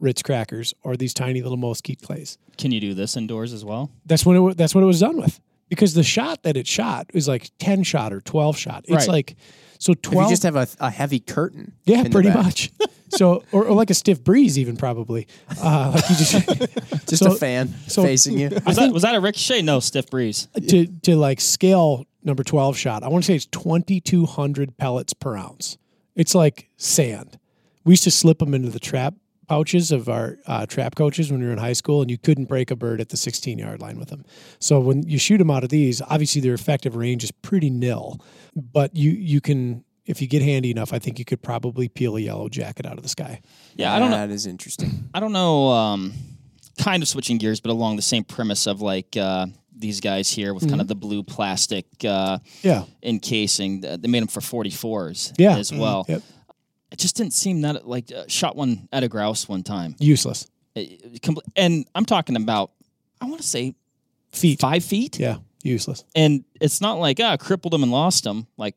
[0.01, 2.39] Ritz crackers or these tiny little Mosquito clays.
[2.59, 3.91] Can you do this indoors as well?
[4.05, 5.41] That's when it that's what it was done with.
[5.69, 8.85] Because the shot that it shot is like 10 shot or 12 shot.
[8.87, 9.09] It's Right.
[9.09, 9.37] like
[9.79, 11.73] so If 12 you just have a, a heavy curtain.
[11.85, 12.71] Yeah, pretty much.
[13.09, 15.27] So, or, or like a stiff breeze, even probably.
[15.63, 16.33] Uh, like you just
[17.09, 18.51] Just So- a fan so- facing you.
[18.67, 19.63] Was, that, was that a ricochet?
[19.63, 20.49] No, stiff breeze.
[20.69, 23.03] to to like scale number twelve shot.
[23.03, 25.79] I want to say it's twenty two hundred pellets per ounce.
[26.15, 27.39] It's like sand.
[27.85, 29.15] We used to slip them into the trap
[29.49, 32.47] pouches of our uh, trap coaches when we were in high school, and you couldn't
[32.47, 34.25] break a bird at the sixteen yard line with them.
[34.59, 38.21] So when you shoot them out of these, obviously their effective range is pretty nil,
[38.55, 39.85] but you you can.
[40.07, 42.97] If you get handy enough, I think you could probably peel a yellow jacket out
[42.97, 43.41] of the sky.
[43.75, 44.19] Yeah, I don't know.
[44.19, 45.09] That is interesting.
[45.13, 45.67] I don't know.
[45.71, 46.13] Um,
[46.79, 49.47] kind of switching gears, but along the same premise of like uh,
[49.77, 50.71] these guys here with Mm-hmm.
[50.71, 52.85] kind of the blue plastic uh, Yeah.
[53.03, 53.85] encasing.
[53.85, 55.57] Uh, They made them for 44s Yeah.
[55.59, 56.05] as well.
[56.09, 56.23] Yep.
[56.97, 59.97] It just didn't seem that like uh, shot one at a grouse one time.
[59.99, 60.47] Useless.
[60.75, 62.71] It- it compl- and I'm talking about,
[63.21, 63.75] I want to say
[64.33, 64.61] Feet.
[64.61, 65.19] five feet.
[65.19, 65.37] Yeah.
[65.63, 66.05] Useless.
[66.15, 68.47] And it's not like, ah, crippled him and lost him.
[68.57, 68.77] Like,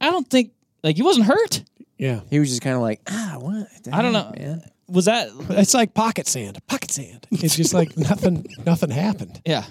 [0.00, 0.52] I don't think,
[0.84, 1.64] like, he wasn't hurt.
[1.98, 2.20] Yeah.
[2.30, 3.66] He was just kind of like, ah, what?
[3.82, 4.32] the I don't know.
[4.38, 4.62] man.
[4.86, 6.64] Was that, It's like pocket sand.
[6.68, 7.26] Pocket sand.
[7.32, 9.42] It's just like nothing nothing happened.
[9.44, 9.64] yeah.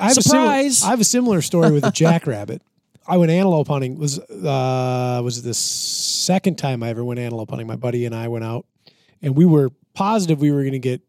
[0.00, 0.72] I have Surprise!
[0.72, 2.62] A similar, I have a similar story with a jackrabbit.
[3.08, 3.98] I went antelope hunting.
[3.98, 7.66] Was uh, was the second time I ever went antelope hunting.
[7.66, 8.66] My buddy and I went out,
[9.22, 11.00] and we were positive we were going to get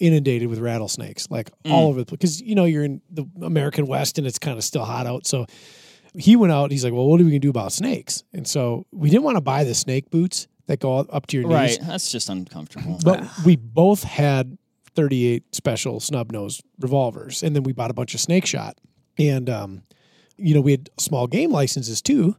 [0.00, 2.18] inundated with rattlesnakes, like all over the place.
[2.18, 5.26] Because you know you're in the American West and it's kind of still hot out.
[5.26, 5.46] So
[6.14, 6.70] he went out.
[6.70, 9.24] He's like, "Well, what are we going to do about snakes?" And so we didn't
[9.24, 11.78] want to buy the snake boots that go up to your knees.
[11.78, 11.78] Right.
[11.82, 12.98] That's just uncomfortable.
[13.04, 14.56] But we both had
[14.94, 18.78] 38 special snub nose revolvers, and then we bought a bunch of snake shot.
[19.18, 19.82] And um,
[20.36, 22.36] you know, we had small game licenses too.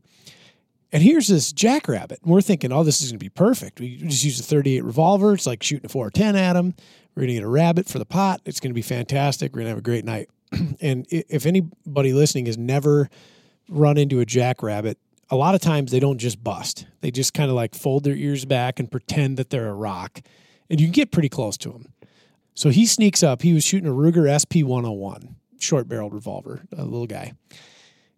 [0.91, 2.19] And here's this jackrabbit.
[2.21, 3.79] And we're thinking, oh, this is going to be perfect.
[3.79, 5.33] We just use a 38 revolver.
[5.33, 6.73] It's like shooting a 410 at him.
[7.15, 8.41] We're going to get a rabbit for the pot.
[8.45, 9.53] It's going to be fantastic.
[9.53, 10.29] We're going to have a great night.
[10.81, 13.09] and if anybody listening has never
[13.69, 14.97] run into a jackrabbit,
[15.29, 16.85] a lot of times they don't just bust.
[17.01, 20.21] They just kind of like fold their ears back and pretend that they're a rock.
[20.69, 21.93] And you can get pretty close to them.
[22.53, 23.41] So he sneaks up.
[23.41, 27.33] He was shooting a Ruger SP 101, short barreled revolver, a little guy.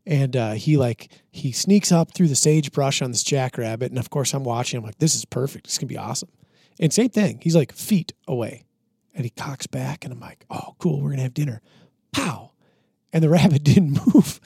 [0.07, 4.09] And uh, he like he sneaks up through the sagebrush on this jackrabbit, and of
[4.09, 4.77] course I'm watching.
[4.77, 5.65] I'm like, this is perfect.
[5.65, 6.29] This is gonna be awesome.
[6.79, 7.39] And same thing.
[7.43, 8.63] He's like feet away,
[9.13, 11.01] and he cocks back, and I'm like, oh, cool.
[11.01, 11.61] We're gonna have dinner.
[12.13, 12.51] Pow,
[13.11, 14.39] and the rabbit didn't move.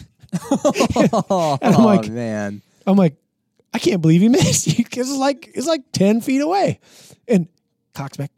[1.29, 3.15] oh And I'm like- man, I'm like,
[3.71, 6.79] I can't believe he missed you because it's like it's like ten feet away,
[7.27, 7.47] and
[7.93, 8.31] cocks back,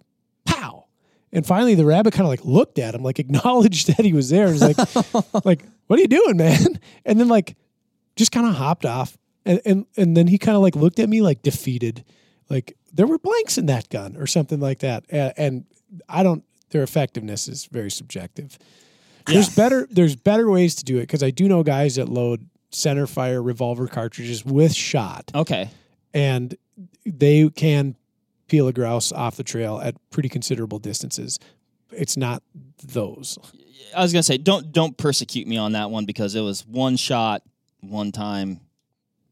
[0.43, 0.87] pow,
[1.31, 4.29] and finally the rabbit kind of like looked at him, like acknowledged that he was
[4.29, 5.63] there, and was like, like,
[5.93, 6.79] what are you doing, man?
[7.05, 7.55] And then like,
[8.15, 9.15] just kind of hopped off,
[9.45, 12.03] and and and then he kind of like looked at me like defeated,
[12.49, 15.65] like there were blanks in that gun or something like that, and, and
[16.09, 16.43] I don't.
[16.71, 18.57] Their effectiveness is very subjective.
[19.27, 22.49] There's better there's better ways to do it because I do know guys that load
[22.71, 25.69] center fire revolver cartridges with shot Okay.
[26.13, 26.55] and
[27.05, 27.95] they can
[28.47, 31.37] peel a grouse off the trail at pretty considerable distances.
[31.91, 32.41] It's not
[32.83, 33.37] those.
[33.95, 36.95] I was gonna say don't don't persecute me on that one because it was one
[36.97, 37.43] shot,
[37.81, 38.59] one time.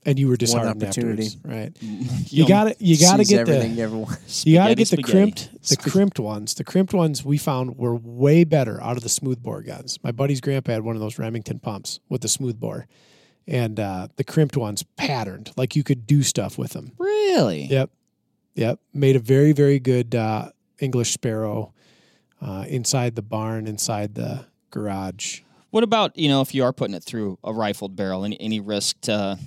[0.04, 1.28] And you were disheartened opportunity.
[1.28, 1.78] afterwards, right?
[2.32, 4.20] You You got to you got to get the you ever want.
[4.46, 5.12] you got to get the spaghetti.
[5.12, 6.56] crimped the crimped ones.
[6.56, 10.00] The crimped ones we found were way better out of the smooth bore guns.
[10.04, 12.88] My buddy's grandpa had one of those Remington pumps with the smooth bore,
[13.48, 16.94] and uh, the crimped ones patterned like you could do stuff with them.
[16.98, 17.66] Really?
[17.66, 17.92] Yep.
[18.56, 18.80] Yep.
[18.96, 20.50] Made a very, very good uh,
[20.80, 21.74] English sparrow
[22.42, 25.42] uh, inside the barn, inside the garage.
[25.70, 28.26] What about you know if you are putting it through a rifled barrel?
[28.26, 29.38] Any any risk to?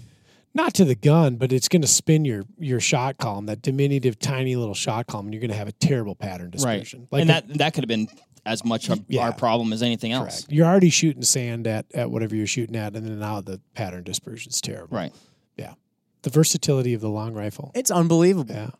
[0.56, 4.18] Not to the gun, but it's going to spin your your shot column, that diminutive,
[4.20, 7.08] tiny little shot column, and you're going to have a terrible pattern dispersion.
[7.10, 8.06] Right, and a- that that could have been
[8.46, 9.22] as much of Yeah.
[9.22, 10.42] our problem as anything else.
[10.42, 10.52] correct.
[10.52, 14.04] You're already shooting sand at, at whatever you're shooting at, and then now the pattern
[14.04, 14.96] dispersion is terrible.
[14.96, 15.12] Right.
[15.56, 15.72] Yeah.
[16.22, 17.72] The versatility of the long rifle.
[17.74, 18.54] It's unbelievable.
[18.54, 18.70] Yeah.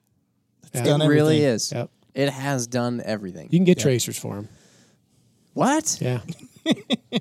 [0.75, 1.55] It done really everything.
[1.55, 1.73] is.
[1.73, 1.91] Yep.
[2.15, 3.49] It has done everything.
[3.51, 4.49] You can get tracers for them.
[5.53, 5.99] what?
[6.01, 6.21] Yeah.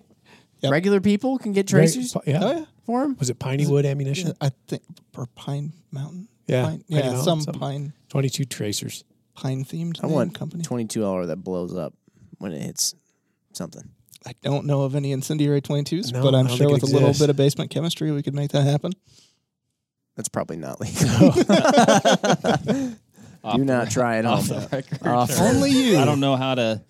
[0.61, 0.71] Yep.
[0.71, 2.39] Regular people can get Very- tracers Oh yeah.
[2.39, 2.65] yeah.
[2.85, 3.17] for them?
[3.19, 4.31] Was it piney wood ammunition?
[4.39, 6.29] I think for Pine Mountain.
[6.47, 7.59] Yeah, Pine, Pine yeah, Mountain, some something.
[7.59, 9.03] pine 22 tracers.
[9.35, 10.63] pine themed I want company.
[10.63, 11.93] 22 hour that blows up
[12.37, 12.95] when it hits
[13.51, 13.83] something.
[14.25, 16.83] I don't know of any incendiary 22s, No, but I I'm don't sure think with
[16.83, 17.23] it a little exists.
[17.23, 18.93] bit of basement chemistry, we could make that happen.
[20.15, 21.33] That's probably not legal.
[23.55, 24.61] Do not try it Off home.
[24.61, 25.01] the record.
[25.07, 25.97] Off- Only you.
[25.97, 26.81] I don't know how to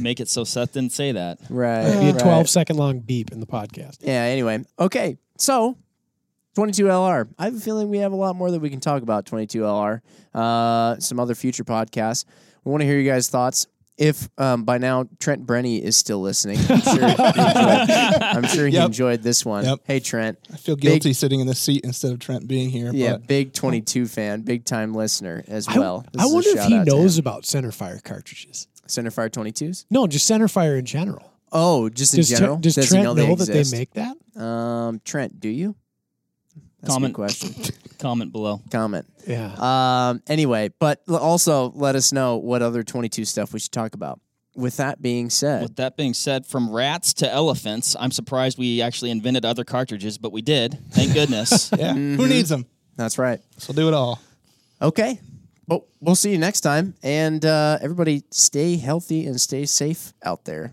[0.00, 1.38] make it so Seth didn't say that.
[1.48, 1.84] Right.
[1.86, 2.20] It'd Be a right.
[2.22, 3.98] 12 second long beep in the podcast.
[4.00, 4.64] Yeah, anyway.
[4.78, 5.18] Okay.
[5.38, 5.76] So
[6.56, 7.28] 22LR.
[7.38, 10.00] I have a feeling we have a lot more that we can talk about 22LR.
[10.34, 12.24] Uh, some other future podcasts.
[12.64, 13.66] We want to hear you guys' thoughts.
[14.00, 17.90] If um, by now Trent Brenny is still listening, I'm sure he enjoyed,
[18.22, 18.86] I'm sure he Yep.
[18.86, 19.64] enjoyed this one.
[19.66, 19.80] Yep.
[19.84, 20.38] Hey, Trent.
[20.52, 22.90] I feel guilty sitting in this seat instead of Trent being here.
[22.94, 26.04] Yeah, but big 22 fan, big time listener as I- well.
[26.12, 27.22] This I, is a wonder if shout he out to knows him.
[27.22, 28.68] about centerfire cartridges.
[28.88, 29.84] Centerfire 22s.
[29.90, 31.30] No, just centerfire in general.
[31.52, 32.56] Oh, just in Does, Tre- general.
[32.56, 33.72] does he Trent know, know, they that they exist?
[33.78, 34.42] make that?
[34.42, 35.76] Um, Trent, do you?
[36.80, 37.12] That's Comment.
[37.12, 37.54] a good question.
[37.98, 38.60] Comment below.
[38.70, 39.06] Comment.
[39.26, 39.52] Yeah.
[40.10, 43.94] Um, anyway, but l- also let us know what other 22 stuff we should talk
[43.94, 44.18] about.
[44.56, 48.82] With that being said, With that being said, from rats to elephants, I'm surprised we
[48.82, 50.78] actually invented other cartridges, but we did.
[50.90, 51.70] Thank goodness.
[51.78, 52.16] yeah, Mm-hmm.
[52.16, 52.66] who needs them?
[52.96, 53.40] that's right.
[53.58, 54.20] So do it all.
[54.82, 55.20] Okay.
[55.68, 56.94] Well, we'll see you next time.
[57.02, 60.72] And uh, everybody stay healthy and stay safe out there.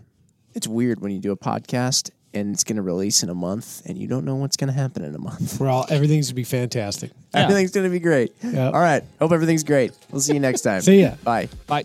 [0.54, 3.82] It's weird when you do a podcast and it's going to release in a month
[3.86, 5.58] and you don't know what's going to happen in a month.
[5.60, 7.10] We're all, everything's going to be fantastic.
[7.34, 7.40] Yeah.
[7.44, 8.32] Everything's going to be great.
[8.42, 8.74] Yep.
[8.74, 9.02] All right.
[9.18, 9.92] Hope everything's great.
[10.10, 10.80] We'll see you next time.
[10.82, 11.14] See ya.
[11.24, 11.48] Bye.
[11.66, 11.84] Bye.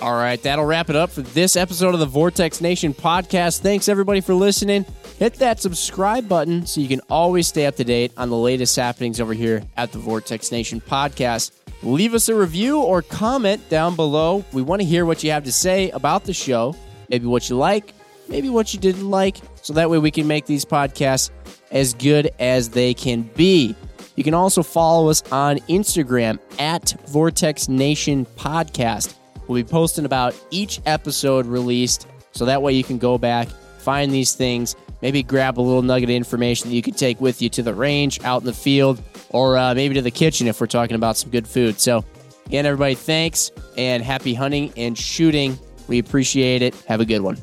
[0.00, 3.60] All right, that'll wrap it up for this episode of the Vortex Nation podcast.
[3.60, 4.84] Thanks everybody for listening.
[5.20, 8.74] Hit that subscribe button so you can always stay up to date on the latest
[8.74, 11.52] happenings over here at the Vortex Nation podcast.
[11.84, 14.44] Leave us a review or comment down below.
[14.52, 16.74] We want to hear what you have to say about the show,
[17.08, 17.94] maybe what you like,
[18.32, 21.30] maybe what you didn't like, so that way we can make these podcasts
[21.70, 23.76] as good as they can be.
[24.16, 29.14] You can also follow us on Instagram at Vortex Nation Podcast.
[29.46, 33.48] We'll be posting about each episode released, so that way you can go back,
[33.78, 37.42] find these things, maybe grab a little nugget of information that you can take with
[37.42, 40.58] you to the range, out in the field, or uh, maybe to the kitchen if
[40.58, 41.78] we're talking about some good food.
[41.78, 42.02] So,
[42.46, 45.58] again, everybody, thanks and happy hunting and shooting.
[45.86, 46.74] We appreciate it.
[46.86, 47.36] Have a good one.